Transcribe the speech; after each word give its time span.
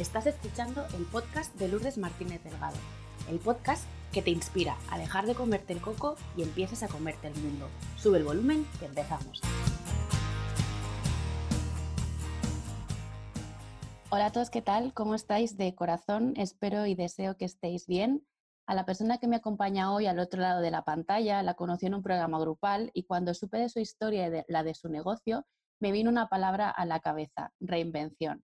Estás 0.00 0.26
escuchando 0.26 0.86
el 0.96 1.04
podcast 1.04 1.54
de 1.56 1.68
Lourdes 1.68 1.98
Martínez 1.98 2.42
Delgado, 2.42 2.78
el 3.28 3.38
podcast 3.38 3.84
que 4.14 4.22
te 4.22 4.30
inspira 4.30 4.78
a 4.90 4.96
dejar 4.96 5.26
de 5.26 5.34
comerte 5.34 5.74
el 5.74 5.82
coco 5.82 6.16
y 6.38 6.42
empieces 6.42 6.82
a 6.82 6.88
comerte 6.88 7.26
el 7.28 7.34
mundo. 7.34 7.68
Sube 7.96 8.16
el 8.16 8.24
volumen 8.24 8.66
que 8.78 8.86
empezamos. 8.86 9.42
Hola 14.08 14.24
a 14.24 14.32
todos, 14.32 14.48
¿qué 14.48 14.62
tal? 14.62 14.94
¿Cómo 14.94 15.14
estáis? 15.14 15.58
De 15.58 15.74
corazón, 15.74 16.32
espero 16.38 16.86
y 16.86 16.94
deseo 16.94 17.36
que 17.36 17.44
estéis 17.44 17.86
bien. 17.86 18.26
A 18.66 18.74
la 18.74 18.86
persona 18.86 19.18
que 19.18 19.28
me 19.28 19.36
acompaña 19.36 19.92
hoy 19.92 20.06
al 20.06 20.18
otro 20.18 20.40
lado 20.40 20.62
de 20.62 20.70
la 20.70 20.82
pantalla 20.82 21.42
la 21.42 21.52
conocí 21.52 21.84
en 21.84 21.94
un 21.94 22.02
programa 22.02 22.40
grupal 22.40 22.90
y 22.94 23.02
cuando 23.02 23.34
supe 23.34 23.58
de 23.58 23.68
su 23.68 23.80
historia 23.80 24.28
y 24.28 24.30
de 24.30 24.44
la 24.48 24.62
de 24.62 24.72
su 24.72 24.88
negocio, 24.88 25.44
me 25.78 25.92
vino 25.92 26.08
una 26.08 26.30
palabra 26.30 26.70
a 26.70 26.86
la 26.86 27.00
cabeza, 27.00 27.52
reinvención. 27.60 28.42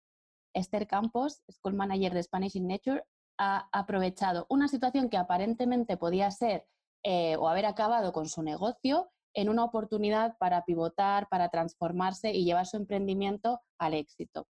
Esther 0.59 0.87
Campos, 0.87 1.41
School 1.51 1.73
Manager 1.73 2.13
de 2.13 2.23
Spanish 2.23 2.55
in 2.55 2.67
Nature, 2.67 3.03
ha 3.37 3.69
aprovechado 3.71 4.45
una 4.49 4.67
situación 4.67 5.09
que 5.09 5.17
aparentemente 5.17 5.97
podía 5.97 6.29
ser 6.29 6.67
eh, 7.03 7.37
o 7.37 7.47
haber 7.47 7.65
acabado 7.65 8.11
con 8.11 8.27
su 8.27 8.43
negocio 8.43 9.09
en 9.33 9.49
una 9.49 9.63
oportunidad 9.63 10.37
para 10.37 10.65
pivotar, 10.65 11.27
para 11.29 11.49
transformarse 11.49 12.33
y 12.33 12.43
llevar 12.43 12.65
su 12.65 12.77
emprendimiento 12.77 13.61
al 13.77 13.93
éxito. 13.93 14.47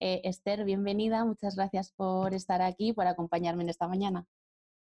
Eh, 0.00 0.22
Esther, 0.24 0.64
bienvenida, 0.64 1.24
muchas 1.24 1.56
gracias 1.56 1.92
por 1.92 2.32
estar 2.32 2.62
aquí, 2.62 2.94
por 2.94 3.06
acompañarme 3.06 3.64
en 3.64 3.68
esta 3.68 3.86
mañana. 3.86 4.26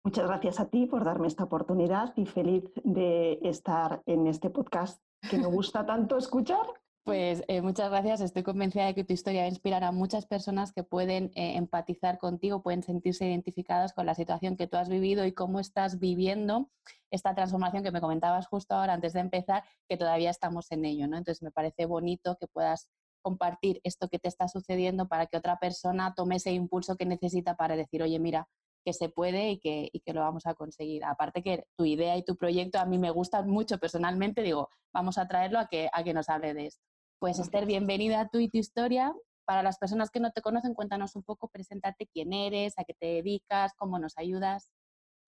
Muchas 0.05 0.27
gracias 0.27 0.61
a 0.61 0.69
ti 0.69 0.87
por 0.87 1.05
darme 1.05 1.27
esta 1.27 1.45
oportunidad 1.45 2.13
y 2.17 2.27
feliz 2.27 2.65
de 2.85 3.39
estar 3.43 4.03
en 4.07 4.27
este 4.27 4.51
podcast 4.51 5.03
que 5.31 5.39
me 5.39 5.47
gusta 5.47 5.87
tanto 5.87 6.17
escuchar. 6.17 6.67
Pues 7.05 7.43
eh, 7.49 7.63
muchas 7.63 7.91
gracias. 7.91 8.21
Estoy 8.21 8.43
convencida 8.43 8.85
de 8.87 8.95
que 8.95 9.05
tu 9.05 9.15
historia 9.15 9.41
va 9.41 9.47
a 9.47 9.49
inspirar 9.49 9.85
a 9.85 9.91
muchas 9.91 10.27
personas 10.27 10.73
que 10.73 10.85
pueden 10.85 11.33
eh, 11.35 11.57
empatizar 11.57 12.19
contigo, 12.19 12.63
pueden 12.63 12.83
sentirse 12.83 13.27
identificadas 13.27 13.95
con 13.95 14.07
la 14.07 14.15
situación 14.15 14.57
que 14.57 14.66
tú 14.66 14.77
has 14.77 14.88
vivido 14.88 15.24
y 15.24 15.33
cómo 15.33 15.61
estás 15.61 15.99
viviendo 15.99 16.71
esta 17.11 17.35
transformación 17.35 17.83
que 17.83 17.91
me 17.91 18.01
comentabas 18.01 18.47
justo 18.47 18.74
ahora 18.74 18.93
antes 18.93 19.15
de 19.15 19.21
empezar, 19.21 19.65
que 19.89 19.97
todavía 19.97 20.30
estamos 20.30 20.71
en 20.73 20.85
ello. 20.85 21.09
¿no? 21.09 21.16
Entonces 21.16 21.43
me 21.43 21.51
parece 21.51 21.87
bonito 21.87 22.37
que 22.39 22.47
puedas 22.47 22.91
compartir 23.23 23.80
esto 23.83 24.09
que 24.09 24.19
te 24.19 24.29
está 24.29 24.49
sucediendo 24.49 25.09
para 25.09 25.27
que 25.27 25.39
otra 25.39 25.59
persona 25.59 26.15
tome 26.15 26.37
ese 26.37 26.52
impulso 26.52 26.96
que 26.96 27.07
necesita 27.07 27.57
para 27.57 27.77
decir, 27.77 28.02
oye, 28.02 28.19
mira, 28.19 28.46
que 28.85 28.93
se 28.93 29.09
puede 29.09 29.51
y 29.51 29.59
que, 29.59 29.89
y 29.93 30.01
que, 30.01 30.13
lo 30.13 30.21
vamos 30.21 30.46
a 30.46 30.55
conseguir. 30.55 31.05
Aparte 31.05 31.43
que 31.43 31.65
tu 31.77 31.85
idea 31.85 32.17
y 32.17 32.24
tu 32.24 32.37
proyecto 32.37 32.79
a 32.79 32.87
mí 32.87 32.99
me 32.99 33.11
gustan 33.11 33.49
mucho 33.49 33.79
personalmente, 33.79 34.43
digo, 34.43 34.69
vamos 34.93 35.19
a 35.19 35.29
traerlo 35.29 35.59
a 35.59 35.67
que, 35.67 35.91
a 35.93 36.02
que 36.02 36.15
nos 36.15 36.29
hable 36.29 36.55
de 36.55 36.67
esto. 36.67 36.90
Pues 37.21 37.38
Esther, 37.38 37.66
bienvenida 37.66 38.18
a 38.18 38.29
tú 38.29 38.38
y 38.38 38.49
tu 38.49 38.57
historia. 38.57 39.15
Para 39.45 39.63
las 39.63 39.76
personas 39.76 40.10
que 40.10 40.21
no 40.21 40.32
te 40.32 40.40
conocen, 40.40 40.73
cuéntanos 40.73 41.16
un 41.16 41.23
poco, 41.23 41.49
preséntate 41.49 42.07
quién 42.07 42.32
eres, 42.32 42.79
a 42.79 42.85
qué 42.85 42.95
te 42.95 43.07
dedicas, 43.09 43.74
cómo 43.77 43.99
nos 43.99 44.16
ayudas. 44.16 44.73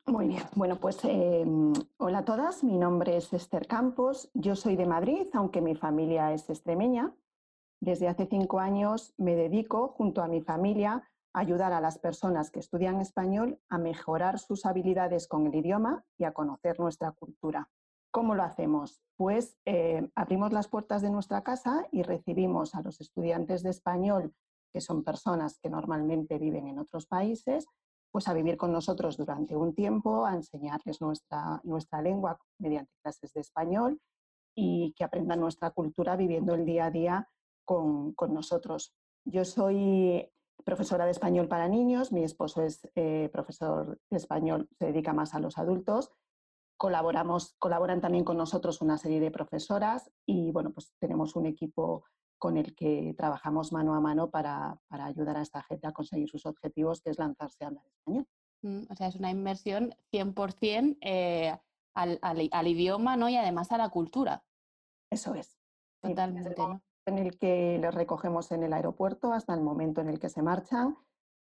Muy 0.06 0.26
bien, 0.28 0.42
bueno, 0.54 0.80
pues 0.80 1.04
em, 1.04 1.74
hola 1.98 2.20
a 2.20 2.24
todas, 2.24 2.64
mi 2.64 2.78
nombre 2.78 3.18
es 3.18 3.30
Esther 3.34 3.66
Campos, 3.66 4.30
yo 4.32 4.56
soy 4.56 4.74
de 4.74 4.86
Madrid, 4.86 5.26
aunque 5.34 5.60
mi 5.60 5.74
familia 5.74 6.32
es 6.32 6.48
extremeña. 6.48 7.14
Desde 7.78 8.08
hace 8.08 8.24
cinco 8.24 8.58
años 8.58 9.12
me 9.18 9.36
dedico, 9.36 9.88
junto 9.88 10.22
a 10.22 10.28
mi 10.28 10.40
familia, 10.40 11.06
a 11.34 11.40
ayudar 11.40 11.74
a 11.74 11.82
las 11.82 11.98
personas 11.98 12.50
que 12.50 12.60
estudian 12.60 13.02
español 13.02 13.60
a 13.68 13.76
mejorar 13.76 14.38
sus 14.38 14.64
habilidades 14.64 15.28
con 15.28 15.46
el 15.46 15.54
idioma 15.54 16.06
y 16.16 16.24
a 16.24 16.32
conocer 16.32 16.80
nuestra 16.80 17.12
cultura. 17.12 17.68
¿Cómo 18.12 18.34
lo 18.34 18.42
hacemos? 18.42 19.00
Pues 19.16 19.56
eh, 19.64 20.06
abrimos 20.14 20.52
las 20.52 20.68
puertas 20.68 21.00
de 21.00 21.08
nuestra 21.08 21.42
casa 21.42 21.86
y 21.90 22.02
recibimos 22.02 22.74
a 22.74 22.82
los 22.82 23.00
estudiantes 23.00 23.62
de 23.62 23.70
español, 23.70 24.34
que 24.70 24.82
son 24.82 25.02
personas 25.02 25.58
que 25.62 25.70
normalmente 25.70 26.38
viven 26.38 26.68
en 26.68 26.78
otros 26.78 27.06
países, 27.06 27.66
pues 28.10 28.28
a 28.28 28.34
vivir 28.34 28.58
con 28.58 28.70
nosotros 28.70 29.16
durante 29.16 29.56
un 29.56 29.74
tiempo, 29.74 30.26
a 30.26 30.34
enseñarles 30.34 31.00
nuestra, 31.00 31.62
nuestra 31.64 32.02
lengua 32.02 32.38
mediante 32.58 32.92
clases 33.02 33.32
de 33.32 33.40
español 33.40 33.98
y 34.54 34.92
que 34.92 35.04
aprendan 35.04 35.40
nuestra 35.40 35.70
cultura 35.70 36.14
viviendo 36.14 36.54
el 36.54 36.66
día 36.66 36.86
a 36.86 36.90
día 36.90 37.28
con, 37.64 38.14
nosotros. 38.28 38.94
Yo 39.24 39.46
soy 39.46 40.30
profesora 40.66 41.06
de 41.06 41.12
español 41.12 41.48
para 41.48 41.66
niños, 41.66 42.12
mi 42.12 42.24
esposo 42.24 42.60
es 42.60 42.86
eh, 42.94 43.30
profesor 43.32 43.98
de 44.10 44.16
español, 44.18 44.68
se 44.78 44.84
dedica 44.86 45.14
más 45.14 45.34
a 45.34 45.40
los 45.40 45.56
adultos 45.56 46.12
Colaboramos, 46.82 47.54
colaboran 47.60 48.00
también 48.00 48.24
con 48.24 48.36
nosotros 48.36 48.82
una 48.82 48.98
serie 48.98 49.20
de 49.20 49.30
profesoras 49.30 50.10
y 50.26 50.50
bueno, 50.50 50.72
pues 50.72 50.92
tenemos 50.98 51.36
un 51.36 51.46
equipo 51.46 52.02
con 52.38 52.56
el 52.56 52.74
que 52.74 53.14
trabajamos 53.16 53.72
mano 53.72 53.94
a 53.94 54.00
mano 54.00 54.30
para, 54.30 54.80
ayudar 54.90 55.36
a 55.36 55.42
esta 55.42 55.62
gente 55.62 55.86
a 55.86 55.92
conseguir 55.92 56.28
sus 56.28 56.44
objetivos, 56.44 57.00
que 57.00 57.10
es 57.10 57.20
lanzarse 57.20 57.62
a 57.62 57.68
hablar 57.68 57.86
español. 57.86 58.26
Mm, 58.62 58.80
o 58.90 58.96
sea, 58.96 59.06
es 59.06 59.14
una 59.14 59.30
inversión 59.30 59.94
100% 60.12 60.98
eh, 61.02 61.56
al, 61.94 62.18
al, 62.20 62.66
idioma 62.66 63.16
¿no? 63.16 63.28
y 63.28 63.36
además 63.36 63.70
a 63.70 63.78
la 63.78 63.88
cultura. 63.90 64.42
Eso 65.08 65.36
es. 65.36 65.56
Totalmente. 66.00 66.56
En 67.06 67.18
el 67.18 67.38
que 67.38 67.78
les 67.80 67.94
recogemos 67.94 68.50
en 68.50 68.64
el 68.64 68.72
aeropuerto 68.72 69.32
hasta 69.32 69.54
el 69.54 69.60
momento 69.60 70.00
en 70.00 70.08
el 70.08 70.18
que 70.18 70.30
se 70.30 70.42
marchan, 70.42 70.96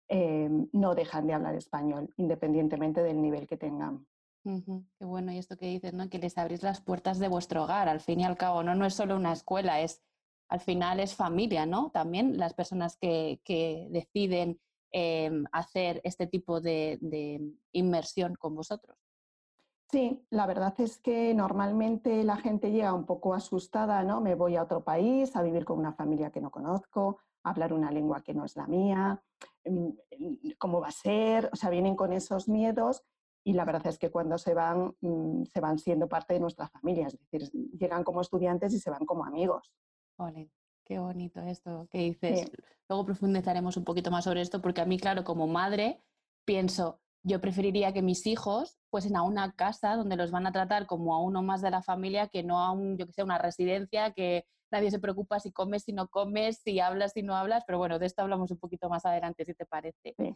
eh, 0.09 0.49
no 0.71 0.95
dejan 0.95 1.27
de 1.27 1.33
hablar 1.33 1.53
español, 1.53 2.11
independientemente 2.17 3.03
del 3.03 3.21
nivel 3.21 3.45
que 3.45 3.57
tengan. 3.57 4.07
Qué 4.97 5.05
bueno, 5.05 5.33
y 5.33 5.37
esto 5.37 5.57
que 5.57 5.65
dices, 5.65 5.93
¿no? 5.93 6.09
Que 6.09 6.19
les 6.19 6.37
abrís 6.37 6.63
las 6.63 6.79
puertas 6.79 7.19
de 7.19 7.27
vuestro 7.27 7.63
hogar, 7.63 7.89
al 7.89 7.99
fin 7.99 8.21
y 8.21 8.23
al 8.23 8.37
cabo, 8.37 8.63
¿no? 8.63 8.75
No 8.75 8.85
es 8.85 8.93
solo 8.93 9.15
una 9.17 9.33
escuela, 9.33 9.81
es 9.81 10.01
al 10.47 10.61
final 10.61 11.01
es 11.01 11.15
familia, 11.15 11.65
¿no? 11.65 11.91
También 11.91 12.37
las 12.37 12.53
personas 12.53 12.95
que, 12.95 13.41
deciden 13.89 14.61
em, 14.91 15.43
hacer 15.51 15.99
este 16.05 16.27
tipo 16.27 16.61
de, 16.61 16.97
inmersión 17.73 18.35
con 18.35 18.55
vosotros. 18.55 18.97
Sí, 19.91 20.25
la 20.29 20.45
verdad 20.45 20.73
es 20.79 20.97
que 20.97 21.33
normalmente 21.33 22.23
la 22.23 22.37
gente 22.37 22.71
llega 22.71 22.93
un 22.93 23.05
poco 23.05 23.33
asustada, 23.33 24.03
¿no? 24.03 24.21
Me 24.21 24.35
voy 24.35 24.55
a 24.55 24.63
otro 24.63 24.83
país 24.83 25.35
a 25.35 25.43
vivir 25.43 25.65
con 25.65 25.79
una 25.79 25.93
familia 25.93 26.31
que 26.31 26.41
no 26.41 26.51
conozco, 26.51 27.19
a 27.43 27.49
hablar 27.49 27.73
una 27.73 27.91
lengua 27.91 28.21
que 28.21 28.33
no 28.33 28.45
es 28.45 28.55
la 28.55 28.67
mía, 28.67 29.21
em, 29.65 29.93
¿cómo 30.57 30.79
va 30.79 30.87
a 30.87 30.91
ser? 30.91 31.49
O 31.51 31.57
sea, 31.57 31.69
vienen 31.69 31.97
con 31.97 32.13
esos 32.13 32.47
miedos 32.47 33.03
y 33.47 33.53
la 33.53 33.63
verdad 33.63 33.87
es 33.87 33.97
que 33.97 34.11
cuando 34.11 34.37
se 34.37 34.53
van, 34.53 34.93
mm, 34.99 35.43
se 35.45 35.61
van 35.61 35.79
siendo 35.79 36.09
parte 36.09 36.33
de 36.33 36.41
nuestra 36.41 36.67
familia, 36.67 37.07
es 37.07 37.17
decir, 37.17 37.49
llegan 37.79 38.03
como 38.03 38.19
estudiantes 38.19 38.73
y 38.73 38.79
se 38.79 38.89
van 38.89 39.05
como 39.05 39.23
amigos. 39.23 39.71
Ole, 40.17 40.51
qué 40.83 40.99
bonito 40.99 41.39
esto 41.39 41.87
que 41.89 41.99
dices. 41.99 42.51
Luego 42.89 43.05
profundizaremos 43.05 43.77
un 43.77 43.85
poquito 43.85 44.11
más 44.11 44.25
sobre 44.25 44.41
esto, 44.41 44.61
porque 44.61 44.81
a 44.81 44.85
mí, 44.85 44.99
claro, 44.99 45.23
como 45.23 45.47
madre, 45.47 46.03
pienso, 46.43 46.99
yo 47.23 47.39
preferiría 47.39 47.93
que 47.93 48.01
mis 48.01 48.27
hijos 48.27 48.79
fuesen 48.91 49.15
a 49.15 49.21
una 49.21 49.53
casa 49.53 49.95
donde 49.95 50.17
los 50.17 50.29
van 50.29 50.45
a 50.45 50.51
tratar 50.51 50.85
como 50.85 51.15
a 51.15 51.23
uno 51.23 51.41
más 51.41 51.61
de 51.61 51.71
la 51.71 51.81
familia 51.81 52.27
que 52.27 52.43
no 52.43 52.59
a 52.59 52.73
un, 52.73 52.97
yo 52.97 53.05
que 53.05 53.13
sé, 53.13 53.23
una 53.23 53.37
residencia 53.37 54.11
que 54.11 54.43
nadie 54.73 54.91
se 54.91 54.99
preocupa 54.99 55.39
si 55.39 55.53
comes, 55.53 55.83
si 55.83 55.93
no 55.93 56.09
comes, 56.09 56.57
si 56.57 56.81
hablas, 56.81 57.13
si 57.13 57.23
no 57.23 57.33
hablas, 57.33 57.63
pero 57.65 57.77
bueno, 57.77 57.97
de 57.97 58.07
esto 58.07 58.23
hablamos 58.23 58.51
un 58.51 58.59
poquito 58.59 58.89
más 58.89 59.05
adelante, 59.05 59.45
si 59.45 59.53
te 59.53 59.65
parece. 59.65 60.15
Sí. 60.17 60.35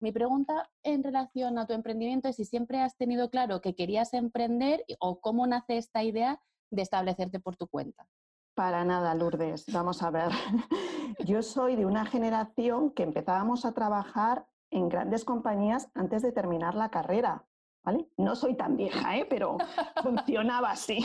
Mi 0.00 0.12
pregunta 0.12 0.70
en 0.82 1.02
relación 1.02 1.58
a 1.58 1.66
tu 1.66 1.72
emprendimiento 1.72 2.28
es 2.28 2.36
si 2.36 2.44
siempre 2.44 2.80
has 2.80 2.96
tenido 2.96 3.30
claro 3.30 3.60
que 3.60 3.74
querías 3.74 4.12
emprender 4.12 4.84
o 4.98 5.20
cómo 5.20 5.46
nace 5.46 5.78
esta 5.78 6.02
idea 6.02 6.40
de 6.70 6.82
establecerte 6.82 7.40
por 7.40 7.56
tu 7.56 7.66
cuenta. 7.66 8.06
Para 8.54 8.84
nada, 8.84 9.14
Lourdes. 9.14 9.64
Vamos 9.72 10.02
a 10.02 10.10
ver. 10.10 10.30
Yo 11.24 11.42
soy 11.42 11.76
de 11.76 11.86
una 11.86 12.04
generación 12.04 12.90
que 12.90 13.02
empezábamos 13.02 13.64
a 13.64 13.72
trabajar 13.72 14.46
en 14.70 14.88
grandes 14.88 15.24
compañías 15.24 15.88
antes 15.94 16.22
de 16.22 16.32
terminar 16.32 16.74
la 16.74 16.90
carrera. 16.90 17.46
¿vale? 17.86 18.08
No 18.16 18.34
soy 18.34 18.56
tan 18.56 18.76
vieja, 18.76 19.16
¿eh? 19.16 19.26
pero 19.30 19.56
funcionaba 20.02 20.72
así. 20.72 20.98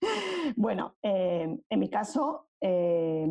bueno, 0.56 0.96
eh, 1.02 1.58
en 1.68 1.80
mi 1.80 1.88
caso, 1.88 2.48
eh, 2.60 3.26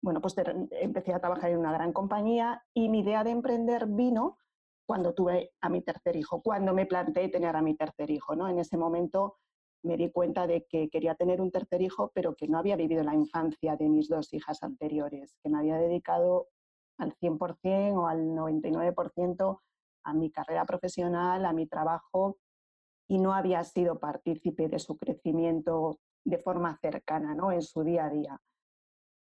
bueno, 0.00 0.20
pues 0.20 0.34
empecé 0.70 1.12
a 1.12 1.20
trabajar 1.20 1.50
en 1.50 1.58
una 1.58 1.72
gran 1.72 1.92
compañía 1.92 2.64
y 2.74 2.88
mi 2.88 3.00
idea 3.00 3.24
de 3.24 3.30
emprender 3.30 3.86
vino 3.86 4.38
cuando 4.86 5.14
tuve 5.14 5.52
a 5.60 5.68
mi 5.68 5.82
tercer 5.82 6.16
hijo, 6.16 6.42
cuando 6.42 6.74
me 6.74 6.86
planteé 6.86 7.28
tener 7.28 7.56
a 7.56 7.62
mi 7.62 7.74
tercer 7.74 8.10
hijo, 8.10 8.34
¿no? 8.34 8.48
En 8.48 8.58
ese 8.58 8.76
momento 8.76 9.38
me 9.84 9.96
di 9.96 10.10
cuenta 10.10 10.46
de 10.46 10.64
que 10.66 10.88
quería 10.88 11.14
tener 11.14 11.40
un 11.40 11.50
tercer 11.50 11.82
hijo, 11.82 12.10
pero 12.14 12.34
que 12.34 12.48
no 12.48 12.58
había 12.58 12.76
vivido 12.76 13.02
la 13.02 13.14
infancia 13.14 13.76
de 13.76 13.88
mis 13.88 14.08
dos 14.08 14.32
hijas 14.32 14.62
anteriores, 14.62 15.36
que 15.42 15.48
me 15.48 15.58
había 15.58 15.76
dedicado 15.76 16.48
al 16.98 17.14
100% 17.16 17.96
o 17.96 18.06
al 18.06 18.28
99% 18.28 19.60
a 20.04 20.14
mi 20.14 20.30
carrera 20.30 20.64
profesional, 20.66 21.44
a 21.44 21.52
mi 21.52 21.66
trabajo, 21.66 22.38
y 23.08 23.18
no 23.18 23.34
había 23.34 23.64
sido 23.64 23.98
partícipe 23.98 24.68
de 24.68 24.78
su 24.78 24.96
crecimiento 24.96 25.98
de 26.24 26.38
forma 26.38 26.76
cercana, 26.80 27.34
¿no? 27.34 27.52
En 27.52 27.62
su 27.62 27.82
día 27.82 28.06
a 28.06 28.10
día. 28.10 28.40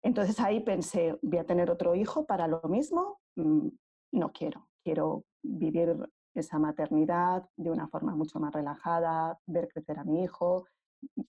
Entonces 0.04 0.40
ahí 0.40 0.60
pensé, 0.60 1.18
voy 1.22 1.40
a 1.40 1.45
tener 1.45 1.72
otro 1.72 1.95
hijo 1.95 2.25
para 2.25 2.48
lo 2.48 2.62
mismo, 2.63 3.19
mm, 3.36 3.69
no 4.13 4.31
quiero, 4.31 4.68
quiero 4.84 5.24
vivir 5.42 5.98
esa 6.36 6.60
maternidad 6.60 7.48
de 7.57 7.72
una 7.72 7.88
forma 7.88 8.16
mucho 8.16 8.40
más 8.40 8.54
relajada, 8.54 9.40
ver 9.48 9.68
crecer 9.69 10.00
a 10.00 10.04
mi 10.04 10.24
hijo, 10.24 10.66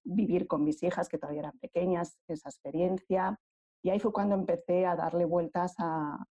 vivir 0.02 0.46
con 0.46 0.64
mis 0.64 0.82
hijas 0.82 1.08
que 1.08 1.18
todavía 1.18 1.40
eran 1.40 1.58
pequeñas, 1.58 2.18
esa 2.28 2.48
experiencia. 2.48 3.38
Y 3.82 3.90
ahí 3.90 4.00
fue 4.00 4.12
cuando 4.12 4.34
empecé 4.34 4.86
a 4.86 4.96
darle 4.96 5.24
vueltas 5.24 5.74
a, 5.78 6.24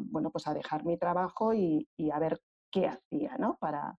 bueno, 0.00 0.30
pues 0.30 0.46
a 0.46 0.54
dejar 0.54 0.84
mi 0.84 0.96
trabajo 0.96 1.52
y, 1.52 1.86
a 2.12 2.18
ver 2.18 2.40
qué 2.70 2.86
hacía 2.86 3.36
¿no? 3.36 3.56
para, 3.58 3.96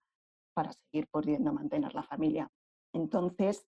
para 0.53 0.71
seguir 0.71 1.07
pudiendo 1.11 1.51
mantener 1.51 1.93
la 1.93 2.03
familia. 2.03 2.49
Entonces, 2.93 3.65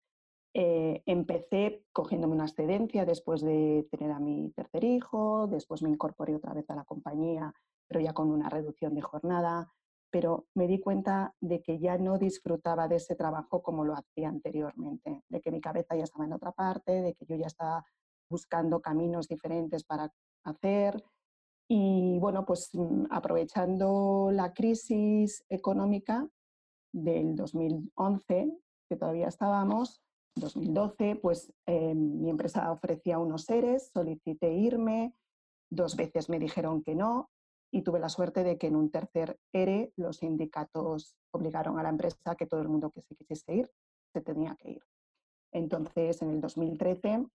eh, 0.54 1.02
empecé 1.08 1.84
cogiéndome 1.92 2.36
una 2.36 2.46
excedencia 2.46 3.06
después 3.06 3.42
de 3.42 3.88
tener 3.90 4.12
a 4.12 4.20
mi 4.20 4.52
tercer 4.52 4.84
hijo, 4.84 5.48
después 5.48 5.82
me 5.82 5.90
incorporé 5.90 6.36
otra 6.36 6.54
vez 6.54 6.70
a 6.70 6.76
la 6.76 6.84
compañía, 6.84 7.54
pero 7.88 8.00
ya 8.00 8.14
con 8.14 8.30
una 8.30 8.50
reducción 8.50 8.94
de 8.94 9.02
jornada, 9.02 9.72
pero 10.12 10.46
me 10.54 10.68
di 10.68 10.80
cuenta 10.80 11.34
de 11.42 11.64
que 11.64 11.80
ya 11.80 11.98
no 11.98 12.20
disfrutaba 12.20 12.88
de 12.88 12.98
ese 12.98 13.16
trabajo 13.16 13.64
como 13.64 13.84
lo 13.84 13.96
hacía 13.96 14.30
anteriormente, 14.30 15.24
de 15.28 15.42
que 15.42 15.52
mi 15.52 15.60
cabeza 15.60 15.96
ya 15.96 16.04
estaba 16.04 16.26
en 16.26 16.34
otra 16.34 16.52
parte, 16.52 17.02
de 17.02 17.16
que 17.16 17.26
yo 17.26 17.36
ya 17.36 17.48
estaba 17.48 17.84
buscando 18.30 18.80
caminos 18.80 19.28
diferentes 19.28 19.84
para 19.84 20.14
hacer. 20.44 21.04
Y 21.68 22.20
bueno, 22.20 22.46
pues 22.46 22.70
mm, 22.74 23.06
aprovechando 23.10 24.30
la 24.32 24.54
crisis 24.54 25.44
económica 25.50 26.30
del 26.92 27.36
2011, 27.36 28.56
que 28.88 28.96
todavía 28.96 29.30
estábamos, 29.30 30.04
2012, 30.36 31.16
pues 31.18 31.54
eh, 31.66 31.94
mi 31.94 32.30
empresa 32.30 32.72
ofrecía 32.72 33.20
unos 33.20 33.44
seres, 33.44 33.92
solicité 33.94 34.54
irme, 34.54 35.14
dos 35.70 35.96
veces 35.96 36.30
me 36.30 36.40
dijeron 36.40 36.84
que 36.84 36.96
no 36.96 37.30
y 37.72 37.82
tuve 37.82 38.00
la 38.00 38.10
suerte 38.10 38.44
de 38.44 38.58
que 38.58 38.68
en 38.68 38.76
un 38.76 38.92
tercer 38.92 39.40
ERE 39.52 39.92
los 39.96 40.18
sindicatos 40.18 41.16
obligaron 41.32 41.80
a 41.80 41.84
la 41.84 41.90
empresa 41.90 42.36
que 42.36 42.46
todo 42.46 42.62
el 42.62 42.70
mundo 42.70 42.92
que 42.92 43.02
se 43.02 43.16
quisiese 43.16 43.56
ir 43.56 43.72
se 44.14 44.22
tenía 44.22 44.56
que 44.56 44.72
ir. 44.72 44.84
Entonces, 45.52 46.22
en 46.22 46.30
el 46.30 46.42
2013 46.42 47.26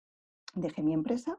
dejé 0.55 0.83
mi 0.83 0.93
empresa 0.93 1.39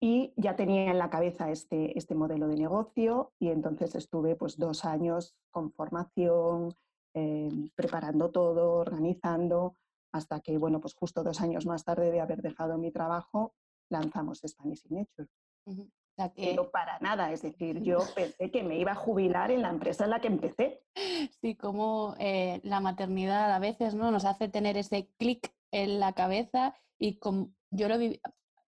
y 0.00 0.34
ya 0.36 0.56
tenía 0.56 0.90
en 0.90 0.98
la 0.98 1.10
cabeza 1.10 1.50
este, 1.50 1.96
este 1.96 2.14
modelo 2.14 2.48
de 2.48 2.56
negocio 2.56 3.32
y 3.38 3.48
entonces 3.48 3.94
estuve 3.94 4.36
pues 4.36 4.58
dos 4.58 4.84
años 4.84 5.34
con 5.50 5.72
formación, 5.72 6.74
eh, 7.14 7.50
preparando 7.74 8.30
todo, 8.30 8.74
organizando 8.74 9.76
hasta 10.12 10.40
que, 10.40 10.58
bueno, 10.58 10.80
pues 10.80 10.94
justo 10.94 11.24
dos 11.24 11.40
años 11.40 11.66
más 11.66 11.84
tarde 11.84 12.10
de 12.10 12.20
haber 12.20 12.42
dejado 12.42 12.78
mi 12.78 12.92
trabajo, 12.92 13.54
lanzamos 13.88 14.42
Spanish 14.46 14.82
Signature. 14.82 15.28
Pero 16.36 16.70
para 16.70 16.98
nada, 17.00 17.32
es 17.32 17.42
decir, 17.42 17.80
yo 17.82 17.98
pensé 18.14 18.50
que 18.50 18.62
me 18.62 18.78
iba 18.78 18.92
a 18.92 18.96
jubilar 18.96 19.50
en 19.50 19.62
la 19.62 19.70
empresa 19.70 20.04
en 20.04 20.10
la 20.10 20.20
que 20.20 20.28
empecé. 20.28 20.82
Sí, 21.40 21.56
como 21.56 22.14
eh, 22.18 22.60
la 22.62 22.80
maternidad 22.80 23.52
a 23.52 23.58
veces 23.58 23.94
¿no? 23.94 24.10
nos 24.10 24.24
hace 24.24 24.48
tener 24.48 24.76
ese 24.76 25.08
clic 25.18 25.52
en 25.70 25.98
la 25.98 26.12
cabeza 26.12 26.76
y 26.98 27.18
como, 27.18 27.50
yo 27.70 27.88
lo 27.88 27.96
viví, 27.96 28.20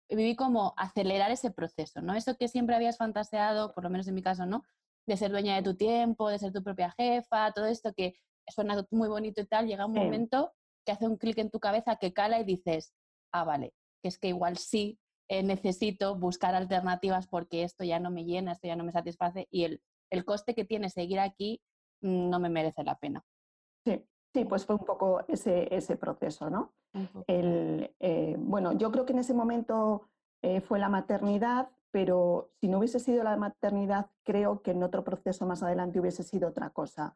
viví 0.08 0.37
como 0.37 0.73
acelerar 0.76 1.31
ese 1.31 1.50
proceso, 1.50 2.00
¿no? 2.00 2.14
Eso 2.14 2.37
que 2.37 2.49
siempre 2.49 2.75
habías 2.75 2.96
fantaseado, 2.96 3.75
por 3.75 3.85
lo 3.85 3.91
menos 3.91 4.08
en 4.08 4.14
mi 4.14 4.23
caso, 4.23 4.46
¿no? 4.46 4.62
De 5.06 5.17
ser 5.19 5.31
dueña 5.31 5.56
de 5.56 5.62
tu 5.62 5.76
tiempo, 5.76 6.31
de 6.31 6.38
ser 6.38 6.52
tu 6.52 6.62
propia 6.62 6.94
jefa, 6.96 7.52
todo 7.52 7.67
esto 7.67 7.93
que 7.94 8.14
suena 8.49 8.87
muy 8.91 9.08
bonito 9.08 9.43
y 9.43 9.46
tal, 9.46 9.67
llega 9.67 9.87
un 9.87 9.93
momento 9.93 10.52
que 10.84 10.92
hace 10.92 11.08
un 11.08 11.16
clic 11.16 11.38
en 11.38 11.50
tu 11.50 11.60
cabeza 11.60 11.96
que 11.96 12.12
cala 12.12 12.38
y 12.40 12.44
dices, 12.44 12.94
ah, 13.32 13.44
vale, 13.44 13.75
que 14.02 14.08
es 14.08 14.19
que 14.19 14.28
igual 14.28 14.58
sí 14.58 14.98
eh, 15.28 15.42
necesito 15.42 16.16
buscar 16.16 16.54
alternativas 16.54 17.26
porque 17.26 17.62
esto 17.62 17.84
ya 17.84 17.98
no 17.98 18.10
me 18.10 18.25
llena, 18.25 18.52
esto 18.52 18.69
ya 18.69 18.76
no 18.76 18.84
me 18.84 18.92
satisface 18.92 19.48
y 19.50 19.64
el, 19.64 19.82
el 20.10 20.25
coste 20.25 20.54
que 20.54 20.64
tiene 20.64 20.90
seguir 20.90 21.19
aquí 21.20 21.62
mm, 22.02 22.28
no 22.28 22.38
me 22.38 22.50
merece 22.50 22.84
la 22.84 22.96
pena. 22.98 23.25
Sí, 23.86 24.04
sí, 24.34 24.44
pues 24.44 24.66
fue 24.66 24.76
un 24.76 24.84
poco 24.84 25.25
ese, 25.28 25.75
ese 25.75 25.96
proceso, 25.96 26.50
¿no? 26.50 26.75
El, 27.26 27.92
eh, 27.98 28.36
bueno, 28.38 28.72
yo 28.72 28.92
creo 28.92 29.04
que 29.04 29.12
en 29.12 29.19
ese 29.19 29.34
momento 29.34 30.08
eh, 30.42 30.60
fue 30.60 30.78
la 30.78 30.88
maternidad, 30.88 31.70
pero 31.90 32.52
si 32.60 32.69
no 32.69 32.78
hubiese 32.78 33.00
sido 33.00 33.25
la 33.25 33.36
maternidad, 33.36 34.10
creo 34.25 34.62
que 34.62 34.70
en 34.70 34.82
otro 34.82 35.02
proceso 35.02 35.44
más 35.46 35.62
adelante 35.62 35.98
hubiese 35.98 36.22
sido 36.22 36.48
otra 36.48 36.70
cosa. 36.70 37.14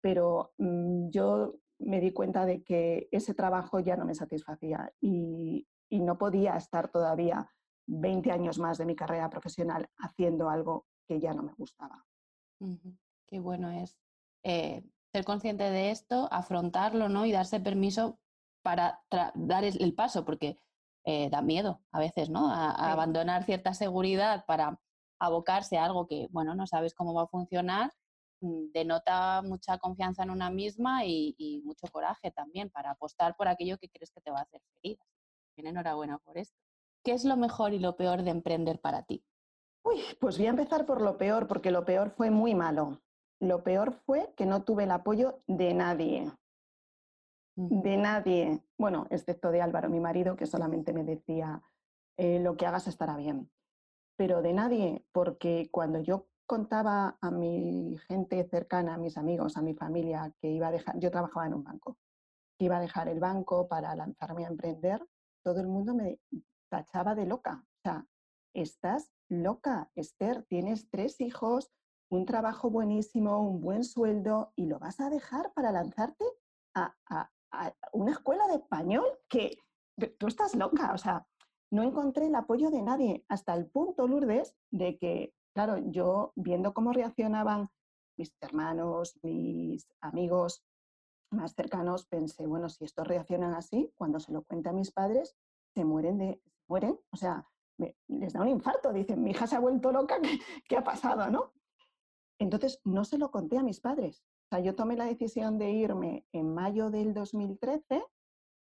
Pero 0.00 0.52
mm, 0.58 1.10
yo 1.10 1.54
me 1.80 2.00
di 2.00 2.12
cuenta 2.12 2.44
de 2.44 2.62
que 2.62 3.08
ese 3.10 3.34
trabajo 3.34 3.80
ya 3.80 3.96
no 3.96 4.04
me 4.04 4.14
satisfacía 4.14 4.92
y, 5.00 5.66
no 5.90 6.18
podía 6.18 6.56
estar 6.56 6.88
todavía 6.88 7.50
20 7.86 8.30
años 8.30 8.60
más 8.60 8.78
de 8.78 8.84
mi 8.84 8.94
carrera 8.94 9.28
profesional 9.28 9.90
haciendo 9.98 10.48
algo 10.48 10.86
que 11.08 11.18
ya 11.18 11.32
no 11.34 11.42
me 11.42 11.52
gustaba. 11.54 12.06
Qué 13.26 13.40
bueno 13.40 13.70
es 13.72 13.98
eh, 14.44 14.84
ser 15.12 15.24
consciente 15.24 15.64
de 15.64 15.90
esto, 15.90 16.28
afrontarlo 16.30 17.08
¿no? 17.08 17.26
y 17.26 17.32
darse 17.32 17.58
permiso 17.58 18.20
para 18.62 19.02
dar 19.34 19.64
el, 19.64 19.94
paso, 19.94 20.24
porque 20.24 20.60
eh, 21.04 21.28
da 21.28 21.42
miedo 21.42 21.80
a 21.90 21.98
veces, 21.98 22.30
¿no? 22.30 22.48
A, 22.48 22.92
abandonar 22.92 23.44
cierta 23.44 23.74
seguridad 23.74 24.44
para 24.46 24.78
abocarse 25.18 25.76
a 25.76 25.84
algo 25.84 26.06
que, 26.06 26.28
bueno, 26.30 26.54
no 26.54 26.68
sabes 26.68 26.94
cómo 26.94 27.14
va 27.14 27.22
a 27.22 27.26
funcionar 27.26 27.90
denota 28.40 29.42
mucha 29.42 29.78
confianza 29.78 30.22
en 30.22 30.30
una 30.30 30.50
misma 30.50 31.04
y, 31.04 31.62
mucho 31.64 31.86
coraje 31.92 32.30
también 32.30 32.70
para 32.70 32.92
apostar 32.92 33.36
por 33.36 33.48
aquello 33.48 33.78
que 33.78 33.88
crees 33.88 34.10
que 34.10 34.20
te 34.20 34.30
va 34.30 34.38
a 34.38 34.42
hacer 34.42 34.60
feliz. 34.80 34.98
Bien, 35.56 35.68
enhorabuena 35.68 36.18
por 36.18 36.38
esto. 36.38 36.56
¿Qué 37.04 37.12
es 37.12 37.24
lo 37.24 37.36
mejor 37.36 37.72
y 37.72 37.78
lo 37.78 37.96
peor 37.96 38.22
de 38.22 38.30
emprender 38.30 38.80
para 38.80 39.02
ti? 39.02 39.24
Uy, 39.82 40.00
pues 40.20 40.36
voy 40.36 40.46
a 40.46 40.50
empezar 40.50 40.84
por 40.86 41.00
lo 41.00 41.16
peor, 41.16 41.46
porque 41.46 41.70
lo 41.70 41.84
peor 41.84 42.10
fue 42.10 42.30
muy 42.30 42.54
malo. 42.54 43.00
Lo 43.40 43.62
peor 43.62 43.92
fue 44.04 44.34
que 44.36 44.46
no 44.46 44.64
tuve 44.64 44.84
el 44.84 44.90
apoyo 44.90 45.42
de 45.46 45.72
nadie. 45.72 46.30
De 47.56 47.96
nadie. 47.96 48.62
Bueno, 48.78 49.06
excepto 49.10 49.50
de 49.50 49.62
Álvaro, 49.62 49.88
mi 49.88 50.00
marido, 50.00 50.36
que 50.36 50.46
solamente 50.46 50.92
me 50.92 51.04
decía, 51.04 51.62
eh, 52.16 52.38
lo 52.38 52.56
que 52.56 52.66
hagas 52.66 52.86
estará 52.86 53.16
bien. 53.16 53.50
Pero 54.16 54.42
de 54.42 54.52
nadie, 54.52 55.04
porque 55.12 55.68
cuando 55.72 56.00
yo 56.00 56.29
contaba 56.50 57.16
a 57.20 57.30
mi 57.30 57.96
gente 58.08 58.42
cercana, 58.42 58.94
a 58.94 58.98
mis 58.98 59.16
amigos, 59.16 59.56
a 59.56 59.62
mi 59.62 59.72
familia, 59.72 60.34
que 60.40 60.48
iba 60.50 60.66
a 60.66 60.72
dejar, 60.72 60.98
yo 60.98 61.08
trabajaba 61.08 61.46
en 61.46 61.54
un 61.54 61.62
banco, 61.62 61.96
que 62.58 62.64
iba 62.64 62.78
a 62.78 62.80
dejar 62.80 63.06
el 63.06 63.20
banco 63.20 63.68
para 63.68 63.94
lanzarme 63.94 64.44
a 64.44 64.48
emprender, 64.48 65.00
todo 65.44 65.60
el 65.60 65.68
mundo 65.68 65.94
me 65.94 66.18
tachaba 66.68 67.14
de 67.14 67.26
loca. 67.26 67.64
O 67.64 67.80
sea, 67.84 68.04
estás 68.52 69.12
loca, 69.28 69.92
Esther, 69.94 70.42
tienes 70.48 70.90
tres 70.90 71.20
hijos, 71.20 71.70
un 72.10 72.26
trabajo 72.26 72.68
buenísimo, 72.68 73.38
un 73.48 73.60
buen 73.60 73.84
sueldo 73.84 74.52
y 74.56 74.66
lo 74.66 74.80
vas 74.80 74.98
a 74.98 75.08
dejar 75.08 75.52
para 75.52 75.70
lanzarte 75.70 76.24
a, 76.74 76.96
a 77.08 77.30
una 77.92 78.10
escuela 78.10 78.48
de 78.48 78.54
español 78.54 79.04
que 79.28 79.56
tú 80.18 80.26
estás 80.26 80.56
loca. 80.56 80.94
O 80.94 80.98
sea, 80.98 81.28
no 81.70 81.84
encontré 81.84 82.26
el 82.26 82.34
apoyo 82.34 82.72
de 82.72 82.82
nadie 82.82 83.24
hasta 83.28 83.54
el 83.54 83.70
punto, 83.70 84.08
Lourdes, 84.08 84.56
de 84.72 84.98
que 84.98 85.32
claro, 85.54 85.78
yo 85.78 86.32
viendo 86.36 86.72
cómo 86.74 86.92
reaccionaban 86.92 87.70
mis 88.16 88.34
hermanos, 88.40 89.18
mis 89.22 89.88
amigos 90.00 90.62
más 91.30 91.54
cercanos, 91.54 92.06
pensé, 92.06 92.46
bueno, 92.46 92.68
si 92.68 92.84
estos 92.84 93.06
reaccionan 93.06 93.54
así, 93.54 93.92
cuando 93.96 94.20
se 94.20 94.32
lo 94.32 94.42
cuenta 94.42 94.70
a 94.70 94.74
mis 94.74 94.90
padres, 94.90 95.36
se 95.74 95.84
mueren 95.84 96.18
de, 96.18 96.42
mueren, 96.68 96.98
o 97.12 97.16
sea, 97.16 97.46
les 98.08 98.32
da 98.32 98.42
un 98.42 98.48
infarto, 98.48 98.92
dicen, 98.92 99.22
mi 99.22 99.30
hija 99.30 99.46
se 99.46 99.56
ha 99.56 99.60
vuelto 99.60 99.90
loca, 99.92 100.20
¿qué, 100.68 100.76
ha 100.76 100.84
pasado, 100.84 101.30
no? 101.30 101.52
Entonces, 102.38 102.80
no 102.84 103.04
se 103.04 103.18
lo 103.18 103.30
conté 103.30 103.58
a 103.58 103.62
mis 103.62 103.80
padres. 103.80 104.22
O 104.46 104.56
sea, 104.56 104.60
yo 104.60 104.74
tomé 104.74 104.96
la 104.96 105.04
decisión 105.04 105.58
de 105.58 105.70
irme 105.70 106.26
en 106.32 106.52
mayo 106.52 106.90
del 106.90 107.14
2013 107.14 108.04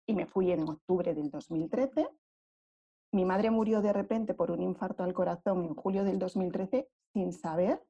y 0.08 0.14
me 0.14 0.26
fui 0.26 0.52
en 0.52 0.68
octubre 0.68 1.14
del 1.14 1.30
2013 1.30 2.10
mi 3.12 3.26
madre 3.26 3.52
murió 3.52 3.82
de 3.82 3.94
repente 3.94 4.34
por 4.34 4.52
un 4.52 4.62
infarto 4.62 5.04
al 5.04 5.14
corazón 5.14 5.64
en 5.64 5.76
julio 5.76 6.04
del 6.04 6.20
2013 6.20 6.90
sin 7.14 7.34
saber 7.34 7.82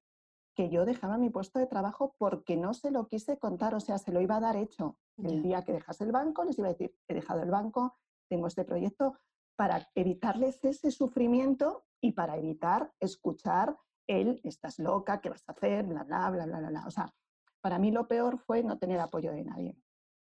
que 0.55 0.69
yo 0.69 0.86
dejaba 0.86 1.17
mi 1.17 1.29
puesto 1.29 1.59
de 1.59 1.67
trabajo 1.67 2.15
porque 2.17 2.57
no 2.57 2.74
se 2.74 2.89
lo 2.89 3.07
quise 3.07 3.38
contar, 3.38 3.75
o 3.75 3.79
sea, 3.79 4.00
se 4.00 4.12
lo 4.12 4.21
iba 4.21 4.38
a 4.38 4.39
dar 4.39 4.55
hecho. 4.55 4.97
El 5.17 5.43
día 5.43 5.63
que 5.63 5.74
dejase 5.74 6.03
el 6.03 6.12
banco 6.12 6.43
les 6.43 6.57
iba 6.57 6.67
a 6.67 6.71
decir, 6.71 6.95
he 7.07 7.13
dejado 7.13 7.43
el 7.43 7.51
banco, 7.51 7.95
tengo 8.27 8.47
este 8.47 8.65
proyecto, 8.65 9.13
para 9.55 9.89
evitarles 9.95 10.63
ese 10.63 10.91
sufrimiento 10.91 11.86
y 12.01 12.13
para 12.13 12.38
evitar 12.38 12.91
escuchar 13.00 13.77
el, 14.07 14.39
estás 14.43 14.79
loca, 14.79 15.19
¿qué 15.21 15.29
vas 15.29 15.43
a 15.47 15.51
hacer? 15.51 15.86
Bla, 15.86 16.03
bla, 16.03 16.29
bla, 16.29 16.45
bla, 16.45 16.69
bla. 16.69 16.83
O 16.88 16.91
sea, 16.91 17.13
para 17.62 17.77
mí 17.79 17.91
lo 17.91 18.07
peor 18.07 18.38
fue 18.39 18.63
no 18.63 18.77
tener 18.77 19.00
apoyo 19.00 19.31
de 19.31 19.43
nadie. 19.43 19.77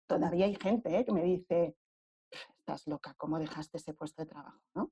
Todavía 0.07 0.45
hay 0.45 0.55
gente 0.55 0.97
¿eh? 0.97 1.05
que 1.05 1.11
me 1.11 1.23
dice, 1.23 1.77
loca, 2.85 3.13
¿cómo 3.17 3.39
dejaste 3.39 3.77
ese 3.77 3.93
puesto 3.93 4.21
de 4.21 4.27
trabajo? 4.27 4.61
¿no? 4.75 4.91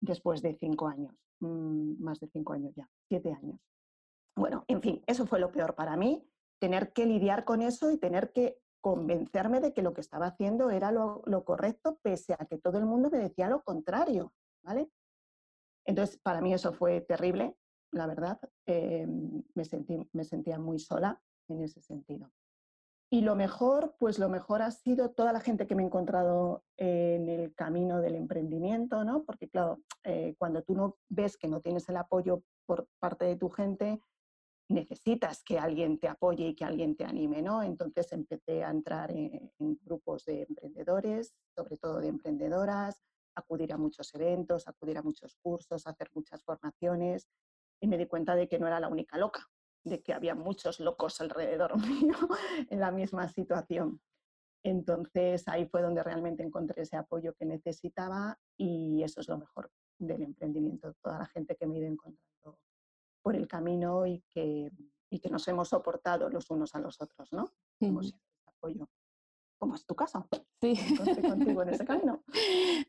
Después 0.00 0.42
de 0.42 0.54
cinco 0.54 0.88
años, 0.88 1.14
mm, 1.40 2.02
más 2.02 2.20
de 2.20 2.28
cinco 2.28 2.52
años 2.52 2.74
ya, 2.74 2.88
siete 3.08 3.32
años. 3.32 3.60
Bueno, 4.36 4.64
en 4.68 4.82
fin, 4.82 5.02
eso 5.06 5.26
fue 5.26 5.38
lo 5.38 5.52
peor 5.52 5.74
para 5.74 5.96
mí, 5.96 6.28
tener 6.60 6.92
que 6.92 7.06
lidiar 7.06 7.44
con 7.44 7.62
eso 7.62 7.90
y 7.90 7.98
tener 7.98 8.32
que 8.32 8.58
convencerme 8.80 9.60
de 9.60 9.72
que 9.72 9.82
lo 9.82 9.94
que 9.94 10.00
estaba 10.00 10.26
haciendo 10.26 10.70
era 10.70 10.92
lo, 10.92 11.22
correcto, 11.44 11.98
pese 12.02 12.34
a 12.34 12.44
que 12.44 12.58
todo 12.58 12.78
el 12.78 12.84
mundo 12.84 13.10
me 13.10 13.18
decía 13.18 13.48
lo 13.48 13.62
contrario, 13.62 14.34
¿vale? 14.62 14.90
Entonces, 15.86 16.18
para 16.18 16.40
mí 16.40 16.52
eso 16.52 16.72
fue 16.72 17.00
terrible, 17.00 17.56
la 17.92 18.06
verdad. 18.06 18.38
Eh, 18.66 19.06
me, 19.54 19.64
sentí, 19.64 20.08
me 20.12 20.24
sentía 20.24 20.58
muy 20.58 20.78
sola 20.78 21.20
en 21.48 21.62
ese 21.62 21.80
sentido. 21.80 22.30
Y 23.10 23.20
lo 23.20 23.36
mejor, 23.36 23.94
pues 23.98 24.18
lo 24.18 24.28
mejor 24.28 24.62
ha 24.62 24.70
sido 24.70 25.10
toda 25.10 25.32
la 25.32 25.40
gente 25.40 25.66
que 25.66 25.74
me 25.74 25.82
he 25.82 25.86
encontrado 25.86 26.64
en 26.76 27.28
el 27.28 27.54
camino 27.54 28.00
del 28.00 28.16
emprendimiento, 28.16 29.04
¿no? 29.04 29.24
Porque 29.24 29.48
claro, 29.48 29.80
eh, 30.02 30.34
cuando 30.38 30.62
tú 30.62 30.74
no 30.74 30.96
ves 31.08 31.36
que 31.36 31.48
no 31.48 31.60
tienes 31.60 31.88
el 31.88 31.96
apoyo 31.96 32.42
por 32.66 32.88
parte 32.98 33.24
de 33.24 33.36
tu 33.36 33.50
gente, 33.50 34.00
necesitas 34.68 35.42
que 35.44 35.58
alguien 35.58 35.98
te 35.98 36.08
apoye 36.08 36.48
y 36.48 36.54
que 36.54 36.64
alguien 36.64 36.96
te 36.96 37.04
anime, 37.04 37.42
¿no? 37.42 37.62
Entonces 37.62 38.10
empecé 38.12 38.64
a 38.64 38.70
entrar 38.70 39.10
en, 39.10 39.52
grupos 39.82 40.24
de 40.24 40.42
emprendedores, 40.42 41.34
sobre 41.54 41.76
todo 41.76 42.00
de 42.00 42.08
emprendedoras, 42.08 43.02
acudir 43.36 43.72
a 43.72 43.78
muchos 43.78 44.14
eventos, 44.14 44.66
acudir 44.66 44.98
a 44.98 45.02
muchos 45.02 45.36
cursos, 45.42 45.86
hacer 45.86 46.10
muchas 46.14 46.42
formaciones 46.42 47.28
y 47.80 47.88
me 47.88 47.98
di 47.98 48.06
cuenta 48.06 48.34
de 48.34 48.48
que 48.48 48.58
no 48.58 48.66
era 48.66 48.80
la 48.80 48.88
única 48.88 49.18
loca, 49.18 49.46
de 49.84 50.02
que 50.02 50.12
había 50.12 50.34
muchos 50.34 50.80
locos 50.80 51.20
alrededor 51.20 51.76
mío 51.88 52.16
en 52.70 52.80
la 52.80 52.90
misma 52.90 53.28
situación. 53.28 54.00
Entonces 54.64 55.46
ahí 55.46 55.66
fue 55.66 55.82
donde 55.82 56.02
realmente 56.02 56.42
encontré 56.42 56.82
ese 56.82 56.96
apoyo 56.96 57.34
que 57.34 57.44
necesitaba 57.44 58.38
y 58.56 59.02
eso 59.02 59.20
es 59.20 59.28
lo 59.28 59.38
mejor 59.38 59.70
del 59.98 60.22
emprendimiento, 60.22 60.94
toda 61.02 61.18
la 61.18 61.26
gente 61.26 61.54
que 61.54 61.66
me 61.66 61.76
he 61.76 61.78
ido 61.80 61.88
encontrando 61.88 62.58
por 63.22 63.36
el 63.36 63.46
camino 63.46 64.06
y 64.06 64.22
que, 64.30 64.70
y 65.10 65.20
que 65.20 65.30
nos 65.30 65.46
hemos 65.48 65.68
soportado 65.68 66.28
los 66.28 66.50
unos 66.50 66.74
a 66.74 66.78
los 66.78 67.00
otros, 67.00 67.32
¿no? 67.32 67.52
Hemos 67.80 68.14
apoyo. 68.46 68.88
Como 69.58 69.76
es 69.76 69.86
tu 69.86 69.94
caso. 69.94 70.26
Sí. 70.60 70.76
contigo 71.22 71.62
en 71.62 71.68
ese 71.70 71.84
camino. 71.84 72.22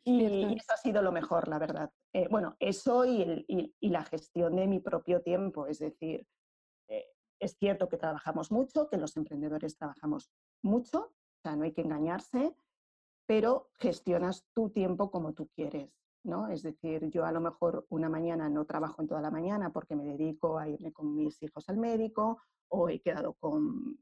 Y, 0.07 0.55
eso 0.55 0.73
ha 0.73 0.77
sido 0.77 1.01
lo 1.01 1.11
mejor, 1.11 1.47
la 1.47 1.57
verdad. 1.57 1.91
Eh, 2.13 2.27
bueno, 2.29 2.55
eso 2.59 3.05
y, 3.05 3.21
el, 3.21 3.45
y, 3.47 3.89
la 3.89 4.03
gestión 4.03 4.55
de 4.55 4.67
mi 4.67 4.79
propio 4.79 5.21
tiempo. 5.21 5.67
Es 5.67 5.79
decir, 5.79 6.27
eh, 6.87 7.05
es 7.39 7.57
cierto 7.57 7.89
que 7.89 7.97
trabajamos 7.97 8.51
mucho, 8.51 8.89
que 8.89 8.97
los 8.97 9.17
emprendedores 9.17 9.77
trabajamos 9.77 10.31
mucho, 10.61 10.99
o 10.99 11.41
sea, 11.41 11.55
no 11.55 11.63
hay 11.63 11.73
que 11.73 11.81
engañarse, 11.81 12.55
pero 13.25 13.69
gestionas 13.73 14.45
tu 14.53 14.69
tiempo 14.69 15.11
como 15.11 15.33
tú 15.33 15.49
quieres. 15.55 15.91
Es 16.49 16.63
decir, 16.63 17.07
yo 17.11 17.23
a 17.23 17.31
lo 17.31 17.39
mejor 17.39 17.85
una 17.89 18.09
mañana 18.09 18.49
no 18.49 18.65
trabajo 18.65 18.99
en 18.99 19.07
toda 19.07 19.21
la 19.21 19.29
mañana 19.29 19.71
porque 19.71 19.95
me 19.95 20.05
dedico 20.05 20.57
a 20.57 20.67
irme 20.67 20.91
con 20.91 21.15
mis 21.15 21.41
hijos 21.43 21.69
al 21.69 21.77
médico 21.77 22.41
o 22.69 22.89
he 22.89 22.99
quedado 22.99 23.35
con 23.35 23.99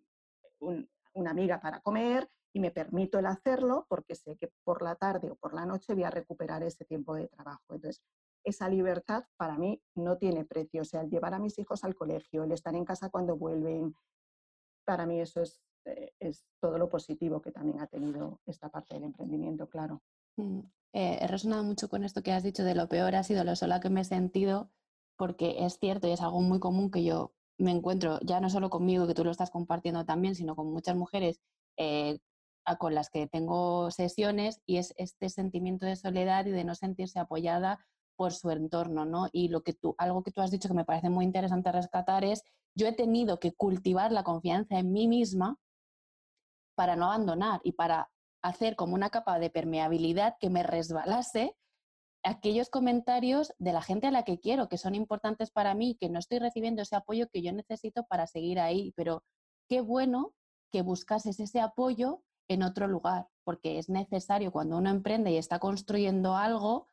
una 1.14 1.32
amiga 1.32 1.60
para 1.60 1.82
comer 1.82 2.30
y 2.54 2.62
me 2.62 2.72
permito 2.72 3.20
el 3.20 3.26
hacerlo 3.26 3.86
porque 3.90 4.16
sé 4.16 4.38
que 4.38 4.54
por 4.64 4.82
la 4.82 4.96
tarde 4.96 5.32
o 5.32 5.36
por 5.36 5.54
la 5.54 5.66
noche 5.66 5.94
voy 5.94 6.04
a 6.04 6.12
recuperar 6.12 6.64
ese 6.64 6.86
tiempo 6.86 7.14
de 7.14 7.28
trabajo. 7.28 7.62
Entonces, 7.70 8.02
esa 8.44 8.70
libertad 8.70 9.24
para 9.38 9.58
mí 9.58 9.82
no 9.96 10.18
tiene 10.18 10.46
precio. 10.46 10.82
O 10.82 10.86
sea, 10.86 11.02
el 11.02 11.10
llevar 11.10 11.34
a 11.34 11.40
mis 11.40 11.58
hijos 11.60 11.84
al 11.84 11.96
colegio, 11.96 12.44
el 12.44 12.52
estar 12.52 12.76
en 12.76 12.86
casa 12.86 13.10
cuando 13.10 13.38
vuelven, 13.38 13.96
para 14.86 15.06
mí 15.06 15.20
eso 15.22 15.42
es, 15.42 15.62
eh, 15.86 16.12
todo 16.62 16.78
lo 16.78 16.90
positivo 16.90 17.42
que 17.42 17.52
también 17.52 17.82
ha 17.82 17.88
tenido 17.88 18.40
esta 18.46 18.70
parte 18.70 18.96
del 18.96 19.04
emprendimiento, 19.04 19.68
claro. 19.68 20.02
Mm, 20.38 20.60
eh, 20.94 21.20
he 21.22 21.28
resonado 21.28 21.64
mucho 21.64 21.90
con 21.90 22.04
esto 22.04 22.24
que 22.24 22.32
has 22.32 22.44
dicho 22.44 22.64
de 22.64 22.76
lo 22.76 22.88
peor 22.88 23.16
ha 23.16 23.24
sido 23.24 23.44
lo 23.44 23.56
sola 23.56 23.80
que 23.80 23.90
me 23.90 24.02
he 24.02 24.06
sentido, 24.06 24.72
porque 25.18 25.66
es 25.66 25.80
cierto 25.80 26.08
y 26.08 26.12
es 26.12 26.22
algo 26.22 26.42
muy 26.42 26.60
común 26.60 26.90
que 26.90 27.04
yo 27.04 27.34
me 27.58 27.72
encuentro, 27.72 28.20
ya 28.22 28.40
no 28.40 28.50
solo 28.50 28.70
conmigo, 28.70 29.08
que 29.08 29.14
tú 29.14 29.24
lo 29.24 29.32
estás 29.32 29.52
compartiendo 29.52 30.06
también, 30.06 30.36
sino 30.36 30.56
con 30.56 30.72
muchas 30.72 30.96
mujeres 30.96 31.40
eh, 31.78 32.20
con 32.80 32.96
las 32.96 33.10
que 33.10 33.28
tengo 33.28 33.92
sesiones, 33.92 34.62
y 34.66 34.78
es 34.78 34.94
este 34.98 35.30
sentimiento 35.30 35.86
de 35.86 35.96
soledad 35.96 36.46
y 36.46 36.52
de 36.52 36.64
no 36.64 36.76
sentirse 36.76 37.20
apoyada 37.20 37.86
por 38.16 38.34
su 38.34 38.50
entorno, 38.52 39.06
¿no? 39.06 39.30
Y 39.32 39.50
lo 39.50 39.64
que 39.64 39.74
tú, 39.74 39.96
algo 39.98 40.24
que 40.24 40.32
tú 40.32 40.42
has 40.42 40.52
dicho 40.52 40.68
que 40.68 40.74
me 40.74 40.86
parece 40.86 41.10
muy 41.10 41.26
interesante 41.26 41.72
rescatar 41.72 42.24
es, 42.24 42.44
yo 42.76 42.88
he 42.88 42.94
tenido 42.94 43.40
que 43.40 43.54
cultivar 43.54 44.12
la 44.12 44.24
confianza 44.24 44.78
en 44.80 44.92
mí 44.92 45.08
misma 45.08 45.58
para 46.76 46.96
no 46.96 47.06
abandonar 47.06 47.62
y 47.64 47.74
para 47.74 48.10
hacer 48.42 48.76
como 48.76 48.96
una 48.96 49.10
capa 49.10 49.40
de 49.40 49.50
permeabilidad 49.50 50.36
que 50.40 50.50
me 50.50 50.64
resbalase 50.64 51.56
aquellos 52.24 52.70
comentarios 52.70 53.54
de 53.60 53.74
la 53.74 53.82
gente 53.82 54.08
a 54.08 54.12
la 54.12 54.24
que 54.24 54.40
quiero, 54.40 54.70
que 54.70 54.78
son 54.78 54.96
importantes 54.96 55.52
para 55.52 55.74
mí, 55.76 55.98
que 56.00 56.10
no 56.10 56.20
estoy 56.20 56.40
recibiendo 56.40 56.82
ese 56.82 56.96
apoyo 56.96 57.28
que 57.30 57.42
yo 57.42 57.52
necesito 57.52 58.06
para 58.06 58.28
seguir 58.28 58.60
ahí. 58.60 58.94
Pero 58.96 59.24
qué 59.70 59.82
bueno 59.82 60.34
que 60.72 60.82
buscases 60.82 61.40
ese 61.40 61.60
apoyo 61.60 62.24
en 62.48 62.64
otro 62.64 62.88
lugar, 62.88 63.28
porque 63.44 63.78
es 63.78 63.90
necesario 63.90 64.52
cuando 64.52 64.78
uno 64.78 64.90
emprende 64.90 65.32
y 65.32 65.38
está 65.38 65.60
construyendo 65.60 66.36
algo, 66.36 66.88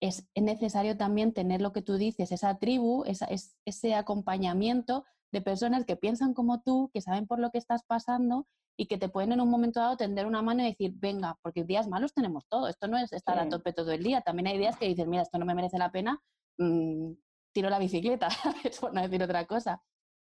es 0.00 0.28
necesario 0.34 0.96
también 0.96 1.32
tener 1.32 1.60
lo 1.60 1.72
que 1.72 1.82
tú 1.82 1.96
dices, 1.96 2.32
esa 2.32 2.58
tribu, 2.58 3.04
ese 3.04 3.94
acompañamiento 3.94 5.04
de 5.32 5.42
personas 5.42 5.84
que 5.84 5.96
piensan 5.96 6.34
como 6.34 6.62
tú, 6.62 6.90
que 6.92 7.00
saben 7.00 7.26
por 7.26 7.38
lo 7.38 7.50
que 7.50 7.58
estás 7.58 7.84
pasando 7.84 8.46
y 8.76 8.86
que 8.86 8.98
te 8.98 9.10
pueden 9.10 9.32
en 9.32 9.40
un 9.40 9.50
momento 9.50 9.80
dado 9.80 9.96
tender 9.96 10.26
una 10.26 10.42
mano 10.42 10.62
y 10.62 10.70
decir, 10.70 10.92
venga, 10.96 11.38
porque 11.42 11.64
días 11.64 11.86
malos 11.86 12.14
tenemos 12.14 12.46
todo, 12.48 12.66
esto 12.68 12.88
no 12.88 12.96
es 12.96 13.12
estar 13.12 13.38
a 13.38 13.48
tope 13.48 13.74
todo 13.74 13.92
el 13.92 14.02
día, 14.02 14.22
también 14.22 14.46
hay 14.46 14.58
días 14.58 14.78
que 14.78 14.86
dices, 14.86 15.06
mira, 15.06 15.22
esto 15.22 15.38
no 15.38 15.44
me 15.44 15.54
merece 15.54 15.76
la 15.76 15.92
pena, 15.92 16.18
mm, 16.58 17.12
tiro 17.52 17.68
la 17.68 17.78
bicicleta, 17.78 18.28
por 18.80 18.94
no 18.94 19.02
decir 19.02 19.22
otra 19.22 19.46
cosa. 19.46 19.82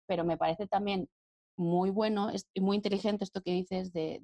Pero 0.07 0.25
me 0.25 0.37
parece 0.37 0.67
también 0.67 1.07
muy 1.57 1.89
bueno 1.89 2.31
y 2.53 2.61
muy 2.61 2.75
inteligente 2.75 3.23
esto 3.23 3.41
que 3.41 3.51
dices 3.51 3.93
de, 3.93 4.21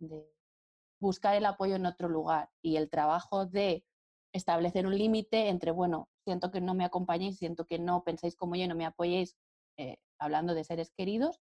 buscar 1.01 1.35
el 1.35 1.45
apoyo 1.45 1.75
en 1.75 1.85
otro 1.85 2.09
lugar 2.09 2.49
y 2.61 2.75
el 2.75 2.89
trabajo 2.89 3.45
de 3.45 3.85
establecer 4.33 4.85
un 4.85 4.97
límite 4.97 5.49
entre, 5.49 5.71
bueno, 5.71 6.09
siento 6.23 6.51
que 6.51 6.61
no 6.61 6.73
me 6.73 6.85
acompañéis, 6.85 7.37
siento 7.37 7.65
que 7.65 7.79
no 7.79 8.03
pensáis 8.03 8.35
como 8.35 8.55
yo, 8.55 8.67
no 8.67 8.75
me 8.75 8.85
apoyéis, 8.85 9.35
eh, 9.77 9.97
hablando 10.19 10.53
de 10.53 10.63
seres 10.63 10.91
queridos, 10.91 11.39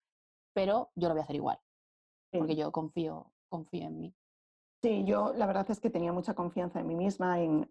pero 0.54 0.90
yo 0.94 1.08
lo 1.08 1.14
voy 1.14 1.20
a 1.20 1.24
hacer 1.24 1.36
igual 1.36 1.58
porque 2.38 2.56
yo 2.56 2.72
confío, 2.72 3.32
confío 3.48 3.86
en 3.86 3.98
mí. 3.98 4.14
Sí, 4.82 5.04
yo 5.04 5.32
la 5.32 5.46
verdad 5.46 5.70
es 5.70 5.80
que 5.80 5.90
tenía 5.90 6.12
mucha 6.12 6.34
confianza 6.34 6.80
en 6.80 6.86
mí 6.86 6.94
misma, 6.94 7.40
en, 7.40 7.68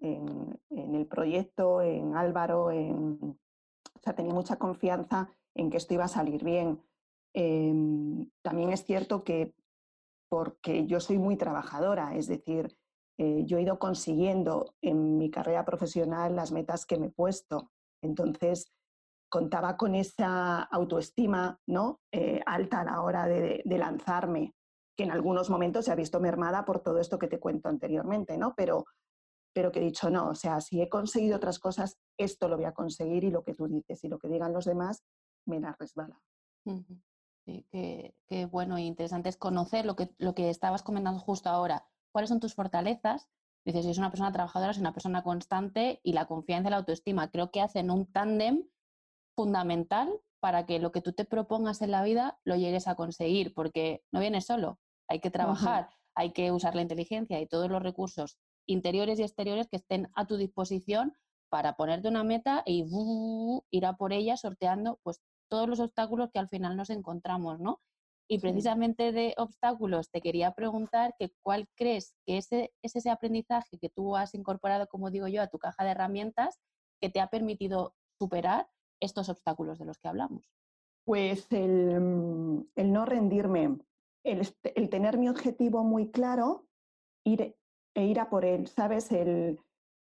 el 0.69 1.07
proyecto, 1.07 1.81
en 1.81 2.15
Álvaro, 2.15 2.71
en, 2.71 3.19
o 3.21 3.99
sea, 4.01 4.15
tenía 4.15 4.33
mucha 4.33 4.57
confianza 4.57 5.29
en 5.53 5.69
que 5.69 5.77
esto 5.77 5.93
iba 5.93 6.05
a 6.05 6.09
salir 6.09 6.43
bien. 6.43 6.81
Em, 7.33 8.29
también 8.41 8.71
es 8.71 8.83
cierto 8.85 9.23
que 9.23 9.53
porque 10.29 10.85
yo 10.87 10.99
soy 10.99 11.19
muy 11.19 11.37
trabajadora, 11.37 12.15
es 12.15 12.27
decir, 12.27 12.75
eh, 13.17 13.43
yo 13.45 13.57
he 13.57 13.61
ido 13.61 13.79
consiguiendo 13.79 14.75
en 14.81 15.17
mi 15.17 15.29
carrera 15.29 15.63
profesional 15.63 16.35
las 16.35 16.51
metas 16.51 16.85
que 16.85 16.97
me 16.97 17.07
he 17.07 17.11
puesto. 17.11 17.71
Entonces, 18.01 18.71
contaba 19.29 19.77
con 19.77 19.95
esa 19.95 20.61
autoestima 20.63 21.59
¿no? 21.67 22.01
Eh, 22.11 22.41
alta 22.45 22.81
a 22.81 22.85
la 22.85 23.01
hora 23.01 23.25
de, 23.27 23.63
lanzarme, 23.65 24.53
que 24.95 25.03
en 25.03 25.11
algunos 25.11 25.49
momentos 25.49 25.85
se 25.85 25.91
ha 25.91 25.95
visto 25.95 26.19
mermada 26.19 26.65
por 26.65 26.79
todo 26.79 26.99
esto 26.99 27.19
que 27.19 27.27
te 27.27 27.39
cuento 27.39 27.69
anteriormente, 27.69 28.37
¿no? 28.37 28.53
pero, 28.55 28.85
pero 29.53 29.71
que 29.71 29.79
he 29.79 29.83
dicho, 29.83 30.09
no, 30.09 30.29
o 30.29 30.35
sea, 30.35 30.61
si 30.61 30.81
he 30.81 30.89
conseguido 30.89 31.37
otras 31.37 31.59
cosas, 31.59 31.97
esto 32.17 32.47
lo 32.47 32.57
voy 32.57 32.65
a 32.65 32.73
conseguir 32.73 33.23
y 33.23 33.31
lo 33.31 33.43
que 33.43 33.53
tú 33.53 33.67
dices 33.67 34.03
y 34.03 34.07
lo 34.07 34.19
que 34.19 34.29
digan 34.29 34.53
los 34.53 34.65
demás 34.65 35.03
me 35.45 35.59
la 35.59 35.75
resbala. 35.77 36.21
Sí, 37.45 37.65
qué, 37.71 38.45
bueno 38.49 38.77
e 38.77 38.81
interesante 38.81 39.29
es 39.29 39.37
conocer 39.37 39.85
lo 39.85 39.95
que, 39.95 40.09
lo 40.17 40.33
que 40.33 40.49
estabas 40.49 40.81
comentando 40.81 41.19
justo 41.19 41.49
ahora. 41.49 41.85
¿Cuáles 42.15 42.29
son 42.29 42.39
tus 42.39 42.53
fortalezas? 42.53 43.27
Dices, 43.65 43.83
si 43.83 43.91
es 43.91 43.97
una 43.97 44.09
persona 44.09 44.31
trabajadora, 44.31 44.71
es 44.71 44.77
una 44.77 44.93
persona 44.93 45.21
constante 45.21 45.99
y 46.01 46.13
la 46.13 46.27
confianza 46.27 46.69
y 46.69 46.71
la 46.71 46.77
autoestima. 46.77 47.29
Creo 47.29 47.51
que 47.51 47.59
hacen 47.59 47.91
un 47.91 48.09
tándem 48.09 48.69
fundamental 49.35 50.21
para 50.39 50.65
que 50.65 50.79
lo 50.79 50.93
que 50.93 51.01
tú 51.01 51.11
te 51.11 51.25
propongas 51.25 51.81
en 51.81 51.91
la 51.91 52.03
vida 52.03 52.39
lo 52.45 52.55
llegues 52.55 52.87
a 52.87 52.95
conseguir, 52.95 53.53
porque 53.53 54.01
no 54.13 54.21
viene 54.21 54.39
solo, 54.39 54.79
hay 55.09 55.19
que 55.19 55.29
trabajar, 55.29 55.89
hay 56.15 56.31
que 56.31 56.53
usar 56.53 56.73
la 56.73 56.83
inteligencia 56.83 57.41
y 57.41 57.47
todos 57.47 57.69
los 57.69 57.83
recursos 57.83 58.37
interiores 58.65 59.19
y 59.19 59.23
exteriores 59.23 59.67
que 59.67 59.75
estén 59.75 60.09
a 60.15 60.25
tu 60.25 60.37
disposición 60.37 61.17
para 61.49 61.75
ponerte 61.75 62.07
una 62.07 62.23
meta 62.23 62.63
y 62.65 62.85
ir 63.71 63.85
a 63.85 63.97
por 63.97 64.13
ella 64.13 64.37
sorteando 64.37 65.01
pues 65.03 65.19
todos 65.49 65.67
los 65.67 65.81
obstáculos 65.81 66.29
que 66.31 66.39
al 66.39 66.47
final 66.47 66.77
nos 66.77 66.91
encontramos, 66.91 67.59
¿no? 67.59 67.81
Y 68.27 68.39
precisamente 68.39 69.11
de 69.11 69.35
obstáculos 69.37 70.09
te 70.09 70.21
quería 70.21 70.51
preguntar 70.51 71.13
que 71.19 71.31
cuál 71.43 71.67
crees 71.75 72.15
que 72.25 72.37
ese, 72.37 72.73
es 72.81 72.95
ese 72.95 73.11
aprendizaje 73.11 73.77
que 73.77 73.89
tú 73.89 74.15
has 74.15 74.33
incorporado, 74.33 74.87
como 74.87 75.11
digo 75.11 75.27
yo, 75.27 75.43
a 75.43 75.47
tu 75.47 75.59
caja 75.59 75.83
de 75.83 75.91
herramientas 75.91 76.59
que 76.99 77.09
te 77.09 77.19
ha 77.19 77.27
permitido 77.27 77.93
superar 78.17 78.67
estos 78.99 79.29
obstáculos 79.29 79.77
de 79.77 79.85
los 79.85 79.99
que 79.99 80.07
hablamos? 80.07 80.49
Pues 81.05 81.51
el, 81.51 81.99
mm, 81.99 82.65
no 82.77 83.05
rendirme, 83.05 83.77
el, 84.23 84.89
tener 84.89 85.19
mi 85.19 85.29
objetivo 85.29 85.83
muy 85.83 86.09
claro 86.09 86.65
ir, 87.23 87.55
e 87.93 88.05
ir 88.05 88.19
a 88.19 88.29
por 88.29 88.43
él, 88.43 88.67
¿sabes? 88.67 89.11
El, 89.11 89.59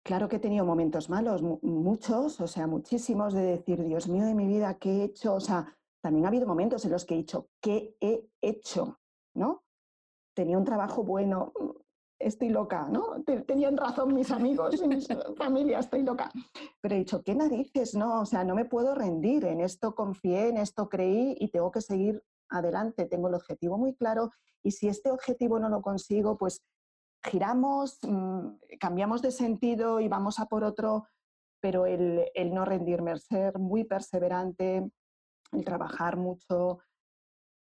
claro 0.03 0.27
que 0.27 0.37
he 0.37 0.39
tenido 0.39 0.65
momentos 0.65 1.09
malos, 1.09 1.41
muchos, 1.41 2.41
o 2.41 2.47
sea, 2.47 2.67
muchísimos, 2.67 3.33
de 3.33 3.43
decir, 3.43 3.81
Dios 3.85 4.09
mío 4.09 4.25
de 4.25 4.35
mi 4.35 4.47
vida, 4.47 4.77
¿qué 4.77 4.89
he 4.89 5.03
hecho? 5.05 5.35
O 5.35 5.39
sea, 5.39 5.78
también 6.01 6.25
ha 6.25 6.29
habido 6.29 6.47
momentos 6.47 6.85
en 6.85 6.91
los 6.91 7.05
que 7.05 7.15
he 7.15 7.17
dicho, 7.17 7.49
¿qué 7.61 7.95
he 7.99 8.29
hecho? 8.41 8.99
¿No? 9.35 9.63
Tenía 10.33 10.57
un 10.57 10.63
trabajo 10.63 11.03
bueno, 11.03 11.53
estoy 12.19 12.49
loca, 12.49 12.87
¿no? 12.89 13.23
Tenían 13.23 13.77
razón 13.77 14.13
mis 14.13 14.31
amigos 14.31 14.81
y 14.81 14.87
mi 14.87 15.01
familia, 15.37 15.79
estoy 15.79 16.03
loca. 16.03 16.31
Pero 16.81 16.95
he 16.95 16.99
dicho, 16.99 17.23
¿qué 17.23 17.35
narices? 17.35 17.95
No, 17.95 18.21
o 18.21 18.25
sea, 18.25 18.43
no 18.43 18.55
me 18.55 18.65
puedo 18.65 18.95
rendir, 18.95 19.45
en 19.45 19.61
esto 19.61 19.95
confié, 19.95 20.49
en 20.49 20.57
esto 20.57 20.89
creí 20.89 21.35
y 21.39 21.49
tengo 21.49 21.71
que 21.71 21.81
seguir 21.81 22.23
adelante, 22.49 23.05
tengo 23.05 23.27
el 23.27 23.35
objetivo 23.35 23.77
muy 23.77 23.95
claro 23.95 24.31
y 24.63 24.71
si 24.71 24.87
este 24.87 25.11
objetivo 25.11 25.59
no 25.59 25.69
lo 25.69 25.81
consigo, 25.81 26.37
pues 26.37 26.63
giramos, 27.23 27.99
mm, 28.03 28.47
cambiamos 28.79 29.21
de 29.21 29.31
sentido 29.31 29.99
y 29.99 30.07
vamos 30.07 30.39
a 30.39 30.45
por 30.45 30.63
otro, 30.63 31.07
pero 31.61 31.85
el, 31.85 32.25
no 32.53 32.65
rendirme, 32.65 33.11
el 33.11 33.19
ser 33.19 33.59
muy 33.59 33.83
perseverante, 33.83 34.89
el 35.51 35.65
trabajar 35.65 36.17
mucho, 36.17 36.79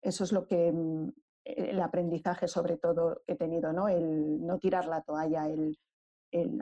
eso 0.02 0.24
es 0.24 0.32
lo 0.32 0.46
que 0.46 0.72
mm, 0.72 1.10
el 1.46 1.82
aprendizaje 1.82 2.48
sobre 2.48 2.78
todo 2.78 3.22
he 3.28 3.36
tenido, 3.36 3.72
¿no? 3.72 3.88
El 3.88 4.46
no 4.46 4.58
tirar 4.60 4.88
la 4.88 5.02
toalla, 5.02 5.48
el, 5.48 5.78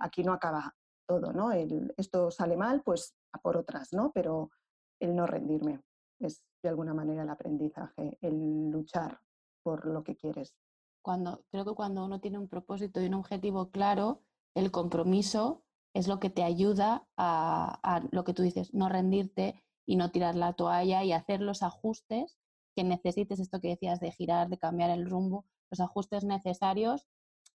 aquí 0.01 0.23
no 0.23 0.33
acaba 0.33 0.75
todo, 1.07 1.31
¿no? 1.31 1.51
El, 1.51 1.93
esto 1.97 2.29
sale 2.29 2.57
mal, 2.57 2.83
pues 2.83 3.15
a 3.31 3.39
por 3.39 3.57
otras, 3.57 3.93
¿no? 3.93 4.11
Pero 4.13 4.51
el 4.99 5.15
no 5.15 5.25
rendirme 5.25 5.81
es 6.19 6.43
de 6.61 6.69
alguna 6.69 6.93
manera 6.93 7.23
el 7.23 7.29
aprendizaje, 7.29 8.17
el 8.21 8.69
luchar 8.69 9.19
por 9.63 9.85
lo 9.85 10.03
que 10.03 10.15
quieres. 10.15 10.55
Cuando, 11.01 11.43
creo 11.49 11.65
que 11.65 11.73
cuando 11.73 12.05
uno 12.05 12.19
tiene 12.19 12.37
un 12.37 12.47
propósito 12.47 13.01
y 13.01 13.07
un 13.07 13.15
objetivo 13.15 13.71
claro, 13.71 14.21
el 14.55 14.71
compromiso 14.71 15.63
es 15.93 16.07
lo 16.07 16.19
que 16.19 16.29
te 16.29 16.43
ayuda 16.43 17.07
a, 17.17 17.79
a 17.83 18.07
lo 18.11 18.23
que 18.23 18.33
tú 18.33 18.41
dices, 18.41 18.73
no 18.73 18.89
rendirte 18.89 19.62
y 19.85 19.95
no 19.95 20.11
tirar 20.11 20.35
la 20.35 20.53
toalla 20.53 21.03
y 21.03 21.11
hacer 21.11 21.41
los 21.41 21.63
ajustes 21.63 22.37
que 22.75 22.83
necesites, 22.83 23.39
esto 23.39 23.59
que 23.59 23.69
decías 23.69 23.99
de 23.99 24.11
girar, 24.11 24.49
de 24.49 24.57
cambiar 24.57 24.89
el 24.89 25.09
rumbo, 25.09 25.45
los 25.71 25.79
ajustes 25.79 26.23
necesarios 26.23 27.07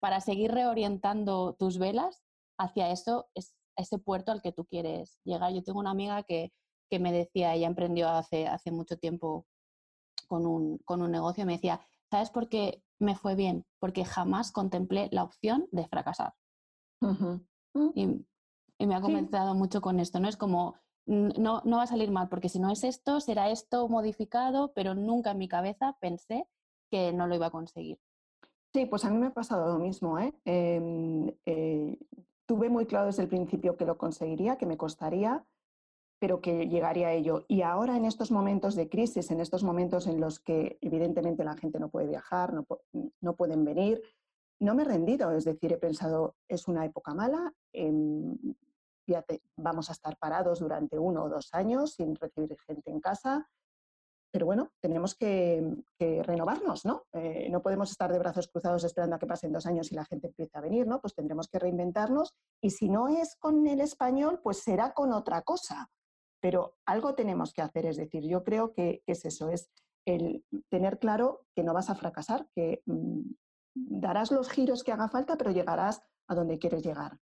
para 0.00 0.20
seguir 0.20 0.52
reorientando 0.52 1.54
tus 1.54 1.78
velas 1.78 2.22
hacia 2.58 2.90
eso, 2.90 3.26
es, 3.34 3.54
ese 3.76 3.98
puerto 3.98 4.32
al 4.32 4.42
que 4.42 4.52
tú 4.52 4.64
quieres 4.66 5.18
llegar. 5.24 5.52
Yo 5.52 5.62
tengo 5.62 5.80
una 5.80 5.90
amiga 5.90 6.22
que, 6.22 6.52
que 6.90 6.98
me 6.98 7.12
decía, 7.12 7.54
ella 7.54 7.66
emprendió 7.66 8.08
hace, 8.08 8.46
hace 8.46 8.70
mucho 8.70 8.98
tiempo 8.98 9.46
con 10.28 10.46
un, 10.46 10.78
con 10.78 11.02
un 11.02 11.10
negocio, 11.10 11.42
y 11.42 11.46
me 11.46 11.54
decía, 11.54 11.80
¿sabes 12.10 12.30
por 12.30 12.48
qué 12.48 12.82
me 12.98 13.14
fue 13.16 13.34
bien? 13.34 13.66
Porque 13.78 14.04
jamás 14.04 14.52
contemplé 14.52 15.08
la 15.12 15.24
opción 15.24 15.68
de 15.72 15.86
fracasar. 15.88 16.34
Y, 17.94 18.24
y, 18.78 18.86
me 18.86 18.94
ha 18.94 19.00
comenzado 19.00 19.54
mucho 19.54 19.80
con 19.80 20.00
esto, 20.00 20.20
¿no? 20.20 20.28
Es 20.28 20.36
como, 20.36 20.76
no, 21.06 21.62
no 21.64 21.76
va 21.76 21.82
a 21.82 21.86
salir 21.86 22.10
mal, 22.10 22.28
porque 22.28 22.48
si 22.48 22.58
no 22.58 22.70
es 22.70 22.84
esto, 22.84 23.20
será 23.20 23.50
esto 23.50 23.88
modificado, 23.88 24.72
pero 24.72 24.94
nunca 24.94 25.32
en 25.32 25.38
mi 25.38 25.48
cabeza 25.48 25.96
pensé 26.00 26.46
que 26.90 27.12
no 27.12 27.26
lo 27.26 27.34
iba 27.34 27.46
a 27.46 27.50
conseguir. 27.50 27.98
Sí, 28.74 28.86
pues 28.86 29.04
a 29.04 29.10
mí 29.10 29.18
me 29.18 29.26
ha 29.26 29.34
pasado 29.34 29.72
lo 29.72 29.78
mismo. 29.78 30.18
¿eh? 30.18 30.34
Em, 30.44 31.28
eh, 31.46 31.98
tuve 32.46 32.68
muy 32.68 32.86
claro 32.86 33.06
desde 33.06 33.22
el 33.22 33.28
principio 33.28 33.76
que 33.76 33.84
lo 33.84 33.96
conseguiría, 33.96 34.56
que 34.56 34.66
me 34.66 34.76
costaría, 34.76 35.44
pero 36.18 36.40
que 36.40 36.68
llegaría 36.68 37.08
a 37.08 37.12
ello. 37.12 37.44
Y 37.48 37.62
ahora 37.62 37.96
en 37.96 38.04
estos 38.04 38.30
momentos 38.30 38.74
de 38.74 38.88
crisis, 38.88 39.30
en 39.30 39.40
estos 39.40 39.62
momentos 39.62 40.06
en 40.06 40.20
los 40.20 40.40
que 40.40 40.78
evidentemente 40.80 41.44
la 41.44 41.56
gente 41.56 41.78
no 41.78 41.88
puede 41.88 42.08
viajar, 42.08 42.52
no, 42.52 42.66
no 43.20 43.36
pueden 43.36 43.64
venir, 43.64 44.02
no 44.60 44.74
me 44.74 44.82
he 44.82 44.86
rendido, 44.86 45.30
es 45.32 45.44
decir, 45.44 45.72
he 45.72 45.76
pensado, 45.76 46.36
es 46.48 46.66
una 46.66 46.84
época 46.84 47.14
mala, 47.14 47.52
em, 49.06 49.38
vamos 49.56 49.90
a 49.90 49.92
estar 49.92 50.16
parados 50.16 50.60
durante 50.60 50.98
uno 50.98 51.24
o 51.24 51.28
dos 51.28 51.48
años 51.52 51.94
sin 51.94 52.14
recibir 52.16 52.56
gente 52.66 52.90
en 52.90 53.00
casa, 53.00 53.48
pero 54.34 54.46
bueno, 54.46 54.72
tenemos 54.80 55.14
que, 55.14 55.62
renovarnos, 56.00 56.84
¿no? 56.84 57.04
Eh, 57.12 57.48
no 57.50 57.62
podemos 57.62 57.92
estar 57.92 58.12
de 58.12 58.18
brazos 58.18 58.48
cruzados 58.48 58.82
esperando 58.82 59.14
a 59.14 59.18
que 59.20 59.28
pasen 59.28 59.52
dos 59.52 59.64
años 59.64 59.92
y 59.92 59.94
la 59.94 60.04
gente 60.04 60.26
empiece 60.26 60.58
a 60.58 60.60
venir, 60.60 60.88
¿no? 60.88 61.00
Pues 61.00 61.14
tendremos 61.14 61.46
que 61.46 61.60
reinventarnos 61.60 62.34
y 62.60 62.70
si 62.70 62.88
no 62.88 63.06
es 63.06 63.36
con 63.36 63.64
el 63.68 63.80
español, 63.80 64.40
pues 64.42 64.58
será 64.58 64.92
con 64.92 65.12
otra 65.12 65.42
cosa. 65.42 65.88
Pero 66.40 66.74
algo 66.84 67.14
tenemos 67.14 67.52
que 67.52 67.62
hacer, 67.62 67.86
es 67.86 67.96
decir, 67.96 68.24
yo 68.24 68.42
creo 68.42 68.72
que, 68.72 69.04
es 69.06 69.24
eso, 69.24 69.50
es 69.50 69.70
el 70.04 70.44
tener 70.68 70.98
claro 70.98 71.46
que 71.54 71.62
no 71.62 71.72
vas 71.72 71.88
a 71.88 71.94
fracasar, 71.94 72.48
que 72.56 72.82
mm, 72.86 73.20
darás 73.74 74.32
los 74.32 74.50
giros 74.50 74.82
que 74.82 74.90
haga 74.90 75.08
falta, 75.08 75.36
pero 75.36 75.52
llegarás 75.52 76.02
a 76.26 76.34
donde 76.34 76.58
quieres 76.58 76.82
llegar. 76.82 77.20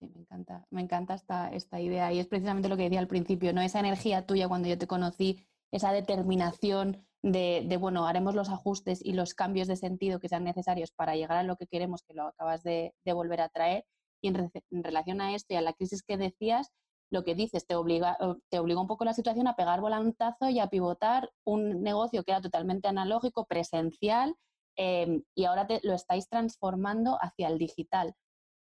Me 0.00 0.20
encanta, 0.20 0.66
me 0.70 0.80
encanta 0.80 1.14
esta, 1.14 1.52
esta 1.52 1.80
idea 1.80 2.12
y 2.12 2.18
es 2.20 2.26
precisamente 2.26 2.68
lo 2.68 2.76
que 2.76 2.84
decía 2.84 3.00
al 3.00 3.06
principio, 3.06 3.52
¿no? 3.52 3.60
Esa 3.60 3.80
energía 3.80 4.26
tuya 4.26 4.48
cuando 4.48 4.68
yo 4.68 4.78
te 4.78 4.86
conocí, 4.86 5.46
esa 5.70 5.92
determinación 5.92 7.06
de, 7.22 7.76
bueno, 7.78 8.06
haremos 8.06 8.34
los 8.34 8.48
ajustes 8.48 9.04
y 9.04 9.12
los 9.12 9.34
cambios 9.34 9.68
de 9.68 9.76
sentido 9.76 10.20
que 10.20 10.28
sean 10.28 10.44
necesarios 10.44 10.90
para 10.92 11.16
llegar 11.16 11.38
a 11.38 11.42
lo 11.42 11.56
que 11.56 11.66
queremos, 11.66 12.02
que 12.02 12.14
lo 12.14 12.28
acabas 12.28 12.62
de, 12.62 12.94
volver 13.04 13.40
a 13.42 13.48
traer. 13.48 13.84
Y 14.22 14.28
en, 14.28 14.50
relación 14.70 15.20
a 15.20 15.34
esto 15.34 15.54
y 15.54 15.56
a 15.56 15.62
la 15.62 15.72
crisis 15.72 16.02
que 16.02 16.16
decías, 16.16 16.70
lo 17.10 17.24
que 17.24 17.34
dices, 17.34 17.66
te 17.66 17.74
obliga, 17.74 18.16
te 18.48 18.58
obliga 18.58 18.80
un 18.80 18.86
poco 18.86 19.04
la 19.04 19.14
situación 19.14 19.48
a 19.48 19.56
pegar 19.56 19.80
volantazo 19.80 20.48
y 20.48 20.60
a 20.60 20.68
pivotar 20.68 21.30
un 21.44 21.82
negocio 21.82 22.22
que 22.22 22.32
era 22.32 22.40
totalmente 22.40 22.88
analógico, 22.88 23.46
presencial, 23.46 24.36
em, 24.76 25.22
y 25.34 25.44
ahora 25.44 25.66
lo 25.82 25.94
estáis 25.94 26.28
transformando 26.28 27.18
hacia 27.20 27.48
el 27.48 27.58
digital. 27.58 28.14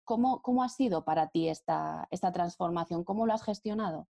¿Cómo, 0.09 0.63
ha 0.63 0.69
sido 0.69 1.05
para 1.05 1.27
ti 1.27 1.49
esta, 1.49 2.07
esta 2.09 2.31
transformación? 2.31 3.03
¿Cómo 3.03 3.27
lo 3.27 3.33
has 3.33 3.43
gestionado? 3.43 4.07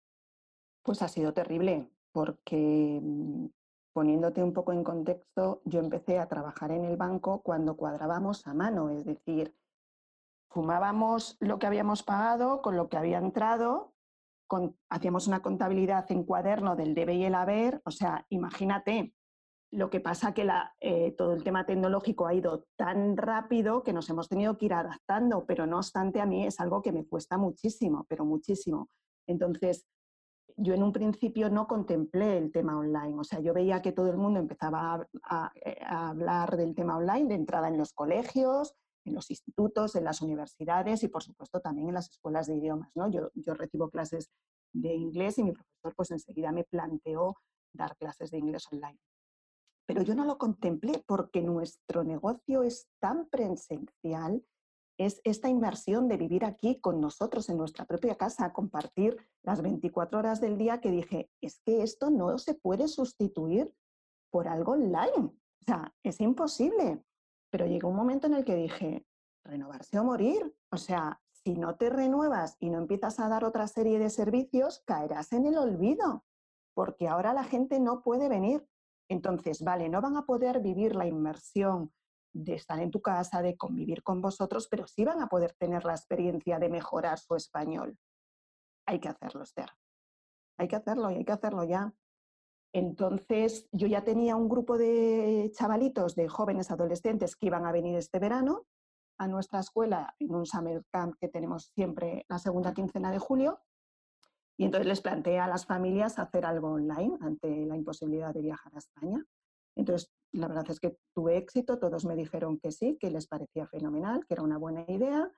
Pues 0.82 1.02
ha 1.02 1.08
sido 1.08 1.34
terrible, 1.34 1.90
porque 2.12 2.98
mm, 3.02 3.48
poniéndote 3.92 4.42
un 4.42 4.54
poco 4.54 4.72
en 4.72 4.84
contexto, 4.84 5.60
yo 5.66 5.80
empecé 5.80 6.18
a 6.18 6.28
trabajar 6.28 6.70
en 6.70 6.86
el 6.86 6.96
banco 6.96 7.42
cuando 7.42 7.76
cuadrábamos 7.76 8.46
a 8.46 8.54
mano, 8.54 8.88
es 8.88 9.04
decir, 9.04 9.54
fumábamos 10.48 11.36
lo 11.40 11.58
que 11.58 11.66
habíamos 11.66 12.02
pagado 12.02 12.62
con 12.62 12.74
lo 12.74 12.88
que 12.88 12.96
había 12.96 13.18
entrado, 13.18 13.92
hacíamos 14.88 15.26
una 15.26 15.42
contabilidad 15.42 16.10
en 16.10 16.24
cuaderno 16.24 16.74
del 16.74 16.94
debe 16.94 17.16
y 17.16 17.24
el 17.24 17.34
haber, 17.34 17.82
o 17.84 17.90
sea, 17.90 18.24
imagínate, 18.30 19.14
lo 19.72 19.88
que 19.88 20.00
pasa 20.00 20.34
que 20.34 20.46
eh, 20.80 21.14
todo 21.16 21.32
el 21.32 21.42
tema 21.42 21.64
tecnológico 21.64 22.26
ha 22.26 22.34
ido 22.34 22.66
tan 22.76 23.16
rápido 23.16 23.82
que 23.82 23.94
nos 23.94 24.08
hemos 24.10 24.28
tenido 24.28 24.58
que 24.58 24.66
ir 24.66 24.74
adaptando, 24.74 25.46
pero 25.46 25.66
no 25.66 25.78
obstante 25.78 26.20
a 26.20 26.26
mí 26.26 26.46
es 26.46 26.60
algo 26.60 26.82
que 26.82 26.92
me 26.92 27.06
cuesta 27.06 27.38
muchísimo, 27.38 28.04
pero 28.06 28.26
muchísimo. 28.26 28.90
Entonces, 29.26 29.86
yo 30.58 30.74
en 30.74 30.82
un 30.82 30.92
principio 30.92 31.48
no 31.48 31.66
contemplé 31.66 32.36
el 32.36 32.52
tema 32.52 32.78
online, 32.78 33.18
o 33.18 33.24
sea, 33.24 33.40
yo 33.40 33.54
veía 33.54 33.80
que 33.80 33.92
todo 33.92 34.10
el 34.10 34.18
mundo 34.18 34.40
empezaba 34.40 35.08
a, 35.24 35.52
eh, 35.54 35.78
hablar 35.86 36.54
del 36.58 36.74
tema 36.74 36.98
online 36.98 37.28
de 37.28 37.34
entrada 37.36 37.68
en 37.68 37.78
los 37.78 37.94
colegios, 37.94 38.74
en 39.06 39.14
los 39.14 39.30
institutos, 39.30 39.96
en 39.96 40.04
las 40.04 40.20
universidades 40.20 41.02
y 41.02 41.08
por 41.08 41.22
supuesto 41.22 41.60
también 41.60 41.88
en 41.88 41.94
las 41.94 42.10
escuelas 42.10 42.46
de 42.46 42.56
idiomas. 42.56 42.90
¿no? 42.94 43.10
Yo, 43.10 43.30
yo 43.34 43.54
recibo 43.54 43.88
clases 43.88 44.30
de 44.74 44.94
inglés 44.94 45.38
y 45.38 45.44
mi 45.44 45.52
profesor 45.52 45.94
pues 45.96 46.10
enseguida 46.10 46.52
me 46.52 46.64
planteó 46.64 47.36
dar 47.72 47.96
clases 47.96 48.30
de 48.30 48.38
inglés 48.38 48.66
online 48.70 48.98
pero 49.86 50.02
yo 50.02 50.14
no 50.14 50.24
lo 50.24 50.38
contemplé 50.38 51.02
porque 51.06 51.42
nuestro 51.42 52.04
negocio 52.04 52.62
es 52.62 52.88
tan 53.00 53.26
presencial, 53.28 54.44
es 54.98 55.20
esta 55.24 55.48
inversión 55.48 56.08
de 56.08 56.16
vivir 56.16 56.44
aquí 56.44 56.80
con 56.80 57.00
nosotros 57.00 57.48
en 57.48 57.56
nuestra 57.56 57.86
propia 57.86 58.16
casa, 58.16 58.52
compartir 58.52 59.16
las 59.42 59.62
24 59.62 60.18
horas 60.18 60.40
del 60.40 60.58
día 60.58 60.80
que 60.80 60.90
dije, 60.90 61.30
es 61.40 61.60
que 61.60 61.82
esto 61.82 62.10
no 62.10 62.38
se 62.38 62.54
puede 62.54 62.88
sustituir 62.88 63.74
por 64.30 64.48
algo 64.48 64.72
online. 64.72 65.26
O 65.26 65.64
sea, 65.64 65.94
es 66.02 66.20
imposible. 66.20 67.04
Pero 67.50 67.66
llegó 67.66 67.88
un 67.88 67.96
momento 67.96 68.26
en 68.26 68.34
el 68.34 68.44
que 68.44 68.56
dije, 68.56 69.06
renovarse 69.44 69.98
o 69.98 70.04
morir. 70.04 70.54
O 70.70 70.76
sea, 70.76 71.20
si 71.30 71.54
no 71.54 71.76
te 71.76 71.90
renuevas 71.90 72.56
y 72.60 72.70
no 72.70 72.78
empiezas 72.78 73.20
a 73.20 73.28
dar 73.28 73.44
otra 73.44 73.66
serie 73.66 73.98
de 73.98 74.10
servicios, 74.10 74.82
caerás 74.86 75.32
en 75.32 75.46
el 75.46 75.58
olvido, 75.58 76.24
porque 76.74 77.08
ahora 77.08 77.32
la 77.34 77.44
gente 77.44 77.80
no 77.80 78.02
puede 78.02 78.28
venir. 78.28 78.66
Entonces, 79.08 79.62
vale, 79.62 79.88
no 79.88 80.00
van 80.00 80.16
a 80.16 80.24
poder 80.24 80.60
vivir 80.60 80.94
la 80.94 81.06
inmersión 81.06 81.92
de 82.34 82.54
estar 82.54 82.80
en 82.80 82.90
tu 82.90 83.02
casa, 83.02 83.42
de 83.42 83.56
convivir 83.56 84.02
con 84.02 84.20
vosotros, 84.20 84.68
pero 84.70 84.86
sí 84.86 85.04
van 85.04 85.20
a 85.20 85.28
poder 85.28 85.52
tener 85.58 85.84
la 85.84 85.92
experiencia 85.92 86.58
de 86.58 86.68
mejorar 86.68 87.18
su 87.18 87.34
español. 87.34 87.98
Hay 88.86 89.00
que 89.00 89.08
hacerlo, 89.08 89.42
Esther. 89.42 89.70
Hay 90.58 90.68
que 90.68 90.76
hacerlo 90.76 91.10
y 91.10 91.16
hay 91.16 91.24
que 91.24 91.32
hacerlo 91.32 91.64
ya. 91.64 91.94
Entonces, 92.74 93.68
yo 93.70 93.86
ya 93.86 94.02
tenía 94.02 94.34
un 94.34 94.48
grupo 94.48 94.78
de 94.78 95.50
chavalitos, 95.54 96.14
de 96.14 96.28
jóvenes 96.28 96.70
adolescentes 96.70 97.36
que 97.36 97.46
iban 97.46 97.66
a 97.66 97.72
venir 97.72 97.96
este 97.96 98.18
verano 98.18 98.66
a 99.18 99.28
nuestra 99.28 99.60
escuela 99.60 100.14
en 100.18 100.34
un 100.34 100.46
summer 100.46 100.82
camp 100.90 101.14
que 101.20 101.28
tenemos 101.28 101.66
siempre 101.74 102.24
la 102.28 102.38
segunda 102.38 102.72
quincena 102.72 103.10
de 103.10 103.18
julio. 103.18 103.60
Y 104.62 104.64
entonces 104.64 104.86
les 104.86 105.00
planteé 105.00 105.40
a 105.40 105.48
las 105.48 105.66
familias 105.66 106.20
hacer 106.20 106.46
algo 106.46 106.74
online 106.74 107.18
ante 107.20 107.66
la 107.66 107.74
imposibilidad 107.74 108.32
de 108.32 108.42
viajar 108.42 108.72
a 108.72 108.78
España. 108.78 109.26
Entonces, 109.76 110.12
la 110.30 110.46
verdad 110.46 110.66
es 110.68 110.78
que 110.78 110.98
tuve 111.12 111.36
éxito, 111.36 111.80
todos 111.80 112.04
me 112.04 112.14
dijeron 112.14 112.60
que 112.60 112.70
sí, 112.70 112.96
que 113.00 113.10
les 113.10 113.26
parecía 113.26 113.66
fenomenal, 113.66 114.24
que 114.24 114.34
era 114.34 114.44
una 114.44 114.58
buena 114.58 114.84
idea. 114.86 115.28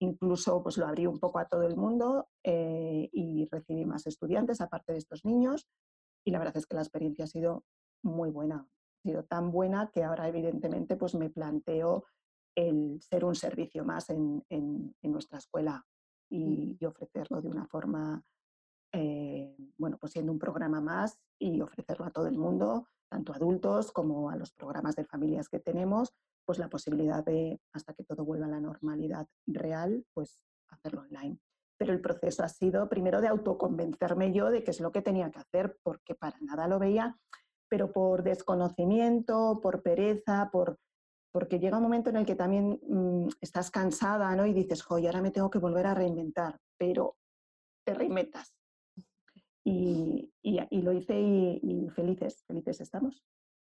Incluso 0.00 0.62
pues 0.62 0.78
lo 0.78 0.86
abrí 0.86 1.08
un 1.08 1.18
poco 1.18 1.40
a 1.40 1.48
todo 1.48 1.64
el 1.64 1.76
mundo 1.76 2.28
eh, 2.44 3.08
y 3.10 3.48
recibí 3.50 3.84
más 3.84 4.06
estudiantes 4.06 4.60
aparte 4.60 4.92
de 4.92 4.98
estos 4.98 5.24
niños. 5.24 5.66
Y 6.24 6.30
la 6.30 6.38
verdad 6.38 6.56
es 6.56 6.66
que 6.66 6.76
la 6.76 6.82
experiencia 6.82 7.24
ha 7.24 7.26
sido 7.26 7.64
muy 8.04 8.30
buena. 8.30 8.58
Ha 8.60 9.02
sido 9.02 9.24
tan 9.24 9.50
buena 9.50 9.90
que 9.92 10.04
ahora 10.04 10.28
evidentemente 10.28 10.94
pues 10.94 11.16
me 11.16 11.30
planteo 11.30 12.04
el 12.54 13.00
ser 13.02 13.24
un 13.24 13.34
servicio 13.34 13.84
más 13.84 14.08
en, 14.10 14.44
en, 14.48 14.94
nuestra 15.02 15.38
escuela 15.38 15.84
y, 16.30 16.76
y 16.78 16.84
ofrecerlo 16.84 17.42
de 17.42 17.48
una 17.48 17.66
forma 17.66 18.24
eh, 18.92 19.56
bueno, 19.76 19.98
pues 19.98 20.12
siendo 20.12 20.32
un 20.32 20.38
programa 20.38 20.80
más 20.80 21.18
y 21.38 21.60
ofrecerlo 21.60 22.06
a 22.06 22.10
todo 22.10 22.26
el 22.26 22.38
mundo 22.38 22.86
tanto 23.08 23.32
adultos 23.32 23.90
como 23.92 24.30
a 24.30 24.36
los 24.36 24.52
programas 24.52 24.94
de 24.96 25.04
familias 25.04 25.48
que 25.48 25.58
tenemos, 25.58 26.12
pues 26.44 26.58
la 26.58 26.68
posibilidad 26.68 27.24
de, 27.24 27.60
hasta 27.72 27.94
que 27.94 28.04
todo 28.04 28.24
vuelva 28.24 28.46
a 28.46 28.50
la 28.50 28.60
normalidad 28.60 29.26
real, 29.46 30.04
pues 30.14 30.40
hacerlo 30.68 31.02
online. 31.02 31.38
Pero 31.78 31.92
el 31.92 32.00
proceso 32.00 32.42
ha 32.42 32.48
sido 32.48 32.88
primero 32.88 33.20
de 33.20 33.28
autoconvencerme 33.28 34.32
yo 34.32 34.50
de 34.50 34.64
qué 34.64 34.70
es 34.70 34.80
lo 34.80 34.92
que 34.92 35.02
tenía 35.02 35.30
que 35.30 35.38
hacer, 35.38 35.78
porque 35.82 36.14
para 36.14 36.38
nada 36.40 36.68
lo 36.68 36.78
veía, 36.78 37.18
pero 37.68 37.92
por 37.92 38.22
desconocimiento, 38.22 39.60
por 39.62 39.82
pereza, 39.82 40.50
por, 40.50 40.78
porque 41.32 41.58
llega 41.58 41.76
un 41.76 41.84
momento 41.84 42.10
en 42.10 42.16
el 42.16 42.26
que 42.26 42.34
también 42.34 42.80
mm, 42.88 43.28
estás 43.40 43.70
cansada 43.70 44.34
¿no? 44.34 44.46
y 44.46 44.52
dices, 44.52 44.82
joder, 44.82 45.06
ahora 45.06 45.22
me 45.22 45.30
tengo 45.30 45.50
que 45.50 45.58
volver 45.58 45.86
a 45.86 45.94
reinventar, 45.94 46.58
pero 46.78 47.16
te 47.84 47.94
reinventas. 47.94 48.57
Y, 49.70 50.32
y, 50.42 50.80
lo 50.80 50.92
hice 50.92 51.20
y, 51.20 51.90
felices, 51.90 52.42
felices 52.46 52.80
estamos. 52.80 53.22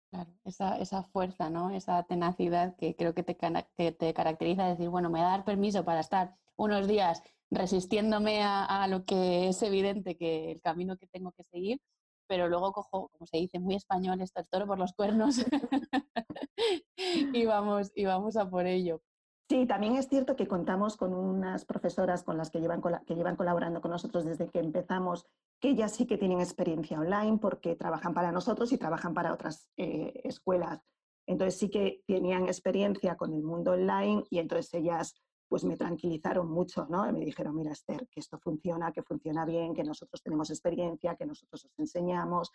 Claro, 0.10 0.32
esa, 0.45 0.77
esa, 0.77 1.04
fuerza, 1.04 1.49
¿no? 1.49 1.71
esa 1.71 2.04
tenacidad 2.04 2.77
que 2.77 2.95
creo 2.95 3.13
que 3.13 3.23
te, 3.23 3.36
que 3.36 3.91
te 3.91 4.13
caracteriza, 4.13 4.67
decir, 4.67 4.88
bueno, 4.88 5.10
me 5.10 5.19
da 5.19 5.32
dar 5.32 5.43
permiso 5.43 5.84
para 5.84 5.99
estar 5.99 6.38
unos 6.56 6.88
días 6.88 7.21
resistiéndome 7.49 8.41
a, 8.41 8.88
lo 8.88 9.04
que 9.04 9.49
es 9.49 9.62
evidente 9.63 10.15
que 10.15 10.51
el 10.51 10.62
camino 10.62 10.95
que 10.95 11.08
tengo 11.08 11.34
que 11.34 11.43
seguir, 11.43 11.82
pero 12.25 12.47
luego 12.47 12.71
cojo, 12.71 13.10
como 13.10 13.25
se 13.25 13.38
dice 13.38 13.60
muy 13.60 13.75
español, 13.75 14.21
está 14.21 14.39
el 14.39 14.47
toro 14.47 14.67
por 14.67 14.80
los 14.80 14.93
cuernos 14.93 15.45
y, 17.34 17.45
vamos, 17.45 17.91
y 17.95 18.06
vamos 18.06 18.38
a 18.38 18.49
por 18.49 18.65
ello. 18.65 19.01
Sí, 19.49 19.65
también 19.65 19.97
es 19.97 20.08
cierto 20.08 20.38
que 20.38 20.47
contamos 20.47 20.95
con 20.95 21.13
unas 21.13 21.65
profesoras 21.65 22.23
con 22.23 22.38
las 22.38 22.49
que 22.49 22.62
llevan, 22.62 22.82
que 23.06 23.15
llevan 23.15 23.36
colaborando 23.36 23.82
con 23.82 23.91
nosotros 23.91 24.23
desde 24.23 24.49
que 24.49 24.60
empezamos, 24.60 25.27
que 25.62 25.69
ellas 25.69 25.93
sí 25.95 26.08
que 26.08 26.17
tienen 26.17 26.41
experiencia 26.41 27.00
online 27.00 27.38
porque 27.38 27.76
trabajan 27.76 28.13
para 28.13 28.32
nosotros 28.32 28.74
y 28.74 28.78
trabajan 28.78 29.13
para 29.13 29.34
otras 29.34 29.69
eh, 29.78 30.19
escuelas. 30.24 30.82
Entonces 31.28 31.60
sí 31.60 31.69
que 31.69 32.04
tenían 32.08 32.47
experiencia 32.47 33.15
con 33.15 33.34
el 33.34 33.43
mundo 33.43 33.71
online 33.71 34.24
y 34.32 34.39
entonces 34.39 34.74
ellas 34.74 35.13
pues 35.47 35.63
me 35.63 35.78
tranquilizaron 35.78 36.50
mucho, 36.50 36.88
¿no? 36.89 37.08
Y 37.08 37.12
me 37.13 37.26
dijeron, 37.26 37.56
mira 37.56 37.74
Esther, 37.74 38.08
que 38.08 38.21
esto 38.21 38.39
funciona, 38.39 38.93
que 38.93 39.04
funciona 39.04 39.45
bien, 39.45 39.74
que 39.74 39.84
nosotros 39.84 40.24
tenemos 40.24 40.50
experiencia, 40.50 41.15
que 41.15 41.26
nosotros 41.26 41.65
os 41.65 41.78
enseñamos. 41.78 42.50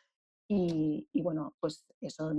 Y, 0.48 1.06
bueno, 1.22 1.54
pues 1.60 1.84
eso 2.00 2.32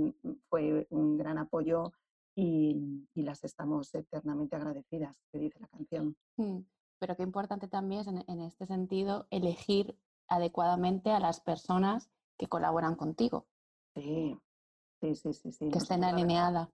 fue 0.48 0.86
un 0.90 1.16
gran 1.16 1.38
apoyo 1.38 1.92
y, 2.34 3.06
las 3.14 3.44
estamos 3.44 3.94
eternamente 3.94 4.56
agradecidas, 4.56 5.16
que 5.30 5.38
dice 5.38 5.60
la 5.60 5.68
canción. 5.68 6.16
Mm, 6.36 6.58
pero 6.98 7.16
qué 7.16 7.22
importante 7.22 7.68
también 7.68 8.00
es 8.00 8.08
en, 8.08 8.40
este 8.40 8.66
sentido 8.66 9.28
elegir 9.30 9.96
adecuadamente 10.28 11.10
a 11.10 11.20
las 11.20 11.40
personas 11.40 12.10
que 12.38 12.46
colaboran 12.46 12.94
contigo. 12.94 13.46
Sí, 13.94 14.38
sí, 15.00 15.14
sí, 15.14 15.52
sí. 15.52 15.70
Que 15.70 15.78
estén 15.78 16.04
alineadas. 16.04 16.68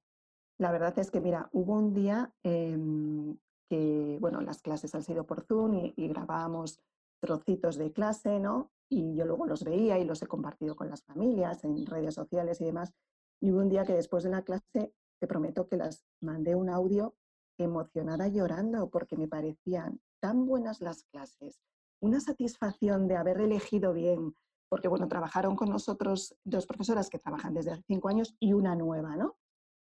La 0.59 0.71
verdad 0.71 0.97
es 0.99 1.11
que, 1.11 1.21
mira, 1.21 1.49
hubo 1.53 1.75
un 1.75 1.95
día 1.95 2.33
em, 2.43 3.37
que, 3.69 4.19
bueno, 4.21 4.41
las 4.41 4.63
clases 4.63 4.95
han 4.95 5.03
sido 5.03 5.27
por 5.27 5.45
Zoom 5.47 5.93
y, 5.97 6.09
grabábamos 6.09 6.81
trocitos 7.21 7.77
de 7.77 7.93
clase, 7.93 8.39
¿no? 8.39 8.71
Y 8.89 9.17
yo 9.17 9.25
luego 9.25 9.47
los 9.47 9.65
veía 9.65 9.99
y 9.99 10.05
los 10.05 10.23
he 10.23 10.27
compartido 10.27 10.77
con 10.77 10.91
las 10.91 11.03
familias 11.03 11.65
en 11.65 11.87
redes 11.87 12.15
sociales 12.15 12.61
y 12.61 12.67
demás. 12.67 12.93
Y 13.41 13.51
hubo 13.51 13.61
un 13.61 13.69
día 13.69 13.85
que 13.85 13.95
después 13.95 14.23
de 14.25 14.31
la 14.31 14.43
clase, 14.43 14.93
te 15.19 15.27
prometo 15.27 15.67
que 15.67 15.77
las 15.77 16.05
mandé 16.21 16.55
un 16.55 16.69
audio 16.69 17.15
emocionada 17.59 18.29
llorando 18.29 18.91
porque 18.91 19.17
me 19.17 19.29
parecían 19.29 20.01
tan 20.21 20.47
buenas 20.47 20.81
las 20.81 21.05
clases, 21.05 21.61
una 22.05 22.21
satisfacción 22.21 23.09
de 23.09 23.17
haber 23.17 23.41
elegido 23.41 23.93
bien, 23.93 24.35
porque 24.69 24.89
bueno, 24.89 25.09
trabajaron 25.09 25.57
con 25.57 25.71
nosotros 25.71 26.37
dos 26.45 26.67
profesoras 26.67 27.09
que 27.09 27.19
trabajan 27.19 27.55
desde 27.55 27.73
hace 27.73 27.83
cinco 27.87 28.09
años 28.09 28.37
y 28.39 28.53
una 28.53 28.77
nueva, 28.77 29.17
¿no? 29.17 29.37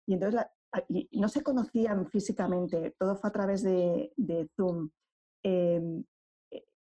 Y 0.05 0.13
entonces 0.15 0.45
y 0.87 1.19
no 1.19 1.27
se 1.27 1.43
conocían 1.43 2.07
físicamente, 2.07 2.95
todo 2.97 3.15
fue 3.15 3.29
a 3.29 3.33
través 3.33 3.63
de, 3.63 4.13
Zoom. 4.55 4.89
Em, 5.43 6.03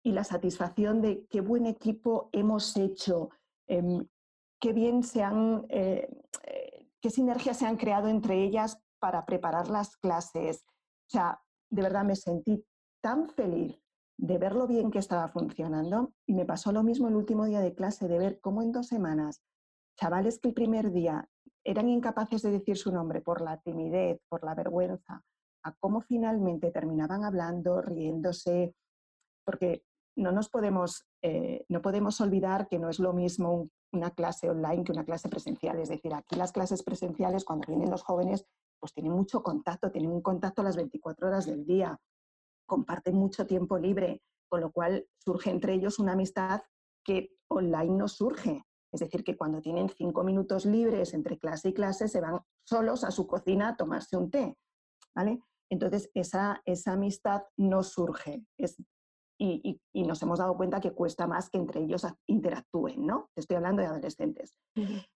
y 0.05 0.11
la 0.11 0.23
satisfacción 0.23 1.01
de 1.01 1.25
qué 1.27 1.41
buen 1.41 1.65
equipo 1.65 2.29
hemos 2.31 2.75
hecho, 2.77 3.29
em, 3.67 4.07
qué 4.59 4.73
bien 4.73 5.03
se 5.03 5.23
han, 5.23 5.65
eh, 5.69 6.09
eh, 6.43 6.89
qué 7.01 7.09
sinergias 7.09 7.57
se 7.57 7.65
han 7.65 7.77
creado 7.77 8.07
entre 8.07 8.41
ellas 8.43 8.77
para 8.99 9.25
preparar 9.25 9.69
las 9.69 9.97
clases. 9.97 10.65
O 11.07 11.09
sea, 11.09 11.41
de 11.69 11.81
verdad 11.81 12.05
me 12.05 12.15
sentí 12.15 12.65
tan 13.01 13.29
feliz 13.29 13.82
de 14.17 14.37
ver 14.37 14.55
lo 14.55 14.67
bien 14.67 14.91
que 14.91 14.99
estaba 14.99 15.27
funcionando 15.29 16.13
y 16.25 16.33
me 16.33 16.45
pasó 16.45 16.71
lo 16.71 16.83
mismo 16.83 17.07
el 17.07 17.15
último 17.15 17.45
día 17.45 17.61
de 17.61 17.73
clase, 17.73 18.07
de 18.07 18.19
ver 18.19 18.39
cómo 18.39 18.61
en 18.61 18.71
dos 18.71 18.87
semanas, 18.87 19.41
chavales 19.97 20.39
que 20.39 20.49
el 20.49 20.53
primer 20.53 20.91
día 20.91 21.27
eran 21.63 21.89
incapaces 21.89 22.41
de 22.41 22.51
decir 22.51 22.77
su 22.77 22.91
nombre 22.91 23.21
por 23.21 23.41
la 23.41 23.57
timidez, 23.57 24.19
por 24.29 24.43
la 24.43 24.53
vergüenza, 24.53 25.23
a 25.63 25.73
cómo 25.79 26.01
finalmente 26.01 26.71
terminaban 26.71 27.23
hablando, 27.23 27.81
riéndose, 27.81 28.75
porque 29.45 29.83
no 30.15 30.31
nos 30.31 30.49
podemos, 30.49 31.05
eh, 31.21 31.65
no 31.69 31.81
podemos 31.81 32.19
olvidar 32.21 32.67
que 32.67 32.79
no 32.79 32.89
es 32.89 32.99
lo 32.99 33.13
mismo 33.13 33.69
una 33.91 34.11
clase 34.11 34.49
online 34.49 34.83
que 34.83 34.91
una 34.91 35.05
clase 35.05 35.29
presencial. 35.29 35.79
Es 35.79 35.89
decir, 35.89 36.13
aquí 36.13 36.35
las 36.35 36.51
clases 36.51 36.83
presenciales, 36.83 37.45
cuando 37.45 37.67
vienen 37.67 37.89
los 37.89 38.03
jóvenes, 38.03 38.45
pues 38.79 38.93
tienen 38.93 39.13
mucho 39.13 39.41
contacto, 39.41 39.91
tienen 39.91 40.11
un 40.11 40.21
contacto 40.21 40.63
las 40.63 40.75
24 40.75 41.27
horas 41.27 41.45
del 41.45 41.65
día, 41.65 41.97
comparten 42.65 43.15
mucho 43.15 43.45
tiempo 43.45 43.77
libre, 43.77 44.21
con 44.49 44.61
lo 44.61 44.71
cual 44.71 45.07
surge 45.17 45.49
entre 45.49 45.73
ellos 45.73 45.99
una 45.99 46.13
amistad 46.13 46.61
que 47.03 47.31
online 47.49 47.95
no 47.95 48.07
surge. 48.07 48.63
Es 48.91 48.99
decir, 48.99 49.23
que 49.23 49.35
cuando 49.35 49.59
tienen 49.59 49.89
cinco 49.89 50.23
minutos 50.23 50.65
libres 50.65 51.13
entre 51.13 51.39
clase 51.39 51.69
y 51.69 51.73
clase, 51.73 52.07
se 52.07 52.21
van 52.21 52.39
solos 52.63 53.03
a 53.03 53.11
su 53.11 53.25
cocina 53.25 53.69
a 53.69 53.75
tomarse 53.75 54.15
un 54.15 54.29
té. 54.29 54.55
¿vale? 55.15 55.41
Entonces, 55.69 56.09
esa, 56.13 56.61
esa 56.65 56.93
amistad 56.93 57.43
no 57.57 57.83
surge. 57.83 58.45
y, 59.39 59.79
nos 59.93 60.21
hemos 60.21 60.39
dado 60.39 60.55
cuenta 60.55 60.79
que 60.79 60.91
cuesta 60.91 61.27
más 61.27 61.49
que 61.49 61.57
entre 61.57 61.81
ellos 61.81 62.05
interactúen, 62.27 63.05
¿no? 63.05 63.29
Te 63.33 63.41
estoy 63.41 63.57
hablando 63.57 63.81
de 63.81 63.87
adolescentes. 63.87 64.55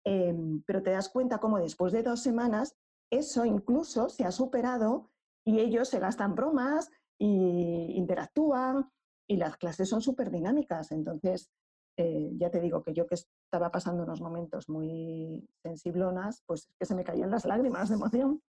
Em, 0.04 0.62
pero 0.66 0.82
te 0.82 0.90
das 0.90 1.08
cuenta 1.08 1.38
cómo 1.38 1.58
después 1.58 1.92
de 1.92 2.02
dos 2.02 2.22
semanas, 2.22 2.76
eso 3.10 3.44
incluso 3.44 4.08
se 4.08 4.24
ha 4.24 4.30
superado 4.30 5.10
y 5.44 5.58
ellos 5.58 5.88
se 5.88 5.98
gastan 5.98 6.34
bromas 6.34 6.90
y 7.18 7.92
interactúan 7.96 8.90
y 9.28 9.36
las 9.36 9.56
clases 9.56 9.88
son 9.88 10.02
súper 10.02 10.30
dinámicas. 10.30 10.92
Entonces, 10.92 11.50
eh, 11.96 12.32
ya 12.36 12.50
te 12.50 12.60
digo 12.60 12.82
que 12.82 12.92
yo 12.92 13.06
que 13.06 13.14
estaba 13.14 13.70
pasando 13.70 14.02
unos 14.02 14.20
momentos 14.20 14.68
muy 14.68 15.48
sensiblonas, 15.62 16.42
pues 16.46 16.68
que 16.78 16.86
se 16.86 16.94
me 16.94 17.04
caían 17.04 17.30
las 17.30 17.44
lágrimas 17.44 17.88
de 17.88 17.94
emoción. 17.94 18.42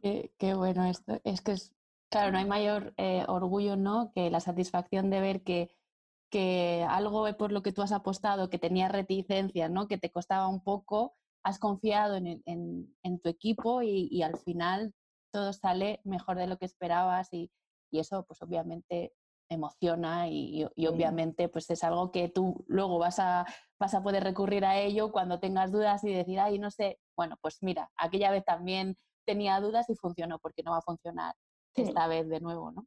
Qué, 0.00 0.54
bueno 0.54 0.84
esto. 0.84 1.20
Es 1.24 1.40
que 1.40 1.52
es, 1.52 1.74
claro, 2.10 2.30
no 2.32 2.38
hay 2.38 2.46
mayor 2.46 2.94
eh, 2.96 3.24
orgullo, 3.26 3.76
¿no? 3.76 4.12
Que 4.14 4.30
la 4.30 4.40
satisfacción 4.40 5.10
de 5.10 5.20
ver 5.20 5.42
que, 5.42 5.70
que 6.30 6.86
algo 6.88 7.26
por 7.36 7.50
lo 7.50 7.62
que 7.62 7.72
tú 7.72 7.82
has 7.82 7.92
apostado, 7.92 8.50
que 8.50 8.58
tenías 8.58 8.92
reticencias, 8.92 9.70
¿no? 9.70 9.88
Que 9.88 9.98
te 9.98 10.10
costaba 10.10 10.46
un 10.46 10.62
poco, 10.62 11.16
has 11.42 11.58
confiado 11.58 12.16
en, 12.16 12.42
en, 12.46 13.20
tu 13.20 13.28
equipo 13.28 13.82
y, 13.82 14.22
al 14.22 14.36
final 14.38 14.94
todo 15.32 15.52
sale 15.52 16.00
mejor 16.04 16.36
de 16.36 16.46
lo 16.46 16.58
que 16.58 16.66
esperabas 16.66 17.32
y, 17.32 17.50
y 17.90 18.00
eso, 18.00 18.24
pues 18.24 18.42
obviamente 18.42 19.12
emociona 19.50 20.28
y, 20.28 20.64
obviamente 20.86 21.48
pues 21.48 21.70
es 21.70 21.82
algo 21.84 22.12
que 22.12 22.28
tú 22.28 22.64
luego 22.68 22.98
vas 22.98 23.18
a, 23.18 23.46
vas 23.80 23.94
a 23.94 24.02
poder 24.02 24.22
recurrir 24.22 24.64
a 24.64 24.78
ello 24.78 25.10
cuando 25.10 25.40
tengas 25.40 25.72
dudas 25.72 26.04
y 26.04 26.12
decir, 26.12 26.38
ay, 26.40 26.58
no 26.58 26.70
sé, 26.70 26.98
bueno, 27.16 27.36
pues 27.40 27.58
mira, 27.62 27.90
aquella 27.96 28.30
vez 28.30 28.44
también 28.44 28.96
tenía 29.26 29.60
dudas 29.60 29.88
y 29.90 29.94
funcionó, 29.94 30.38
porque 30.38 30.62
no 30.62 30.72
va 30.72 30.78
a 30.78 30.82
funcionar 30.82 31.34
esta 31.74 32.08
vez 32.08 32.28
de 32.28 32.40
nuevo, 32.40 32.72
¿no? 32.72 32.86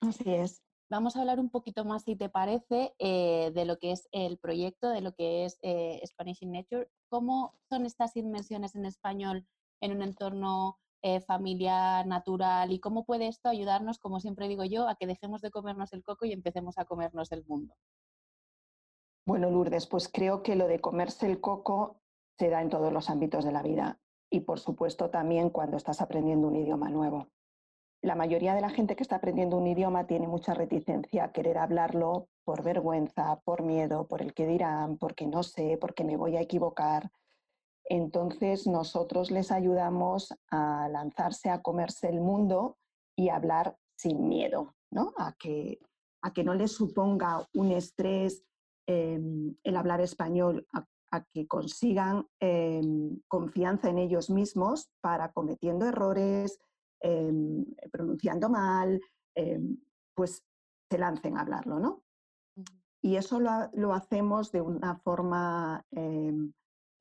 Así 0.00 0.32
es. 0.32 0.62
Vamos 0.90 1.16
a 1.16 1.20
hablar 1.20 1.40
un 1.40 1.50
poquito 1.50 1.84
más, 1.84 2.02
si 2.04 2.16
te 2.16 2.28
parece, 2.28 2.94
eh, 2.98 3.50
de 3.54 3.64
lo 3.64 3.78
que 3.78 3.92
es 3.92 4.08
el 4.12 4.38
proyecto, 4.38 4.90
de 4.90 5.00
lo 5.00 5.12
que 5.14 5.44
es 5.44 5.58
eh, 5.62 6.00
Spanish 6.06 6.42
in 6.42 6.52
Nature. 6.52 6.88
¿Cómo 7.08 7.54
son 7.68 7.86
estas 7.86 8.14
inmersiones 8.16 8.74
en 8.74 8.84
español 8.84 9.46
en 9.80 9.92
un 9.92 10.02
entorno 10.02 10.78
eh, 11.02 11.20
familiar, 11.20 12.06
natural 12.06 12.72
y 12.72 12.80
cómo 12.80 13.04
puede 13.04 13.28
esto 13.28 13.48
ayudarnos, 13.48 13.98
como 13.98 14.20
siempre 14.20 14.48
digo 14.48 14.64
yo, 14.64 14.88
a 14.88 14.94
que 14.94 15.06
dejemos 15.06 15.40
de 15.40 15.50
comernos 15.50 15.92
el 15.92 16.02
coco 16.02 16.24
y 16.24 16.32
empecemos 16.32 16.78
a 16.78 16.84
comernos 16.84 17.32
el 17.32 17.44
mundo. 17.44 17.74
Bueno, 19.26 19.50
Lourdes, 19.50 19.86
pues 19.86 20.08
creo 20.08 20.42
que 20.42 20.56
lo 20.56 20.66
de 20.66 20.80
comerse 20.80 21.26
el 21.26 21.40
coco 21.40 22.00
se 22.38 22.50
da 22.50 22.60
en 22.60 22.70
todos 22.70 22.92
los 22.92 23.08
ámbitos 23.10 23.44
de 23.44 23.52
la 23.52 23.62
vida 23.62 23.98
y 24.30 24.40
por 24.40 24.58
supuesto 24.58 25.10
también 25.10 25.50
cuando 25.50 25.76
estás 25.76 26.00
aprendiendo 26.00 26.48
un 26.48 26.56
idioma 26.56 26.88
nuevo. 26.88 27.28
La 28.02 28.16
mayoría 28.16 28.54
de 28.54 28.60
la 28.60 28.70
gente 28.70 28.96
que 28.96 29.04
está 29.04 29.16
aprendiendo 29.16 29.56
un 29.56 29.66
idioma 29.66 30.08
tiene 30.08 30.26
mucha 30.26 30.54
reticencia 30.54 31.24
a 31.24 31.32
querer 31.32 31.58
hablarlo 31.58 32.28
por 32.44 32.64
vergüenza, 32.64 33.40
por 33.44 33.62
miedo, 33.62 34.08
por 34.08 34.22
el 34.22 34.34
que 34.34 34.46
dirán, 34.46 34.98
porque 34.98 35.26
no 35.26 35.44
sé, 35.44 35.78
porque 35.80 36.02
me 36.02 36.16
voy 36.16 36.36
a 36.36 36.40
equivocar. 36.40 37.12
Entonces 37.84 38.66
nosotros 38.66 39.30
les 39.30 39.50
ayudamos 39.50 40.34
a 40.50 40.88
lanzarse 40.88 41.50
a 41.50 41.62
comerse 41.62 42.08
el 42.08 42.20
mundo 42.20 42.78
y 43.16 43.28
hablar 43.28 43.76
sin 43.96 44.28
miedo, 44.28 44.74
¿no? 44.90 45.12
A 45.16 45.34
que, 45.38 45.78
a 46.22 46.32
que 46.32 46.44
no 46.44 46.54
les 46.54 46.72
suponga 46.72 47.46
un 47.54 47.72
estrés 47.72 48.44
em, 48.86 49.54
el 49.62 49.76
hablar 49.76 50.00
español, 50.00 50.66
a, 50.72 50.86
a 51.12 51.24
que 51.24 51.46
consigan 51.46 52.26
em, 52.40 53.20
confianza 53.28 53.90
en 53.90 53.98
ellos 53.98 54.30
mismos 54.30 54.90
para 55.00 55.32
cometiendo 55.32 55.86
errores, 55.86 56.58
em, 57.00 57.64
pronunciando 57.90 58.48
mal, 58.48 59.00
pues 60.14 60.44
se 60.90 60.98
lancen 60.98 61.38
a 61.38 61.40
hablarlo, 61.40 61.78
¿no? 61.78 62.04
Y 63.02 63.16
eso 63.16 63.40
lo, 63.40 63.92
hacemos 63.94 64.52
de 64.52 64.60
una 64.60 64.96
forma 64.96 65.84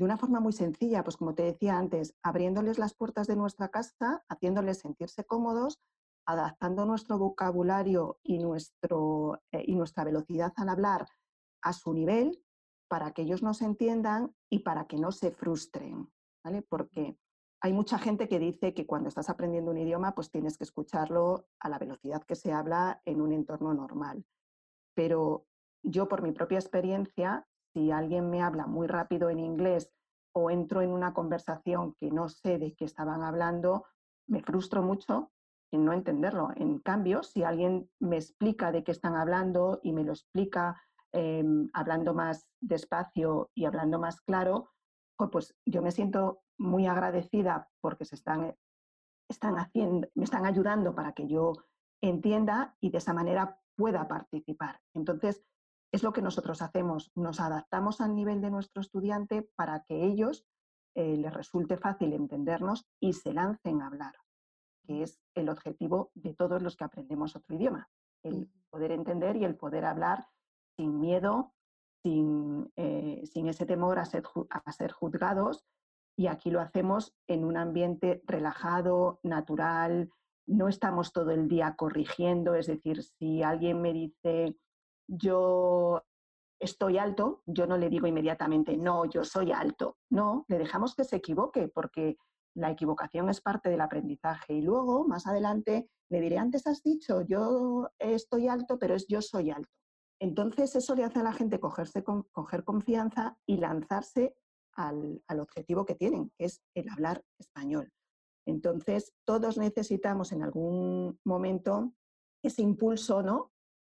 de 0.02 0.06
una 0.06 0.18
forma 0.18 0.40
muy 0.40 0.52
sencilla, 0.52 1.04
pues 1.04 1.16
como 1.16 1.36
te 1.36 1.44
decía 1.44 1.78
antes, 1.78 2.16
abriéndoles 2.24 2.80
las 2.80 2.96
puertas 2.96 3.28
de 3.28 3.36
nuestra 3.36 3.70
casa, 3.70 4.26
haciéndoles 4.30 4.80
sentirse 4.80 5.26
cómodos, 5.26 5.80
adaptando 6.26 6.88
nuestro 6.88 7.20
vocabulario 7.20 8.18
y, 8.24 8.40
nuestro, 8.40 9.44
eh, 9.52 9.64
y 9.68 9.76
nuestra 9.76 10.04
velocidad 10.04 10.54
al 10.56 10.70
hablar 10.70 11.06
a 11.62 11.74
su 11.74 11.94
nivel 11.94 12.44
para 12.88 13.12
que 13.12 13.22
ellos 13.22 13.44
nos 13.44 13.62
entiendan 13.62 14.36
y 14.50 14.60
para 14.62 14.88
que 14.88 14.98
no 14.98 15.12
se 15.12 15.30
frustren, 15.30 16.12
¿vale? 16.44 16.64
Porque 16.64 17.16
hay 17.62 17.72
mucha 17.72 18.00
gente 18.00 18.28
que 18.28 18.40
dice 18.40 18.74
que 18.74 18.88
cuando 18.88 19.08
estás 19.08 19.30
aprendiendo 19.30 19.70
un 19.70 19.78
idioma, 19.78 20.16
pues 20.16 20.32
tienes 20.32 20.58
que 20.58 20.64
escucharlo 20.64 21.46
a 21.60 21.70
la 21.70 21.78
velocidad 21.78 22.24
que 22.24 22.36
se 22.36 22.52
habla 22.52 23.04
en 23.06 23.22
un 23.22 23.34
entorno 23.34 23.72
normal. 23.76 24.26
Pero 24.96 25.46
yo, 25.84 26.08
por 26.08 26.24
mi 26.24 26.32
propia 26.32 26.58
experiencia, 26.58 27.48
si 27.74 27.92
alguien 27.92 28.30
me 28.30 28.42
habla 28.42 28.68
muy 28.68 28.88
rápido 28.88 29.30
en 29.30 29.40
inglés 29.40 29.92
o 30.34 30.50
entro 30.50 30.82
en 30.82 30.92
una 30.92 31.14
conversación 31.14 31.96
que 32.00 32.12
no 32.12 32.30
sé 32.30 32.58
de 32.58 32.74
qué 32.76 32.86
estaban 32.86 33.24
hablando, 33.24 33.86
me 34.28 34.42
frustro 34.42 34.82
mucho 34.82 35.32
en 35.72 35.86
no 35.86 35.94
entenderlo. 35.94 36.50
En 36.56 36.80
cambio, 36.80 37.24
si 37.24 37.44
alguien 37.44 37.90
me 38.00 38.18
explica 38.18 38.72
de 38.72 38.84
qué 38.84 38.92
están 38.92 39.16
hablando 39.16 39.80
y 39.84 39.94
me 39.94 40.04
lo 40.04 40.12
explica 40.12 40.82
em, 41.14 41.70
hablando 41.74 42.14
más 42.14 42.48
despacio 42.62 43.50
y 43.56 43.66
hablando 43.66 44.00
más 44.00 44.22
claro, 44.22 44.70
pues 45.30 45.56
yo 45.66 45.82
me 45.82 45.92
siento 45.92 46.42
muy 46.58 46.88
agradecida 46.88 47.70
porque 47.82 48.06
se 48.06 48.16
están, 48.16 48.56
están 49.30 49.60
haciendo, 49.60 50.08
me 50.16 50.24
están 50.24 50.46
ayudando 50.46 50.96
para 50.96 51.14
que 51.14 51.28
yo 51.28 51.54
entienda 52.02 52.76
y 52.80 52.90
de 52.90 52.98
esa 52.98 53.14
manera 53.14 53.60
pueda 53.76 54.08
participar. 54.08 54.80
Entonces, 54.96 55.44
es 55.92 56.04
lo 56.04 56.14
que 56.14 56.22
nosotros 56.22 56.62
hacemos, 56.62 57.12
nos 57.16 57.40
adaptamos 57.40 58.02
al 58.02 58.16
nivel 58.16 58.42
de 58.42 58.50
nuestro 58.50 58.82
estudiante 58.82 59.50
para 59.56 59.84
que 59.84 60.06
ellos 60.06 60.46
eh, 60.96 61.18
les 61.18 61.34
resulte 61.34 61.78
fácil 61.78 62.14
entendernos 62.14 62.86
y 63.00 63.14
se 63.14 63.34
lancen 63.34 63.82
a 63.82 63.88
hablar, 63.88 64.14
que 64.86 65.04
es 65.04 65.20
el 65.36 65.50
objetivo 65.50 66.12
de 66.16 66.34
todos 66.34 66.62
los 66.62 66.76
que 66.76 66.86
aprendemos 66.86 67.36
otro 67.36 67.56
idioma, 67.56 67.90
el 68.24 68.50
poder 68.70 68.92
entender 68.92 69.36
y 69.36 69.46
el 69.46 69.56
poder 69.56 69.86
hablar 69.86 70.28
sin 70.78 71.00
miedo, 71.00 71.54
sin, 72.04 72.72
eh, 72.76 73.24
sin 73.26 73.48
ese 73.48 73.66
temor 73.66 74.00
a 74.00 74.06
ser, 74.06 74.24
a 74.50 74.72
ser 74.72 74.92
juzgados. 74.92 75.66
Y 76.18 76.28
aquí 76.28 76.52
lo 76.52 76.62
hacemos 76.62 77.16
en 77.28 77.46
un 77.46 77.58
ambiente 77.58 78.22
relajado, 78.26 79.20
natural, 79.24 80.10
no 80.46 80.68
estamos 80.68 81.14
todo 81.14 81.32
el 81.32 81.48
día 81.48 81.76
corrigiendo, 81.76 82.56
es 82.56 82.68
decir, 82.68 83.04
si 83.04 83.44
alguien 83.44 83.82
me 83.82 83.94
dice 83.94 84.58
yo 85.08 86.04
estoy 86.60 86.98
alto, 86.98 87.42
yo 87.46 87.66
no 87.66 87.78
le 87.78 87.90
digo 87.90 88.08
inmediatamente, 88.08 88.78
no, 88.78 89.06
yo 89.06 89.24
soy 89.24 89.52
alto. 89.52 89.98
No, 90.10 90.46
le 90.48 90.60
dejamos 90.60 90.96
que 90.96 91.04
se 91.04 91.18
equivoque 91.18 91.68
porque 91.68 92.18
la 92.56 92.70
equivocación 92.70 93.30
es 93.30 93.42
parte 93.42 93.70
del 93.70 93.82
aprendizaje. 93.82 94.54
Y 94.54 94.62
luego, 94.62 95.08
más 95.08 95.26
adelante, 95.26 95.90
le 96.10 96.22
diré, 96.22 96.38
antes 96.38 96.68
has 96.68 96.84
dicho, 96.84 97.22
yo 97.22 97.90
estoy 97.98 98.48
alto, 98.48 98.78
pero 98.78 98.96
es 98.96 99.08
yo 99.08 99.22
soy 99.22 99.50
alto. 99.50 99.72
Entonces, 100.20 100.76
eso 100.76 100.94
le 100.94 101.04
hace 101.04 101.20
a 101.20 101.24
la 101.24 101.34
gente 101.34 101.60
cogerse, 101.60 102.04
coger 102.04 102.64
confianza 102.64 103.38
y 103.48 103.58
lanzarse 103.58 104.36
al, 104.74 105.22
al 105.28 105.40
objetivo 105.40 105.86
que 105.86 105.96
tienen, 105.96 106.32
que 106.38 106.46
es 106.46 106.62
el 106.76 106.90
hablar 106.90 107.24
español. 107.40 107.92
Entonces, 108.46 109.14
todos 109.26 109.58
necesitamos 109.58 110.32
en 110.32 110.44
algún 110.44 111.20
momento 111.24 111.94
ese 112.44 112.62
impulso, 112.62 113.24
¿no? 113.24 113.52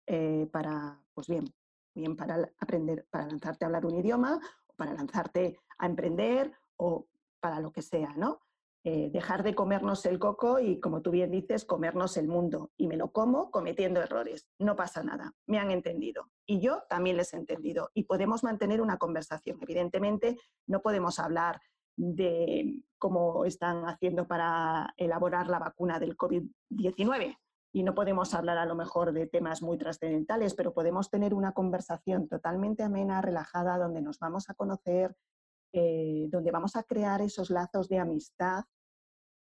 Eh, 0.07 0.47
para, 0.51 1.01
pues 1.13 1.27
bien, 1.27 1.45
bien 1.93 2.15
para 2.15 2.49
aprender, 2.59 3.07
para 3.09 3.27
lanzarte 3.27 3.65
a 3.65 3.67
hablar 3.67 3.85
un 3.85 3.95
idioma, 3.95 4.39
o 4.67 4.73
para 4.75 4.93
lanzarte 4.93 5.57
a 5.77 5.85
emprender, 5.85 6.51
o 6.77 7.07
para 7.39 7.59
lo 7.59 7.71
que 7.71 7.81
sea, 7.81 8.13
¿no? 8.15 8.41
Eh, 8.87 9.09
dejar 9.11 9.41
de 9.41 9.55
comernos 9.55 10.05
el 10.05 10.19
coco 10.19 10.59
y, 10.59 10.79
como 10.79 11.01
tú 11.01 11.09
bien 11.09 11.31
dices, 11.31 11.65
comernos 11.65 12.17
el 12.17 12.27
mundo. 12.27 12.69
Y 12.77 12.87
me 12.87 12.97
lo 12.97 13.11
como 13.11 13.49
cometiendo 13.49 13.99
errores. 13.99 14.47
No 14.59 14.75
pasa 14.75 15.01
nada. 15.01 15.33
Me 15.47 15.57
han 15.57 15.71
entendido. 15.71 16.29
Y 16.45 16.59
yo 16.59 16.83
también 16.87 17.17
les 17.17 17.33
he 17.33 17.37
entendido. 17.37 17.89
Y 17.95 18.03
podemos 18.03 18.43
mantener 18.43 18.81
una 18.81 18.99
conversación. 18.99 19.57
Evidentemente, 19.59 20.37
no 20.67 20.83
podemos 20.83 21.17
hablar 21.17 21.61
de 21.97 22.83
cómo 22.99 23.45
están 23.45 23.85
haciendo 23.85 24.27
para 24.27 24.93
elaborar 24.97 25.47
la 25.47 25.57
vacuna 25.57 25.99
del 25.99 26.15
COVID-19, 26.15 27.39
y 27.75 27.83
no 27.83 27.93
podemos 27.93 28.33
hablar 28.33 28.57
a 28.57 28.65
lo 28.65 28.73
mejor 28.73 29.11
de 29.11 29.27
temas 29.27 29.61
muy 29.61 29.77
trascendentales, 29.77 30.53
pero 30.53 30.73
podemos 30.73 31.09
tener 31.09 31.33
una 31.33 31.51
conversación 31.51 32.29
totalmente 32.29 32.83
amena, 32.83 33.21
relajada, 33.21 33.77
donde 33.77 34.01
nos 34.01 34.17
vamos 34.17 34.49
a 34.49 34.53
conocer, 34.53 35.13
eh, 35.73 36.29
donde 36.29 36.51
vamos 36.51 36.77
a 36.77 36.83
crear 36.83 37.21
esos 37.21 37.49
lazos 37.49 37.89
de 37.89 37.99
amistad, 37.99 38.63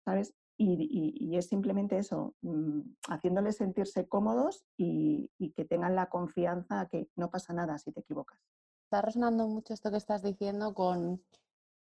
¿sabes? 0.03 0.33
Y, 0.57 1.37
es 1.37 1.45
simplemente 1.49 1.99
eso, 1.99 2.33
mm, 2.41 2.79
haciéndoles 3.09 3.57
sentirse 3.57 4.07
cómodos 4.07 4.65
y, 4.75 5.29
que 5.55 5.65
tengan 5.65 5.95
la 5.95 6.09
confianza 6.09 6.87
que 6.89 7.07
no 7.15 7.29
pasa 7.29 7.53
nada 7.53 7.77
si 7.77 7.91
te 7.91 7.99
equivocas. 7.99 8.39
Está 8.85 9.03
resonando 9.03 9.47
mucho 9.47 9.75
esto 9.75 9.91
que 9.91 9.97
estás 9.97 10.23
diciendo 10.23 10.73
con, 10.73 11.21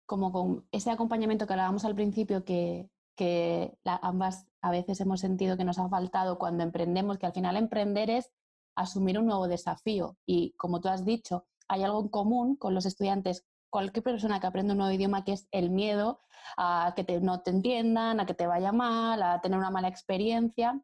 como 0.08 0.32
con 0.32 0.67
ese 0.71 0.89
acompañamiento 0.89 1.45
que 1.45 1.54
hablábamos 1.54 1.86
al 1.86 1.93
principio 1.93 2.43
que, 2.43 2.89
que 3.15 3.78
ambas 3.84 4.47
a 4.62 4.71
veces 4.71 5.00
hemos 5.02 5.19
sentido 5.19 5.58
que 5.58 5.63
nos 5.63 5.80
ha 5.80 5.89
faltado 5.89 6.38
cuando 6.38 6.63
emprendemos, 6.63 7.17
que 7.17 7.26
al 7.26 7.34
final 7.34 7.58
emprender 7.58 8.10
es 8.10 8.32
asumir 8.76 9.19
un 9.19 9.26
nuevo 9.26 9.47
desafío. 9.47 10.17
Y 10.26 10.54
como 10.54 10.82
tú 10.82 10.89
has 10.89 11.06
dicho, 11.06 11.45
hay 11.67 11.84
algo 11.84 12.02
en 12.02 12.10
común 12.10 12.56
con 12.56 12.74
los 12.74 12.86
estudiantes, 12.86 13.45
cualquier 13.69 14.04
persona 14.04 14.39
que 14.39 14.47
aprende 14.47 14.74
un 14.74 14.80
nuevo 14.80 14.93
idioma, 14.93 15.24
que 15.24 15.34
es 15.34 15.47
el 15.52 15.69
miedo 15.69 16.19
a 16.58 16.93
que 16.95 17.19
no 17.19 17.41
te 17.41 17.52
entiendan, 17.52 18.19
a 18.19 18.26
que 18.26 18.34
te 18.34 18.47
vaya 18.47 18.71
mal, 18.71 19.21
a 19.24 19.41
tener 19.41 19.58
una 19.58 19.71
mala 19.71 19.88
experiencia. 19.88 20.82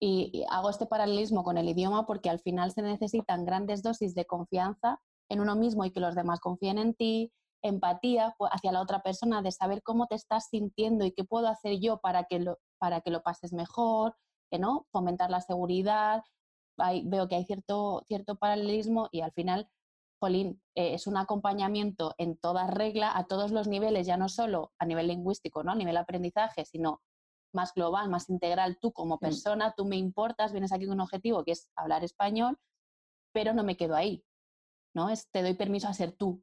y 0.00 0.44
hago 0.50 0.70
este 0.70 0.86
paralelismo 0.86 1.42
con 1.42 1.58
el 1.58 1.68
idioma 1.68 2.06
porque 2.06 2.30
al 2.30 2.38
final 2.38 2.70
se 2.70 2.82
necesitan 2.82 3.44
grandes 3.44 3.82
dosis 3.82 4.14
de 4.14 4.26
confianza 4.26 5.00
en 5.28 5.40
uno 5.40 5.56
mismo 5.56 5.84
y 5.84 5.90
que 5.90 6.00
los 6.00 6.14
demás 6.14 6.38
confíen 6.40 6.78
en 6.78 6.94
ti, 6.94 7.32
empatía 7.62 8.34
hacia 8.50 8.72
la 8.72 8.80
otra 8.80 9.02
persona, 9.02 9.42
de 9.42 9.52
saber 9.52 9.82
cómo 9.82 10.06
te 10.06 10.14
estás 10.14 10.48
sintiendo 10.50 11.04
y 11.04 11.12
qué 11.12 11.24
puedo 11.24 11.48
hacer 11.48 11.78
yo 11.80 11.98
para 11.98 12.24
que 12.24 12.38
lo, 12.38 12.58
para 12.78 13.00
que 13.00 13.10
lo 13.10 13.22
pases 13.22 13.52
mejor, 13.52 14.16
que 14.50 14.58
no, 14.58 14.86
fomentar 14.92 15.30
la 15.30 15.40
seguridad. 15.40 16.22
veo 17.04 17.28
que 17.28 17.36
hay 17.36 17.44
cierto, 17.44 18.02
cierto 18.06 18.36
paralelismo 18.36 19.08
y 19.12 19.20
al 19.20 19.32
final, 19.32 19.68
Jolín, 20.20 20.62
eh, 20.74 20.94
es 20.94 21.06
un 21.06 21.16
acompañamiento 21.16 22.14
en 22.18 22.36
toda 22.36 22.66
regla, 22.66 23.16
a 23.16 23.26
todos 23.26 23.50
los 23.50 23.68
niveles, 23.68 24.06
ya 24.06 24.16
no 24.16 24.28
solo 24.28 24.72
a 24.78 24.86
nivel 24.86 25.08
lingüístico, 25.08 25.62
¿no? 25.62 25.72
a 25.72 25.76
nivel 25.76 25.96
aprendizaje, 25.96 26.64
sino 26.64 27.02
más 27.52 27.72
global, 27.74 28.08
más 28.08 28.28
integral. 28.28 28.78
Tú 28.80 28.92
como 28.92 29.18
persona, 29.18 29.74
tú 29.76 29.84
me 29.84 29.96
importas, 29.96 30.52
vienes 30.52 30.72
aquí 30.72 30.86
con 30.86 30.94
un 30.94 31.00
objetivo 31.00 31.44
que 31.44 31.52
es 31.52 31.70
hablar 31.76 32.04
español, 32.04 32.58
pero 33.32 33.52
no 33.54 33.64
me 33.64 33.76
quedo 33.76 33.94
ahí. 33.94 34.24
¿no? 34.94 35.10
Es, 35.10 35.28
te 35.30 35.42
doy 35.42 35.54
permiso 35.54 35.88
a 35.88 35.94
ser 35.94 36.12
tú, 36.12 36.42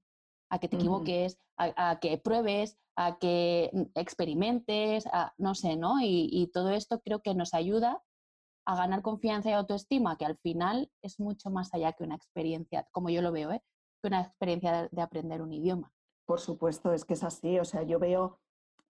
a 0.56 0.60
que 0.60 0.70
te 0.70 0.78
equivoques, 0.78 1.38
a, 1.58 2.00
que 2.00 2.18
pruebes, 2.18 2.78
a 2.96 3.18
que 3.18 3.70
mm, 3.74 4.00
experimentes, 4.00 5.06
a, 5.08 5.34
no 5.38 5.54
sé, 5.54 5.76
¿no? 5.76 5.98
Y, 6.02 6.50
todo 6.54 6.70
esto 6.70 7.02
creo 7.02 7.22
que 7.22 7.36
nos 7.36 7.54
ayuda 7.54 8.02
a 8.66 8.76
ganar 8.76 9.02
confianza 9.02 9.50
y 9.50 9.54
autoestima, 9.54 10.18
que 10.18 10.26
al 10.26 10.38
final 10.38 10.90
es 11.02 11.20
mucho 11.20 11.50
más 11.50 11.74
allá 11.74 11.94
que 11.94 12.04
una 12.04 12.16
experiencia, 12.16 12.88
como 12.92 13.10
yo 13.10 13.22
lo 13.22 13.32
veo, 13.32 13.52
¿eh? 13.52 13.62
que 14.02 14.08
una 14.08 14.22
experiencia 14.22 14.90
de, 14.92 15.02
aprender 15.02 15.42
un 15.42 15.52
idioma. 15.52 15.92
Por 16.26 16.40
supuesto, 16.40 16.94
es 16.94 17.06
que 17.06 17.14
es 17.14 17.24
así. 17.24 17.60
O 17.60 17.66
sea, 17.66 17.84
yo 17.84 18.00
veo, 18.00 18.40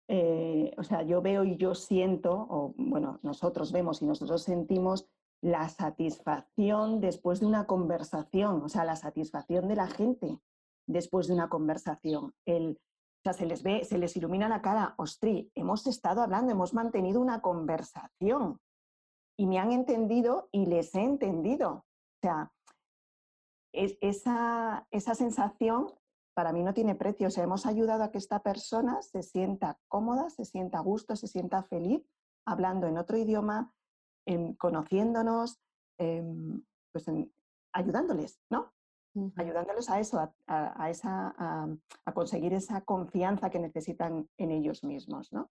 eh, 0.07 0.71
o 0.77 0.83
sea, 0.83 1.01
yo 1.01 1.21
veo 1.21 1.43
y 1.43 1.57
yo 1.57 1.73
siento, 1.73 2.31
o 2.31 2.73
bueno, 2.77 3.19
nosotros 3.23 3.71
vemos 3.71 4.01
y 4.01 4.05
nosotros 4.05 4.43
sentimos 4.43 5.07
la 5.41 5.67
satisfacción 5.67 7.01
después 7.01 7.39
de 7.39 7.47
una 7.47 7.65
conversación, 7.65 8.61
o 8.63 8.69
sea, 8.69 8.85
la 8.85 8.95
satisfacción 8.95 9.67
de 9.67 9.75
la 9.75 9.87
gente 9.87 10.39
después 10.87 11.27
de 11.27 11.33
una 11.33 11.49
conversación. 11.49 12.33
El, 12.45 12.79
o 12.79 13.21
sea, 13.23 13.33
se 13.33 13.45
les 13.45 13.63
ve, 13.63 13.83
se 13.83 13.97
les 13.97 14.15
ilumina 14.15 14.47
la 14.47 14.61
cara, 14.61 14.93
ostri, 14.97 15.51
hemos 15.55 15.87
estado 15.87 16.21
hablando, 16.21 16.51
hemos 16.51 16.73
mantenido 16.73 17.19
una 17.19 17.41
conversación 17.41 18.59
y 19.37 19.47
me 19.47 19.59
han 19.59 19.71
entendido 19.71 20.49
y 20.51 20.65
les 20.67 20.93
he 20.95 21.01
entendido. 21.01 21.71
O 21.71 22.19
sea, 22.21 22.51
esa, 23.73 24.87
esa 24.91 25.15
sensación 25.15 25.93
para 26.35 26.51
mí 26.51 26.63
no 26.63 26.73
tiene 26.73 26.95
precio. 26.95 27.27
O 27.27 27.31
sea, 27.31 27.43
hemos 27.43 27.65
ayudado 27.65 28.03
a 28.03 28.11
que 28.11 28.17
esta 28.17 28.43
persona 28.43 29.01
se 29.01 29.23
sienta 29.23 29.79
cómoda, 29.87 30.29
se 30.29 30.45
sienta 30.45 30.79
a 30.79 30.81
gusto, 30.81 31.15
se 31.15 31.27
sienta 31.27 31.63
feliz 31.63 32.05
hablando 32.45 32.87
en 32.87 32.97
otro 32.97 33.17
idioma, 33.17 33.73
conociéndonos, 34.57 35.59
pues 35.97 37.05
ayudándoles, 37.73 38.39
¿no? 38.51 38.74
Ayudándolos 39.35 39.89
a 39.89 39.99
eso, 39.99 40.33
a, 40.47 40.89
esa, 40.89 41.35
a, 41.37 42.13
conseguir 42.13 42.53
esa 42.53 42.81
confianza 42.81 43.49
que 43.49 43.59
necesitan 43.59 44.27
en 44.37 44.51
ellos 44.51 44.83
mismos, 44.83 45.31
¿no? 45.31 45.49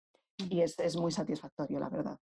Y 0.50 0.62
es, 0.62 0.80
es 0.80 0.98
muy 0.98 1.12
satisfactorio, 1.12 1.80
la 1.80 1.90
verdad. 1.90 2.20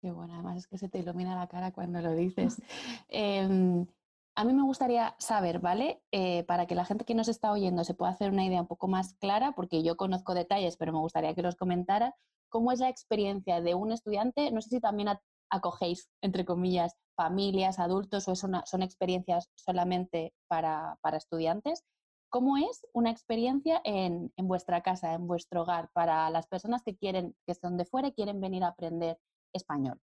Qué 0.00 0.10
bueno, 0.10 0.34
además 0.34 0.56
es 0.56 0.66
que 0.66 0.78
se 0.78 0.88
te 0.88 0.98
ilumina 0.98 1.36
la 1.36 1.46
cara 1.46 1.72
cuando 1.72 2.00
lo 2.00 2.12
dices. 2.14 2.60
Em, 3.08 3.86
a 4.34 4.44
mí 4.44 4.52
me 4.52 4.62
gustaría 4.62 5.14
saber, 5.18 5.58
¿vale? 5.58 6.02
Eh, 6.12 6.44
para 6.44 6.66
que 6.66 6.74
la 6.74 6.84
gente 6.84 7.04
que 7.04 7.14
nos 7.14 7.28
está 7.28 7.52
oyendo 7.52 7.84
se 7.84 7.94
pueda 7.94 8.12
hacer 8.12 8.30
una 8.30 8.44
idea 8.44 8.62
un 8.62 8.66
poco 8.66 8.88
más 8.88 9.14
clara, 9.14 9.52
porque 9.52 9.82
yo 9.82 9.96
conozco 9.96 10.34
detalles, 10.34 10.76
pero 10.76 10.92
me 10.92 11.00
gustaría 11.00 11.34
que 11.34 11.42
los 11.42 11.56
comentara, 11.56 12.14
¿cómo 12.48 12.72
es 12.72 12.80
la 12.80 12.88
experiencia 12.88 13.60
de 13.60 13.74
un 13.74 13.92
estudiante? 13.92 14.50
No 14.50 14.62
sé 14.62 14.70
si 14.70 14.80
también 14.80 15.08
acogéis, 15.50 16.08
entre 16.22 16.44
comillas, 16.44 16.96
familias, 17.16 17.78
adultos 17.78 18.28
o 18.28 18.34
son 18.34 18.82
experiencias 18.82 19.50
solamente 19.56 20.32
para, 20.48 20.98
estudiantes. 21.12 21.84
¿Cómo 22.30 22.56
es 22.56 22.86
una 22.94 23.10
experiencia 23.10 23.80
en, 23.84 24.32
en, 24.36 24.48
vuestra 24.48 24.82
casa, 24.82 25.14
en 25.14 25.26
vuestro 25.26 25.62
hogar, 25.62 25.90
para 25.92 26.30
las 26.30 26.46
personas 26.46 26.82
que 26.82 26.96
quieren, 26.96 27.34
que 27.46 27.54
son 27.54 27.76
de 27.76 27.84
fuera 27.84 28.12
quieren 28.12 28.40
venir 28.40 28.62
a 28.62 28.68
aprender 28.68 29.18
español? 29.52 30.00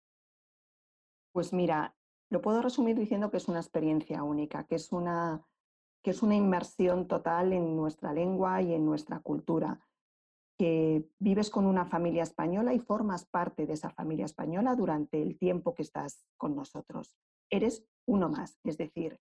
Pues 1.32 1.54
mira, 1.54 1.96
lo 2.30 2.42
puedo 2.42 2.62
resumir 2.62 2.98
diciendo 2.98 3.32
que 3.32 3.38
es 3.38 3.48
una 3.48 3.60
experiencia 3.60 4.24
única, 4.24 4.66
que 4.66 4.76
es 4.76 4.92
una, 4.92 5.46
que 6.04 6.12
es 6.12 6.22
una 6.22 6.36
inmersión 6.36 7.08
total 7.08 7.54
en 7.54 7.76
nuestra 7.76 8.12
lengua 8.12 8.62
y 8.62 8.74
en 8.74 8.86
nuestra 8.86 9.20
cultura, 9.20 9.87
que 10.58 11.08
vives 11.20 11.50
con 11.50 11.66
una 11.66 11.86
familia 11.86 12.24
española 12.24 12.74
y 12.74 12.80
formas 12.80 13.26
parte 13.26 13.66
de 13.66 13.74
esa 13.74 13.92
familia 13.92 14.26
española 14.26 14.76
durante 14.76 15.22
el 15.22 15.38
tiempo 15.38 15.76
que 15.76 15.84
estás 15.84 16.26
con 16.38 16.56
nosotros. 16.56 17.16
Eres 17.50 17.86
uno 18.08 18.30
más, 18.30 18.60
es 18.64 18.78
decir, 18.78 19.20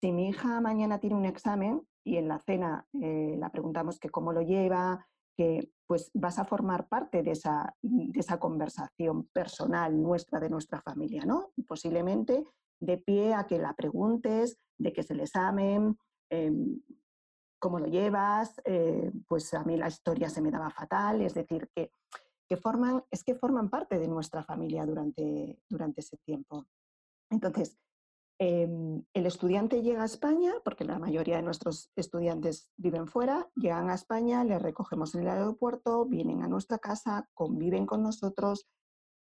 si 0.00 0.12
mi 0.12 0.28
hija 0.28 0.60
mañana 0.60 1.00
tiene 1.00 1.16
un 1.16 1.24
examen 1.24 1.82
y 2.04 2.16
en 2.16 2.28
la 2.28 2.38
cena 2.38 2.86
eh, 3.02 3.34
la 3.38 3.50
preguntamos 3.50 3.98
que 3.98 4.10
cómo 4.10 4.32
lo 4.32 4.42
lleva, 4.42 5.06
que 5.36 5.70
pues 5.86 6.10
vas 6.14 6.38
a 6.38 6.44
formar 6.44 6.88
parte 6.88 7.22
de 7.22 7.32
esa, 7.32 7.74
de 7.82 8.18
esa 8.20 8.38
conversación 8.38 9.24
personal 9.32 10.00
nuestra, 10.00 10.40
de 10.40 10.50
nuestra 10.50 10.80
familia, 10.80 11.24
¿no? 11.24 11.50
Posiblemente 11.66 12.44
de 12.80 12.98
pie 12.98 13.34
a 13.34 13.46
que 13.46 13.58
la 13.58 13.74
preguntes, 13.74 14.58
de 14.78 14.92
que 14.92 15.02
se 15.02 15.14
le 15.14 15.24
examen, 15.24 15.98
em, 16.30 16.80
cómo 17.58 17.78
lo 17.78 17.86
llevas, 17.86 18.60
eh, 18.64 19.12
pues 19.26 19.52
a 19.54 19.64
mí 19.64 19.76
la 19.76 19.88
historia 19.88 20.28
se 20.28 20.40
me 20.40 20.50
daba 20.50 20.70
fatal, 20.70 21.20
es 21.22 21.34
decir, 21.34 21.68
que, 21.74 21.90
que, 22.48 22.56
forman, 22.56 23.04
es 23.10 23.24
que 23.24 23.34
forman 23.34 23.70
parte 23.70 23.98
de 23.98 24.08
nuestra 24.08 24.42
familia 24.42 24.84
durante, 24.86 25.58
durante 25.68 26.00
ese 26.00 26.16
tiempo. 26.18 26.66
Entonces, 27.30 27.78
Em, 28.38 29.02
el 29.14 29.24
estudiante 29.24 29.80
llega 29.80 30.02
a 30.02 30.06
España, 30.06 30.52
porque 30.62 30.84
la 30.84 30.98
mayoría 30.98 31.36
de 31.36 31.42
nuestros 31.42 31.90
estudiantes 31.96 32.68
viven 32.76 33.06
fuera, 33.06 33.48
llegan 33.54 33.88
a 33.88 33.94
España, 33.94 34.44
les 34.44 34.60
recogemos 34.60 35.14
en 35.14 35.22
el 35.22 35.28
aeropuerto, 35.28 36.04
vienen 36.04 36.42
a 36.42 36.48
nuestra 36.48 36.78
casa, 36.78 37.30
conviven 37.32 37.86
con 37.86 38.02
nosotros 38.02 38.68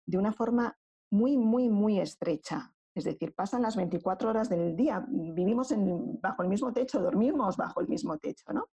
de 0.06 0.18
una 0.18 0.34
forma 0.34 0.78
muy, 1.10 1.38
muy, 1.38 1.70
muy 1.70 2.02
estrecha. 2.02 2.74
Es 2.98 3.04
decir, 3.04 3.34
pasan 3.36 3.62
las 3.62 3.76
24 3.76 4.30
horas 4.30 4.50
del 4.50 4.76
día, 4.76 5.06
vivimos 5.08 5.74
bajo 6.22 6.42
el 6.42 6.50
mismo 6.50 6.74
techo, 6.74 7.00
dormimos 7.02 7.56
bajo 7.56 7.82
el 7.82 7.88
mismo 7.88 8.18
techo, 8.18 8.52
¿no? 8.54 8.70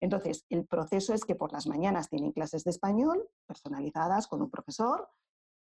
Entonces, 0.00 0.44
el 0.50 0.66
proceso 0.66 1.14
es 1.14 1.24
que 1.24 1.36
por 1.36 1.52
las 1.52 1.66
mañanas 1.66 2.08
tienen 2.08 2.32
clases 2.32 2.64
de 2.64 2.70
español 2.70 3.28
personalizadas 3.46 4.26
con 4.26 4.42
un 4.42 4.50
profesor, 4.50 5.08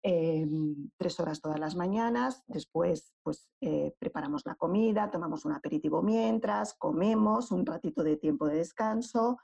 Em, 0.04 0.90
tres 0.96 1.20
horas 1.20 1.40
todas 1.40 1.60
las 1.60 1.76
mañanas, 1.76 2.42
después 2.48 3.14
pues 3.22 3.48
eh, 3.60 3.94
preparamos 4.00 4.42
la 4.44 4.56
comida, 4.56 5.08
tomamos 5.12 5.44
un 5.44 5.52
aperitivo 5.52 6.02
mientras, 6.02 6.74
comemos 6.74 7.52
un 7.52 7.64
ratito 7.64 8.02
de 8.02 8.16
tiempo 8.16 8.48
de 8.48 8.56
descanso 8.56 9.38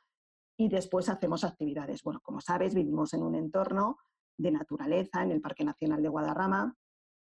y 0.58 0.68
después 0.68 1.08
hacemos 1.08 1.44
actividades. 1.44 2.02
Bueno, 2.02 2.18
como 2.24 2.40
sabes, 2.40 2.74
vivimos 2.74 3.14
en 3.14 3.22
un 3.22 3.36
entorno 3.36 3.98
de 4.36 4.50
naturaleza, 4.50 5.22
en 5.22 5.30
el 5.30 5.40
Parque 5.40 5.64
Nacional 5.64 6.02
de 6.02 6.08
Guadarrama, 6.08 6.76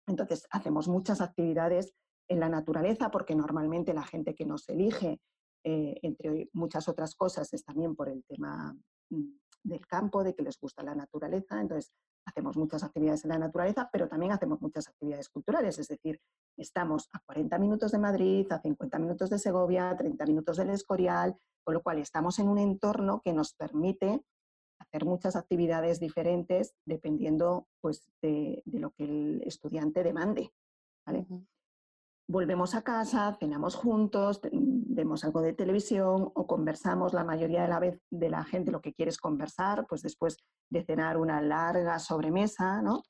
entonces 0.08 0.46
hacemos 0.50 0.88
muchas 0.88 1.20
actividades 1.20 1.94
en 2.28 2.40
la 2.40 2.48
naturaleza 2.48 3.10
porque 3.10 3.34
normalmente 3.34 3.94
la 3.94 4.04
gente 4.04 4.34
que 4.34 4.44
nos 4.44 4.68
elige, 4.68 5.20
eh, 5.64 5.98
entre 6.02 6.48
muchas 6.52 6.88
otras 6.88 7.14
cosas, 7.14 7.52
es 7.52 7.64
también 7.64 7.94
por 7.94 8.08
el 8.08 8.24
tema 8.24 8.76
mm, 9.10 9.38
del 9.64 9.86
campo, 9.86 10.22
de 10.24 10.34
que 10.34 10.42
les 10.42 10.58
gusta 10.58 10.82
la 10.82 10.94
naturaleza, 10.94 11.60
entonces 11.60 11.92
hacemos 12.26 12.56
muchas 12.56 12.82
actividades 12.82 13.24
en 13.24 13.30
la 13.30 13.38
naturaleza, 13.38 13.88
pero 13.90 14.08
también 14.08 14.32
hacemos 14.32 14.60
muchas 14.60 14.88
actividades 14.88 15.28
culturales, 15.30 15.78
es 15.78 15.88
decir, 15.88 16.20
estamos 16.56 17.08
a 17.12 17.20
40 17.20 17.58
minutos 17.58 17.92
de 17.92 17.98
Madrid, 17.98 18.52
a 18.52 18.60
50 18.60 18.98
minutos 18.98 19.30
de 19.30 19.38
Segovia, 19.38 19.90
a 19.90 19.96
30 19.96 20.26
minutos 20.26 20.56
del 20.58 20.70
Escorial, 20.70 21.36
con 21.64 21.74
lo 21.74 21.82
cual 21.82 21.98
estamos 21.98 22.38
en 22.38 22.48
un 22.48 22.58
entorno 22.58 23.20
que 23.22 23.32
nos 23.32 23.54
permite 23.54 24.22
hacer 24.90 25.04
muchas 25.04 25.36
actividades 25.36 26.00
diferentes 26.00 26.74
dependiendo 26.84 27.68
pues, 27.80 28.10
de, 28.22 28.62
lo 28.66 28.90
que 28.90 29.04
el 29.04 29.42
estudiante 29.44 30.02
demande. 30.02 30.52
¿vale? 31.06 31.26
volvemos 32.28 32.74
a 32.74 32.82
casa, 32.82 33.36
cenamos 33.40 33.74
juntos, 33.74 34.40
vemos 34.52 35.24
algo 35.24 35.40
de 35.40 35.54
televisión 35.54 36.30
o 36.34 36.46
conversamos 36.46 37.14
la 37.14 37.24
mayoría 37.24 37.62
de 37.62 37.68
la 37.68 37.80
vez 37.80 38.00
de 38.10 38.28
la 38.28 38.44
gente 38.44 38.70
lo 38.70 38.82
que 38.82 38.92
quiere 38.92 39.08
es 39.08 39.18
conversar, 39.18 39.86
pues 39.88 40.02
después 40.02 40.36
de 40.70 40.84
cenar 40.84 41.16
una 41.16 41.40
larga 41.40 41.98
sobremesa, 41.98 42.82
¿no? 42.82 43.02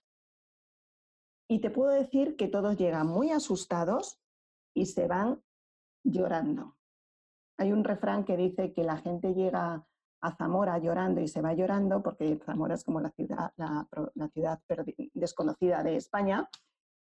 Y 1.51 1.61
te 1.61 1.71
puedo 1.71 1.91
decir 1.91 2.37
que 2.37 2.47
todos 2.47 2.77
llegan 2.77 3.09
muy 3.09 3.31
asustados 3.33 4.21
y 4.75 4.87
se 4.87 5.09
van 5.09 5.43
llorando. 6.05 6.77
Hay 7.59 7.73
un 7.73 7.83
refrán 7.83 8.25
que 8.25 8.37
dice 8.37 8.73
que 8.73 8.85
la 8.85 8.99
gente 8.99 9.35
llega 9.35 9.85
a 10.21 10.35
Zamora 10.35 10.79
llorando 10.79 11.21
y 11.21 11.29
se 11.29 11.41
va 11.41 11.55
llorando 11.55 12.03
porque 12.03 12.41
Zamora 12.45 12.75
es 12.75 12.85
como 12.85 13.01
la 13.01 13.11
ciudad, 13.11 13.53
la, 13.57 13.87
la 14.15 14.29
ciudad 14.29 14.61
desconocida 15.15 15.83
de 15.83 15.97
España 15.97 16.49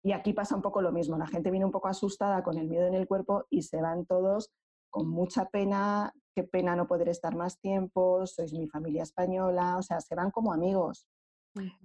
y 0.03 0.13
aquí 0.13 0.33
pasa 0.33 0.57
un 0.57 0.63
poco 0.63 0.83
lo 0.83 0.91
mismo, 0.91 1.17
la 1.17 1.27
gente 1.27 1.51
viene 1.51 1.65
un 1.65 1.71
poco 1.71 1.89
asustada 1.89 2.43
con 2.43 2.59
el 2.59 2.69
miedo 2.69 2.87
en 2.87 2.95
el 2.95 3.07
cuerpo 3.07 3.45
y 3.51 3.63
se 3.63 3.81
van 3.81 4.05
todos 4.05 4.51
con 4.91 5.09
mucha 5.09 5.47
pena, 5.47 6.13
qué 6.35 6.43
pena 6.43 6.75
no 6.75 6.87
poder 6.87 7.09
estar 7.09 7.35
más 7.37 7.61
tiempo, 7.61 8.27
sois 8.27 8.53
mi 8.53 8.69
familia 8.69 9.05
española, 9.05 9.77
o 9.79 9.83
sea, 9.83 10.01
se 10.01 10.15
van 10.15 10.31
como 10.31 10.53
amigos. 10.53 11.07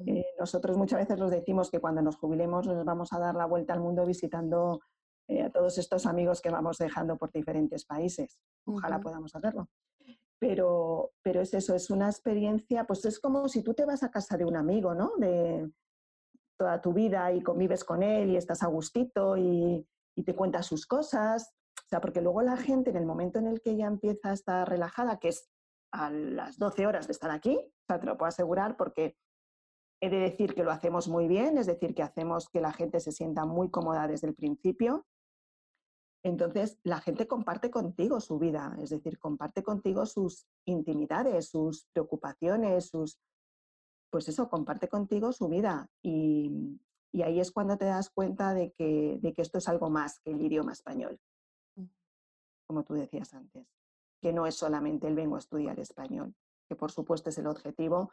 Eh, 0.06 0.26
nosotros 0.40 0.78
muchas 0.78 1.00
veces 1.00 1.20
los 1.20 1.30
decimos 1.30 1.70
que 1.70 1.80
cuando 1.80 2.02
nos 2.02 2.16
jubilemos 2.16 2.68
nos 2.68 2.86
vamos 2.86 3.14
a 3.14 3.20
dar 3.20 3.36
la 3.36 3.46
vuelta 3.46 3.74
al 3.74 3.82
mundo 3.82 4.06
visitando 4.06 4.80
eh, 5.28 5.44
a 5.44 5.52
todos 5.52 5.78
estos 5.78 6.06
amigos 6.06 6.42
que 6.42 6.50
vamos 6.50 6.78
dejando 6.78 7.18
por 7.18 7.32
diferentes 7.32 7.86
países. 7.86 8.40
Ojalá 8.66 9.00
podamos 9.00 9.36
hacerlo. 9.36 9.70
Pero, 10.40 11.12
pero 11.24 11.42
es 11.42 11.54
eso, 11.54 11.74
es 11.74 11.90
una 11.90 12.10
experiencia, 12.10 12.86
pues 12.86 13.06
es 13.06 13.20
como 13.20 13.48
si 13.48 13.64
tú 13.64 13.74
te 13.74 13.86
vas 13.86 14.04
a 14.04 14.12
casa 14.12 14.38
de 14.38 14.46
un 14.46 14.56
amigo, 14.56 14.94
¿no? 14.94 15.14
De, 15.18 15.68
toda 16.58 16.82
tu 16.82 16.92
vida 16.92 17.32
y 17.32 17.42
convives 17.42 17.84
con 17.84 18.04
él 18.04 18.32
y 18.32 18.36
estás 18.36 18.64
a 18.64 18.68
gustito 18.68 19.38
y, 19.38 19.88
te 20.26 20.36
cuentas 20.36 20.66
sus 20.66 20.88
cosas. 20.88 21.54
O 21.86 21.88
sea, 21.90 22.02
porque 22.02 22.22
luego 22.22 22.42
la 22.42 22.58
gente 22.58 22.90
en 22.90 22.98
el 22.98 23.06
momento 23.06 23.38
en 23.38 23.46
el 23.46 23.62
que 23.62 23.78
ya 23.78 23.86
empieza 23.86 24.32
a 24.32 24.34
estar 24.34 24.68
relajada, 24.68 25.20
que 25.20 25.28
es 25.28 25.48
a 25.94 26.10
las 26.10 26.58
12 26.58 26.88
horas 26.88 27.06
de 27.06 27.14
estar 27.14 27.30
aquí, 27.30 27.56
o 27.56 27.86
sea, 27.88 28.00
te 28.00 28.08
lo 28.08 28.18
puedo 28.18 28.28
asegurar 28.28 28.76
porque 28.78 29.16
he 30.02 30.10
de 30.10 30.18
decir 30.18 30.56
que 30.56 30.64
lo 30.64 30.72
hacemos 30.72 31.08
muy 31.08 31.28
bien, 31.28 31.60
es 31.60 31.68
decir, 31.68 31.94
que 31.94 32.02
hacemos 32.02 32.50
que 32.50 32.62
la 32.62 32.74
gente 32.74 33.00
se 33.00 33.12
sienta 33.12 33.46
muy 33.46 33.70
cómoda 33.70 34.08
desde 34.08 34.28
el 34.28 34.34
principio. 34.34 35.06
Entonces, 36.28 36.78
la 36.84 37.00
gente 37.00 37.26
comparte 37.26 37.72
contigo 37.72 38.20
su 38.20 38.38
vida, 38.38 38.78
es 38.82 38.90
decir, 38.90 39.18
comparte 39.18 39.64
contigo 39.64 40.06
sus 40.06 40.46
intimidades, 40.66 41.48
sus 41.48 41.86
preocupaciones, 41.94 42.90
sus, 42.90 43.18
pues 44.12 44.28
eso, 44.28 44.50
comparte 44.50 44.90
contigo 44.90 45.32
su 45.32 45.48
vida 45.48 45.90
y, 46.04 46.82
ahí 47.24 47.40
es 47.40 47.52
cuando 47.52 47.78
te 47.78 47.86
das 47.86 48.10
cuenta 48.10 48.54
de 48.54 48.74
que, 48.74 49.20
de 49.22 49.34
que, 49.34 49.42
esto 49.42 49.58
es 49.58 49.70
algo 49.70 49.90
más 49.90 50.20
que 50.20 50.32
el 50.32 50.42
idioma 50.42 50.74
español, 50.74 51.18
mm. 51.78 51.86
como 52.68 52.84
tú 52.84 52.96
decías 52.96 53.34
antes, 53.34 53.66
que 54.22 54.34
no 54.34 54.46
es 54.46 54.56
solamente 54.56 55.08
el 55.08 55.16
vengo 55.16 55.38
a 55.38 55.40
estudiar 55.40 55.80
español, 55.80 56.36
que 56.68 56.76
por 56.76 56.92
supuesto 56.92 57.30
es 57.30 57.38
el 57.38 57.48
objetivo, 57.48 58.12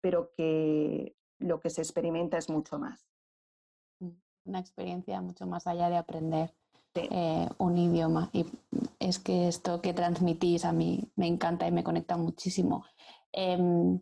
pero 0.00 0.32
que 0.32 1.16
lo 1.38 1.60
que 1.60 1.70
se 1.70 1.80
experimenta 1.80 2.38
es 2.38 2.50
mucho 2.50 2.80
más. 2.80 3.06
Mm, 4.00 4.10
una 4.46 4.58
experiencia 4.58 5.20
mucho 5.22 5.46
más 5.46 5.68
allá 5.68 5.88
de 5.90 5.96
aprender 5.96 6.52
eh, 6.94 7.48
un 7.58 7.78
idioma. 7.78 8.30
Y 8.32 8.46
es 8.98 9.18
que 9.18 9.48
esto 9.48 9.80
que 9.80 9.94
transmitís 9.94 10.64
a 10.64 10.72
mí 10.72 11.10
me 11.16 11.26
encanta 11.26 11.66
y 11.66 11.72
me 11.72 11.84
conecta 11.84 12.16
muchísimo. 12.16 12.84
Em, 13.32 14.00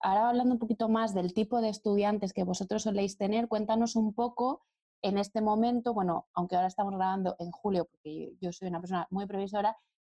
Ahora 0.00 0.28
hablando 0.28 0.54
un 0.54 0.60
poquito 0.60 0.88
más 0.88 1.14
del 1.14 1.32
tipo 1.32 1.60
de 1.60 1.68
estudiantes 1.68 2.32
que 2.32 2.44
vosotros 2.44 2.82
soléis 2.82 3.16
tener, 3.16 3.48
cuéntanos 3.48 3.96
un 3.96 4.14
poco 4.14 4.62
en 5.02 5.18
este 5.18 5.40
momento, 5.40 5.94
bueno, 5.94 6.28
aunque 6.34 6.54
ahora 6.54 6.68
estamos 6.68 6.94
grabando 6.94 7.34
en 7.38 7.50
julio, 7.50 7.86
porque 7.86 8.36
yo 8.40 8.52
soy 8.52 8.68
una 8.68 8.80
persona 8.80 9.06
muy 9.10 9.26
previsora, 9.26 9.76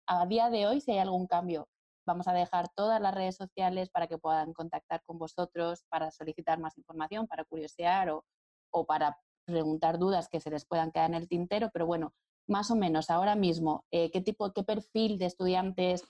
a 0.07 0.25
día 0.25 0.49
de 0.49 0.67
hoy 0.67 0.81
si 0.81 0.91
hay 0.91 0.99
algún 0.99 1.27
cambio, 1.27 1.67
vamos 2.05 2.27
a 2.27 2.33
dejar 2.33 2.69
todas 2.69 2.99
las 3.01 3.13
redes 3.13 3.35
sociales 3.35 3.89
para 3.89 4.07
que 4.07 4.17
puedan 4.17 4.53
contactar 4.53 5.03
con 5.05 5.17
vosotros, 5.17 5.83
para 5.89 6.11
solicitar 6.11 6.59
más 6.59 6.77
información, 6.77 7.27
para 7.27 7.43
curiosear 7.43 8.09
o, 8.09 8.25
o 8.71 8.85
para 8.85 9.17
preguntar 9.47 9.97
dudas 9.97 10.27
que 10.29 10.39
se 10.39 10.51
les 10.51 10.65
puedan 10.65 10.91
quedar 10.91 11.09
en 11.09 11.15
el 11.15 11.27
tintero, 11.27 11.69
pero 11.73 11.85
bueno, 11.85 12.13
más 12.47 12.69
o 12.69 12.75
menos 12.75 13.09
ahora 13.09 13.35
mismo, 13.35 13.85
eh, 13.91 14.11
¿qué 14.11 14.21
tipo, 14.21 14.51
qué 14.53 14.63
perfil 14.63 15.17
de 15.17 15.25
estudiantes 15.25 16.03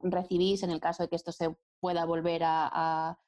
recibís 0.00 0.62
en 0.62 0.70
el 0.70 0.80
caso 0.80 1.02
de 1.02 1.08
que 1.08 1.16
esto 1.16 1.32
se 1.32 1.56
pueda 1.80 2.04
volver 2.04 2.42
a, 2.44 3.18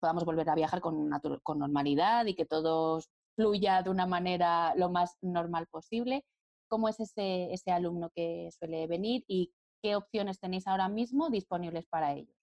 podamos 0.00 0.24
volver 0.24 0.50
a 0.50 0.54
viajar 0.54 0.80
con, 0.80 1.10
con 1.42 1.58
normalidad 1.58 2.26
y 2.26 2.34
que 2.34 2.44
todo 2.44 3.00
fluya 3.36 3.82
de 3.82 3.90
una 3.90 4.06
manera 4.06 4.74
lo 4.76 4.90
más 4.90 5.16
normal 5.22 5.66
posible? 5.68 6.24
¿Cómo 6.68 6.88
es 6.88 7.00
ese, 7.00 7.52
ese 7.52 7.70
alumno 7.70 8.10
que 8.14 8.50
suele 8.58 8.86
venir 8.86 9.24
y 9.28 9.52
qué 9.82 9.96
opciones 9.96 10.40
tenéis 10.40 10.66
ahora 10.66 10.88
mismo 10.88 11.30
disponibles 11.30 11.86
para 11.86 12.12
ellos? 12.14 12.36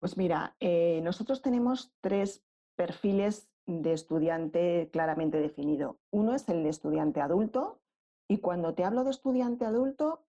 Pues 0.00 0.16
mira, 0.16 0.56
eh, 0.60 1.00
nosotros 1.02 1.40
tenemos 1.40 1.92
tres 2.02 2.44
perfiles 2.76 3.48
de 3.66 3.92
estudiante 3.92 4.90
claramente 4.92 5.40
definido. 5.40 5.98
Uno 6.10 6.34
es 6.34 6.48
el 6.48 6.62
de 6.62 6.68
estudiante 6.68 7.20
adulto 7.20 7.80
y 8.28 8.38
cuando 8.38 8.74
te 8.74 8.84
hablo 8.84 9.04
de 9.04 9.10
estudiante 9.10 9.64
adulto, 9.64 10.24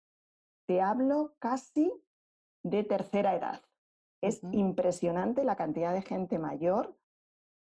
te 0.67 0.81
hablo 0.81 1.35
casi 1.39 1.91
de 2.63 2.83
tercera 2.83 3.35
edad. 3.35 3.61
Es 4.21 4.41
impresionante 4.51 5.43
la 5.43 5.55
cantidad 5.55 5.93
de 5.93 6.01
gente 6.01 6.39
mayor, 6.39 6.95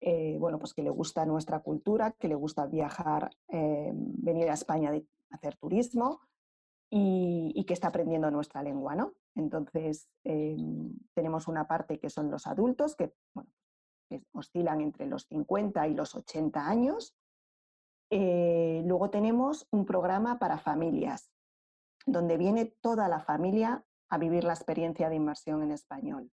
eh, 0.00 0.36
bueno, 0.38 0.58
pues 0.58 0.74
que 0.74 0.82
le 0.82 0.90
gusta 0.90 1.26
nuestra 1.26 1.60
cultura, 1.60 2.12
que 2.12 2.28
le 2.28 2.34
gusta 2.34 2.66
viajar, 2.66 3.30
eh, 3.48 3.92
venir 3.94 4.48
a 4.50 4.54
España 4.54 4.90
a 4.90 5.34
hacer 5.34 5.56
turismo 5.56 6.20
y, 6.90 7.64
que 7.66 7.74
está 7.74 7.88
aprendiendo 7.88 8.30
nuestra 8.30 8.62
lengua, 8.62 8.94
¿no? 8.94 9.14
Entonces, 9.34 10.08
em, 10.24 10.96
tenemos 11.14 11.48
una 11.48 11.66
parte 11.66 11.98
que 11.98 12.10
son 12.10 12.30
los 12.30 12.46
adultos, 12.46 12.94
que, 12.94 13.12
oscilan 14.32 14.80
entre 14.80 15.06
los 15.06 15.26
50 15.26 15.88
y 15.88 15.94
los 15.94 16.14
80 16.14 16.68
años. 16.68 17.14
Eh, 18.10 18.82
luego 18.84 19.10
tenemos 19.10 19.66
un 19.70 19.84
programa 19.84 20.38
para 20.38 20.58
familias, 20.58 21.30
donde 22.06 22.36
viene 22.36 22.76
toda 22.80 23.08
la 23.08 23.20
familia 23.20 23.84
a 24.08 24.18
vivir 24.18 24.44
la 24.44 24.54
experiencia 24.54 25.08
de 25.08 25.16
inmersión 25.16 25.62
en 25.62 25.72
español. 25.72 26.30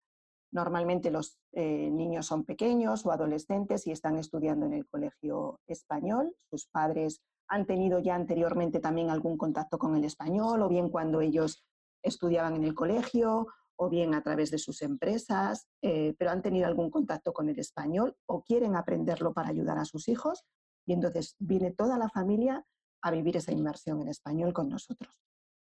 Normalmente 0.51 1.11
los 1.11 1.39
eh, 1.53 1.89
niños 1.89 2.25
son 2.25 2.43
pequeños 2.43 3.05
o 3.05 3.11
adolescentes 3.11 3.87
y 3.87 3.91
están 3.91 4.17
estudiando 4.17 4.65
en 4.65 4.73
el 4.73 4.87
colegio 4.87 5.61
español. 5.65 6.35
Sus 6.49 6.67
padres 6.67 7.21
han 7.47 7.65
tenido 7.65 7.99
ya 7.99 8.15
anteriormente 8.15 8.79
también 8.79 9.09
algún 9.09 9.37
contacto 9.37 9.77
con 9.77 9.95
el 9.95 10.03
español 10.03 10.61
o 10.61 10.67
bien 10.67 10.89
cuando 10.89 11.21
ellos 11.21 11.63
estudiaban 12.03 12.55
en 12.55 12.65
el 12.65 12.75
colegio 12.75 13.47
o 13.81 13.89
bien 13.89 14.13
a 14.13 14.21
través 14.21 14.51
de 14.51 14.59
sus 14.59 14.83
empresas, 14.83 15.67
eh, 15.81 16.13
pero 16.19 16.29
han 16.29 16.43
tenido 16.43 16.67
algún 16.67 16.91
contacto 16.91 17.33
con 17.33 17.49
el 17.49 17.57
español 17.57 18.15
o 18.27 18.43
quieren 18.43 18.75
aprenderlo 18.75 19.33
para 19.33 19.49
ayudar 19.49 19.79
a 19.79 19.85
sus 19.85 20.07
hijos 20.07 20.45
y 20.85 20.93
entonces 20.93 21.35
viene 21.39 21.71
toda 21.71 21.97
la 21.97 22.07
familia 22.07 22.63
a 23.01 23.09
vivir 23.09 23.37
esa 23.37 23.51
inmersión 23.51 23.99
en 23.99 24.09
español 24.09 24.53
con 24.53 24.69
nosotros. 24.69 25.11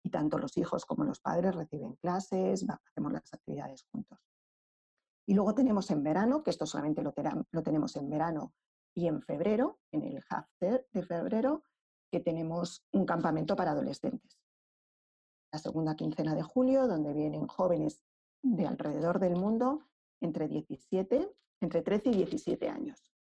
Y 0.03 0.09
tanto 0.09 0.39
los 0.39 0.57
hijos 0.57 0.87
como 0.87 1.05
los 1.05 1.21
padres 1.21 1.55
reciben 1.55 1.97
clases, 1.97 2.65
hacemos 2.67 3.13
las 3.13 3.31
actividades 3.35 3.85
juntos. 3.93 4.19
Y 5.27 5.35
luego 5.35 5.55
tenemos 5.55 5.91
en 5.91 6.03
verano, 6.03 6.43
que 6.43 6.49
esto 6.49 6.65
solamente 6.65 7.03
lo, 7.03 7.13
tenemos 7.63 7.95
en 7.97 8.09
verano 8.09 8.55
y 8.95 9.07
en 9.09 9.21
febrero, 9.21 9.81
en 9.93 10.05
el 10.05 10.25
half 10.31 10.49
de 10.61 11.03
febrero, 11.03 11.63
que 12.11 12.21
tenemos 12.21 12.87
un 12.91 13.05
campamento 13.05 13.55
para 13.55 13.73
adolescentes 13.73 14.39
la 15.53 15.59
segunda 15.59 15.97
quincena 15.97 16.35
de 16.35 16.43
julio, 16.43 16.87
donde 16.87 17.13
vienen 17.13 17.47
jóvenes 17.47 18.03
de 18.43 18.67
alrededor 18.67 19.19
del 19.19 19.37
mundo 19.37 19.83
entre 20.21 20.49
17, 20.49 21.35
entre 21.61 21.83
13 21.83 22.11
y 22.11 22.15
17 22.15 22.69
años. 22.69 23.13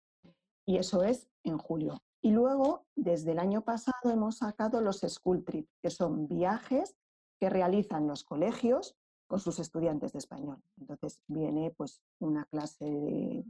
Y 0.65 0.77
eso 0.77 1.03
es 1.03 1.29
en 1.43 1.57
julio. 1.57 2.03
Y 2.21 2.31
luego, 2.31 2.85
desde 2.95 3.31
el 3.31 3.39
año 3.39 3.61
pasado, 3.61 4.11
hemos 4.11 4.39
sacado 4.39 4.81
los 4.81 4.99
School 4.99 5.43
Trip, 5.45 5.69
que 5.81 5.89
son 5.89 6.27
viajes 6.27 6.95
que 7.39 7.49
realizan 7.49 8.07
los 8.07 8.23
colegios 8.23 8.97
con 9.27 9.39
sus 9.39 9.59
estudiantes 9.59 10.13
de 10.13 10.19
español. 10.19 10.61
Entonces 10.77 11.21
viene 11.27 11.71
pues 11.71 12.01
una 12.19 12.45
clase 12.45 12.85
de 12.85 13.45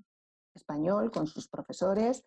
español 0.53 1.11
con 1.11 1.27
sus 1.27 1.47
profesores 1.47 2.25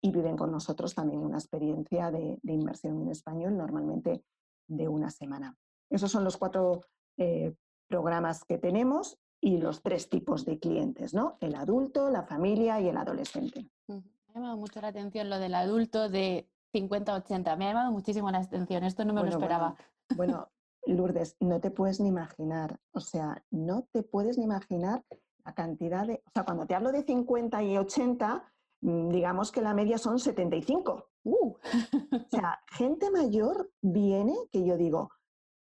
y 0.00 0.12
viven 0.12 0.36
con 0.36 0.52
nosotros 0.52 0.94
también 0.94 1.20
una 1.20 1.38
experiencia 1.38 2.10
de, 2.10 2.38
de 2.42 2.52
inmersión 2.52 3.00
en 3.00 3.08
español, 3.08 3.56
normalmente 3.56 4.24
de 4.66 4.88
una 4.88 5.10
semana. 5.10 5.56
Esos 5.90 6.10
son 6.10 6.24
los 6.24 6.36
cuatro 6.36 6.82
eh, 7.16 7.54
programas 7.88 8.44
que 8.44 8.58
tenemos 8.58 9.18
y 9.40 9.58
los 9.58 9.82
tres 9.82 10.08
tipos 10.08 10.44
de 10.44 10.58
clientes, 10.58 11.14
¿no? 11.14 11.36
El 11.40 11.54
adulto, 11.54 12.10
la 12.10 12.24
familia 12.24 12.80
y 12.80 12.88
el 12.88 12.96
adolescente. 12.96 13.68
Me 13.86 14.02
ha 14.28 14.34
llamado 14.34 14.56
mucho 14.56 14.80
la 14.80 14.88
atención 14.88 15.30
lo 15.30 15.38
del 15.38 15.54
adulto 15.54 16.08
de 16.08 16.48
50-80. 16.74 17.56
Me 17.56 17.66
ha 17.66 17.68
llamado 17.68 17.92
muchísimo 17.92 18.30
la 18.30 18.38
atención. 18.38 18.84
Esto 18.84 19.04
no 19.04 19.14
me 19.14 19.22
lo 19.22 19.28
esperaba. 19.28 19.76
Bueno, 20.16 20.48
Lourdes, 20.86 21.36
no 21.40 21.60
te 21.60 21.70
puedes 21.70 22.00
ni 22.00 22.08
imaginar. 22.08 22.78
O 22.92 23.00
sea, 23.00 23.42
no 23.50 23.88
te 23.92 24.02
puedes 24.02 24.38
ni 24.38 24.44
imaginar 24.44 25.04
la 25.44 25.54
cantidad 25.54 26.06
de... 26.06 26.22
O 26.26 26.30
sea, 26.32 26.44
cuando 26.44 26.66
te 26.66 26.74
hablo 26.74 26.92
de 26.92 27.02
50 27.02 27.62
y 27.62 27.78
80, 27.78 28.52
mm, 28.82 29.08
digamos 29.10 29.52
que 29.52 29.62
la 29.62 29.74
media 29.74 29.98
son 29.98 30.18
75. 30.18 31.10
Uh. 31.24 31.52
o 31.52 32.28
sea, 32.30 32.60
gente 32.68 33.10
mayor 33.10 33.70
viene 33.82 34.34
que 34.50 34.64
yo 34.64 34.76
digo, 34.76 35.10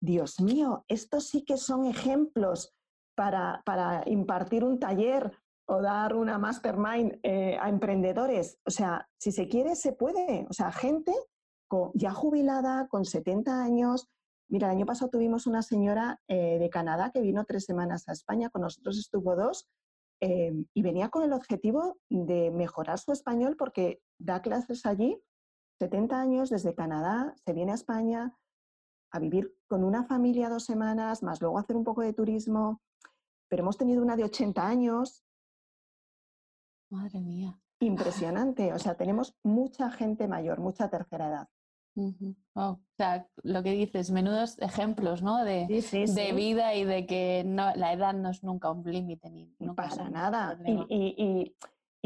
Dios 0.01 0.39
mío, 0.39 0.85
estos 0.87 1.27
sí 1.27 1.43
que 1.43 1.57
son 1.57 1.85
ejemplos 1.85 2.73
para, 3.15 4.03
impartir 4.05 4.63
un 4.63 4.79
taller 4.79 5.31
o 5.67 5.81
dar 5.81 6.15
una 6.15 6.37
mastermind 6.37 7.19
eh, 7.23 7.57
a 7.59 7.69
emprendedores. 7.69 8.59
O 8.65 8.71
sea, 8.71 9.07
si 9.17 9.31
se 9.31 9.47
quiere, 9.47 9.75
se 9.75 9.93
puede. 9.93 10.45
O 10.49 10.53
sea, 10.53 10.71
gente 10.71 11.13
ya 11.93 12.11
jubilada, 12.11 12.87
con 12.87 13.05
70 13.05 13.63
años. 13.63 14.07
Mira, 14.49 14.67
el 14.67 14.77
año 14.77 14.85
pasado 14.85 15.09
tuvimos 15.09 15.47
una 15.47 15.61
señora 15.61 16.21
eh, 16.27 16.59
de 16.59 16.69
Canadá 16.69 17.11
que 17.11 17.21
vino 17.21 17.45
tres 17.45 17.65
semanas 17.65 18.07
a 18.07 18.11
España, 18.11 18.49
con 18.49 18.61
nosotros 18.61 18.97
estuvo 18.97 19.35
dos, 19.35 19.67
eh, 20.21 20.53
y 20.73 20.81
venía 20.81 21.09
con 21.09 21.23
el 21.23 21.33
objetivo 21.33 21.97
de 22.09 22.51
mejorar 22.51 22.99
su 22.99 23.11
español 23.11 23.55
porque 23.57 24.01
da 24.19 24.41
clases 24.41 24.85
allí, 24.85 25.19
70 25.79 26.21
años 26.21 26.49
desde 26.49 26.75
Canadá, 26.75 27.33
se 27.43 27.53
viene 27.53 27.71
a 27.71 27.75
España, 27.75 28.37
a 29.11 29.19
vivir 29.19 29.54
con 29.67 29.83
una 29.83 30.03
familia 30.03 30.49
dos 30.49 30.65
semanas, 30.65 31.23
más 31.23 31.41
luego 31.41 31.59
hacer 31.59 31.75
un 31.75 31.83
poco 31.83 32.01
de 32.01 32.13
turismo, 32.13 32.81
pero 33.47 33.63
hemos 33.63 33.77
tenido 33.77 34.01
una 34.01 34.15
de 34.15 34.23
80 34.23 34.67
años. 34.67 35.23
Madre 36.89 37.21
mía. 37.21 37.59
Impresionante, 37.79 38.73
o 38.73 38.79
sea, 38.79 38.95
tenemos 38.95 39.35
mucha 39.43 39.91
gente 39.91 40.27
mayor, 40.27 40.59
mucha 40.59 40.89
tercera 40.89 41.27
edad. 41.27 41.49
O 42.55 42.79
sea, 42.97 43.27
lo 43.43 43.63
que 43.63 43.71
dices, 43.71 44.11
menudos 44.11 44.59
ejemplos, 44.59 45.21
¿no? 45.23 45.43
De, 45.45 45.65
de 45.67 46.33
vida 46.33 46.75
y 46.75 46.83
de 46.83 47.05
que 47.05 47.43
no, 47.45 47.73
la 47.75 47.93
edad 47.93 48.13
no 48.13 48.29
es 48.29 48.43
nunca 48.43 48.69
un 48.69 48.83
límite 48.83 49.29
ni 49.29 49.55
nunca 49.59 49.89
para 49.89 50.09
nada. 50.09 50.59
y, 50.89 51.53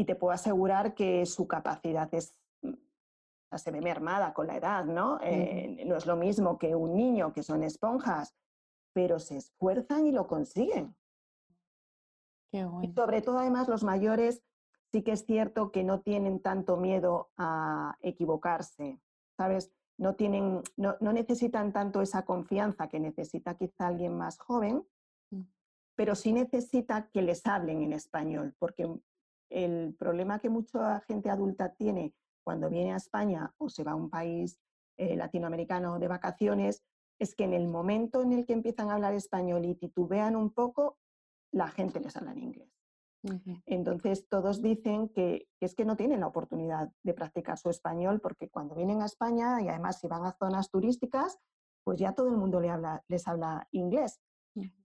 te 0.04 0.14
puedo 0.16 0.32
asegurar 0.32 0.94
que 0.94 1.26
su 1.26 1.46
capacidad 1.46 2.08
es 2.14 2.34
se 3.58 3.70
ve 3.70 3.80
mermada 3.80 4.32
con 4.32 4.46
la 4.46 4.56
edad, 4.56 4.84
¿no? 4.84 5.18
Eh, 5.22 5.84
no 5.86 5.96
es 5.96 6.06
lo 6.06 6.16
mismo 6.16 6.58
que 6.58 6.74
un 6.74 6.94
niño, 6.94 7.32
que 7.32 7.42
son 7.42 7.62
esponjas, 7.62 8.34
pero 8.92 9.18
se 9.18 9.36
esfuerzan 9.36 10.06
y 10.06 10.12
lo 10.12 10.26
consiguen. 10.26 10.96
Y 12.52 12.92
sobre 12.92 13.22
todo, 13.22 13.38
además, 13.38 13.68
los 13.68 13.84
mayores 13.84 14.42
sí 14.92 15.02
que 15.02 15.12
es 15.12 15.24
cierto 15.24 15.70
que 15.70 15.84
no 15.84 16.00
tienen 16.00 16.40
tanto 16.40 16.76
miedo 16.76 17.30
a 17.36 17.96
equivocarse, 18.00 19.00
¿sabes? 19.36 19.72
No, 19.98 20.16
tienen, 20.16 20.62
no, 20.76 20.96
necesitan 21.00 21.72
tanto 21.72 22.00
esa 22.00 22.24
confianza 22.24 22.88
que 22.88 22.98
necesita 22.98 23.54
quizá 23.54 23.86
alguien 23.86 24.16
más 24.16 24.38
joven, 24.38 24.84
mm. 25.30 25.42
pero 25.94 26.14
sí 26.14 26.32
necesita 26.32 27.08
que 27.10 27.22
les 27.22 27.46
hablen 27.46 27.82
en 27.82 27.92
español, 27.92 28.54
porque 28.58 28.88
el 29.50 29.94
problema 29.98 30.38
que 30.38 30.48
mucha 30.48 31.00
gente 31.00 31.30
adulta 31.30 31.74
tiene 31.74 32.14
cuando 32.44 32.68
viene 32.68 32.92
a 32.92 32.96
España 32.96 33.52
o 33.58 33.68
se 33.68 33.84
va 33.84 33.92
a 33.92 33.96
un 33.96 34.10
país 34.10 34.58
eh, 34.96 35.16
latinoamericano 35.16 35.98
de 35.98 36.08
vacaciones, 36.08 36.82
es 37.18 37.34
que 37.34 37.44
en 37.44 37.52
el 37.52 37.68
momento 37.68 38.22
en 38.22 38.32
el 38.32 38.46
que 38.46 38.54
empiezan 38.54 38.90
a 38.90 38.94
hablar 38.94 39.14
español 39.14 39.64
y 39.64 39.74
titubean 39.74 40.36
un 40.36 40.50
poco, 40.50 40.98
la 41.52 41.68
gente 41.68 42.00
les 42.00 42.16
habla 42.16 42.32
en 42.32 42.38
inglés. 42.38 42.70
Entonces, 43.66 44.26
todos 44.28 44.62
dicen 44.62 45.10
que, 45.10 45.46
es 45.60 45.74
que 45.74 45.84
no 45.84 45.96
tienen 45.96 46.20
la 46.20 46.26
oportunidad 46.26 46.90
de 47.02 47.12
practicar 47.12 47.58
su 47.58 47.68
español 47.68 48.20
porque 48.20 48.48
cuando 48.48 48.74
vienen 48.74 49.02
a 49.02 49.06
España 49.06 49.60
y 49.60 49.68
además 49.68 50.00
si 50.00 50.08
van 50.08 50.24
a 50.24 50.32
zonas 50.32 50.70
turísticas, 50.70 51.38
pues 51.84 51.98
ya 51.98 52.14
todo 52.14 52.28
el 52.28 52.36
mundo 52.36 52.60
les 52.60 52.70
habla, 52.70 53.04
les 53.08 53.28
habla 53.28 53.68
inglés. 53.72 54.20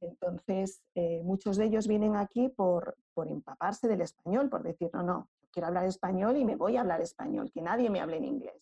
Entonces, 0.01 0.82
eh, 0.95 1.22
muchos 1.24 1.58
de 1.58 1.66
ellos 1.66 1.88
vienen 1.88 2.16
aquí 2.16 2.49
por, 2.49 2.97
por 3.14 3.28
empaparse 3.28 3.88
del 3.88 4.01
español, 4.01 4.49
por 4.49 4.64
decir, 4.64 4.89
no, 4.93 5.03
no, 5.03 5.30
quiero 5.56 5.68
hablar 5.68 5.86
español 5.86 6.36
y 6.36 6.43
me 6.43 6.58
voy 6.58 6.76
a 6.76 6.82
hablar 6.82 6.99
español, 6.99 7.49
que 7.53 7.62
nadie 7.62 7.89
me 7.89 8.01
hable 8.01 8.18
en 8.18 8.26
inglés. 8.26 8.62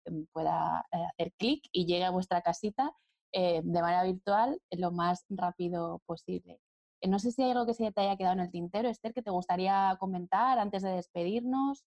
em, 0.04 0.26
pueda 0.32 0.84
eh, 0.90 1.04
hacer 1.12 1.32
clic 1.38 1.62
y 1.70 1.86
llegue 1.86 2.04
a 2.04 2.10
vuestra 2.10 2.42
casita 2.42 2.92
de 3.34 3.62
manera 3.62 4.02
virtual 4.02 4.60
lo 4.72 4.90
más 4.90 5.24
rápido 5.30 6.02
posible. 6.04 6.60
no 7.08 7.18
sé 7.18 7.32
si 7.32 7.42
hay 7.42 7.52
algo 7.52 7.64
que 7.64 7.72
se 7.72 7.90
te 7.90 8.02
haya 8.02 8.16
quedado 8.18 8.34
en 8.34 8.40
el 8.40 8.50
tintero, 8.50 8.90
Esther, 8.90 9.14
que 9.14 9.22
te 9.22 9.30
gustaría 9.30 9.96
comentar 9.98 10.58
antes 10.58 10.82
de 10.82 10.90
despedirnos. 10.90 11.82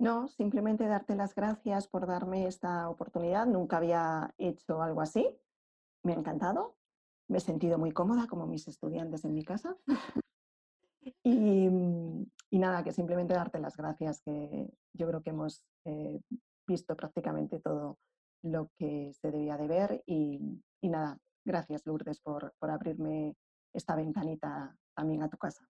No, 0.00 0.26
simplemente 0.26 0.86
darte 0.86 1.14
las 1.14 1.34
gracias 1.34 1.86
por 1.86 2.06
darme 2.06 2.46
esta 2.46 2.88
oportunidad. 2.88 3.46
Nunca 3.46 3.76
había 3.76 4.34
hecho 4.38 4.82
algo 4.82 5.00
así. 5.00 5.28
Me 6.02 6.14
ha 6.14 6.16
encantado 6.16 6.80
me 7.30 7.38
he 7.38 7.40
sentido 7.40 7.78
muy 7.78 7.92
cómoda 7.92 8.26
como 8.26 8.46
mis 8.46 8.66
estudiantes 8.66 9.24
en 9.24 9.34
mi 9.34 9.44
casa. 9.44 9.76
Mm, 11.24 12.24
y, 12.50 12.58
nada, 12.58 12.84
que 12.84 12.92
simplemente 12.92 13.32
darte 13.32 13.58
las 13.58 13.74
gracias, 13.74 14.20
que 14.20 14.68
yo 14.92 15.08
creo 15.08 15.22
que 15.22 15.30
hemos 15.30 15.64
eh, 15.86 16.20
visto 16.66 16.94
prácticamente 16.94 17.58
todo 17.58 17.98
lo 18.42 18.70
que 18.76 19.10
se 19.14 19.30
debía 19.30 19.56
de 19.56 19.66
ver. 19.66 20.02
Y, 20.04 20.38
nada, 20.82 21.18
gracias 21.42 21.86
Lourdes 21.86 22.20
por, 22.20 22.52
por 22.58 22.70
abrirme 22.70 23.34
esta 23.72 23.96
ventanita 23.96 24.76
también 24.94 25.22
a 25.22 25.30
tu 25.30 25.38
casa. 25.38 25.66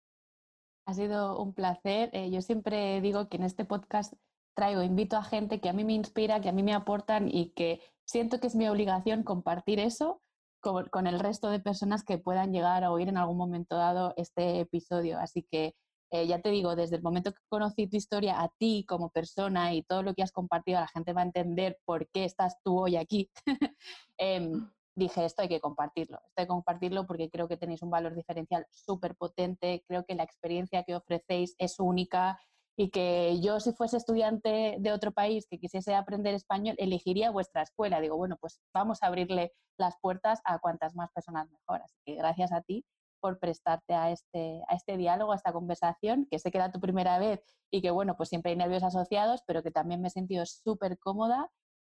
Ha 0.86 0.94
sido 0.94 1.40
un 1.40 1.54
placer. 1.54 2.10
Eh, 2.12 2.30
yo 2.30 2.42
siempre 2.42 3.00
digo 3.00 3.28
que 3.28 3.36
en 3.36 3.44
este 3.44 3.64
podcast 3.64 4.14
traigo, 4.54 4.82
invito 4.82 5.16
a 5.16 5.22
gente 5.22 5.60
que 5.60 5.68
a 5.68 5.72
mí 5.72 5.84
me 5.84 5.92
inspira, 5.92 6.40
que 6.40 6.48
a 6.48 6.52
mí 6.52 6.62
me 6.62 6.74
aportan 6.74 7.28
y 7.28 7.50
que 7.50 7.80
siento 8.04 8.40
que 8.40 8.48
es 8.48 8.56
mi 8.56 8.68
obligación 8.68 9.22
compartir 9.22 9.78
eso 9.78 10.20
con, 10.60 11.06
el 11.06 11.18
resto 11.18 11.50
de 11.50 11.60
personas 11.60 12.04
que 12.04 12.18
puedan 12.18 12.52
llegar 12.52 12.84
a 12.84 12.90
oír 12.90 13.08
en 13.08 13.16
algún 13.16 13.36
momento 13.36 13.76
dado 13.76 14.12
este 14.16 14.60
episodio. 14.60 15.18
Así 15.18 15.46
que 15.50 15.74
eh, 16.10 16.26
ya 16.26 16.40
te 16.40 16.50
digo, 16.50 16.76
desde 16.76 16.96
el 16.96 17.02
momento 17.02 17.32
que 17.32 17.40
conocí 17.48 17.86
tu 17.86 17.96
historia 17.96 18.42
a 18.42 18.48
ti 18.58 18.84
como 18.86 19.10
persona 19.10 19.74
y 19.74 19.82
todo 19.82 20.02
lo 20.02 20.14
que 20.14 20.22
has 20.22 20.32
compartido, 20.32 20.80
la 20.80 20.88
gente 20.88 21.12
va 21.12 21.22
a 21.22 21.24
entender 21.24 21.78
por 21.84 22.08
qué 22.10 22.24
estás 22.24 22.56
tú 22.64 22.80
hoy 22.80 22.96
aquí. 22.96 23.30
Em, 24.18 24.68
dije, 25.00 25.24
esto 25.24 25.42
hay 25.42 25.48
que 25.48 25.60
compartirlo, 25.60 26.18
esto 26.18 26.34
hay 26.36 26.44
que 26.44 26.48
compartirlo 26.48 27.06
porque 27.06 27.28
creo 27.28 27.48
que 27.48 27.56
tenéis 27.56 27.82
un 27.82 27.90
valor 27.90 28.14
diferencial 28.14 28.66
súper 28.70 29.16
potente, 29.16 29.82
creo 29.88 30.04
que 30.04 30.14
la 30.14 30.22
experiencia 30.22 30.84
que 30.84 30.94
ofrecéis 30.94 31.56
es 31.58 31.80
única 31.80 32.38
y 32.76 32.90
que 32.90 33.40
yo 33.40 33.60
si 33.60 33.72
fuese 33.72 33.96
estudiante 33.96 34.76
de 34.78 34.92
otro 34.92 35.12
país 35.12 35.46
que 35.50 35.58
quisiese 35.58 35.94
aprender 35.94 36.34
español, 36.34 36.76
elegiría 36.78 37.30
vuestra 37.30 37.62
escuela. 37.62 38.00
Digo, 38.00 38.16
bueno, 38.16 38.36
pues 38.40 38.60
vamos 38.72 39.02
a 39.02 39.08
abrirle 39.08 39.52
las 39.76 39.96
puertas 40.00 40.40
a 40.44 40.58
cuantas 40.60 40.94
más 40.94 41.10
personas 41.12 41.50
mejor. 41.50 41.82
Así 41.82 41.96
que 42.04 42.14
gracias 42.14 42.52
a 42.52 42.62
ti 42.62 42.84
por 43.20 43.38
prestarte 43.38 43.94
a 43.94 44.10
este, 44.10 44.62
a 44.68 44.74
este 44.74 44.96
diálogo, 44.96 45.32
a 45.32 45.36
esta 45.36 45.52
conversación, 45.52 46.26
que 46.30 46.38
sé 46.38 46.50
que 46.50 46.58
era 46.58 46.72
tu 46.72 46.80
primera 46.80 47.18
vez 47.18 47.42
y 47.70 47.82
que, 47.82 47.90
bueno, 47.90 48.16
pues 48.16 48.30
siempre 48.30 48.52
hay 48.52 48.56
nervios 48.56 48.82
asociados, 48.82 49.42
pero 49.46 49.62
que 49.62 49.70
también 49.70 50.00
me 50.00 50.08
he 50.08 50.10
sentido 50.10 50.46
súper 50.46 50.98
cómoda 50.98 51.50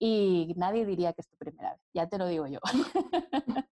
y 0.04 0.52
nadie 0.56 0.84
diría 0.84 1.12
que 1.12 1.20
es 1.20 1.28
tu 1.28 1.36
primera 1.36 1.70
vez, 1.70 1.80
ya 1.94 2.08
te 2.08 2.18
lo 2.18 2.26
digo 2.26 2.48
yo. 2.48 2.58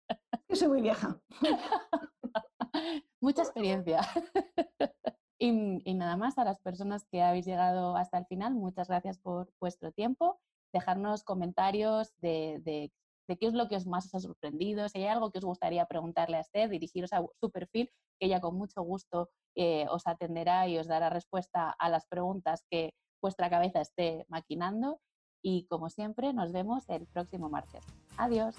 Yo 0.49 0.55
soy 0.55 0.69
muy 0.69 0.81
vieja. 0.81 1.21
Mucha 3.21 3.43
experiencia. 3.43 4.01
Y, 5.43 5.95
nada 5.95 6.19
más, 6.19 6.37
a 6.37 6.45
las 6.45 6.61
personas 6.61 7.07
que 7.11 7.23
habéis 7.23 7.47
llegado 7.47 7.97
hasta 7.97 8.19
el 8.19 8.27
final, 8.27 8.53
muchas 8.53 8.89
gracias 8.89 9.19
por 9.19 9.51
vuestro 9.59 9.91
tiempo. 9.91 10.39
Dejarnos 10.71 11.25
comentarios 11.25 12.13
de, 12.19 12.61
de, 12.63 12.93
qué 13.39 13.47
es 13.47 13.55
lo 13.55 13.67
que 13.67 13.77
os 13.77 13.87
más 13.87 14.05
os 14.05 14.15
ha 14.15 14.21
sorprendido, 14.21 14.87
si 14.91 14.99
hay 14.99 15.07
algo 15.07 15.31
que 15.31 15.39
os 15.39 15.47
gustaría 15.47 15.87
preguntarle 15.87 16.37
a 16.37 16.41
Esther, 16.41 16.69
dirigiros 16.69 17.15
a 17.15 17.25
su 17.41 17.51
perfil, 17.51 17.91
que 18.19 18.27
ella 18.27 18.43
con 18.43 18.55
mucho 18.55 18.83
gusto 18.83 19.31
eh, 19.57 19.87
os 19.89 20.07
atenderá 20.07 20.69
y 20.69 20.77
os 20.77 20.87
dará 20.87 21.09
respuesta 21.09 21.71
a 21.71 21.89
las 21.89 22.07
preguntas 22.07 22.67
que 22.71 22.93
vuestra 23.23 23.49
cabeza 23.49 23.81
esté 23.81 24.27
maquinando. 24.29 25.01
Y 25.43 25.65
como 25.65 25.89
siempre, 25.91 26.33
nos 26.33 26.53
vemos 26.53 26.89
el 26.89 27.07
próximo 27.07 27.49
martes. 27.49 27.85
Adiós. 28.17 28.55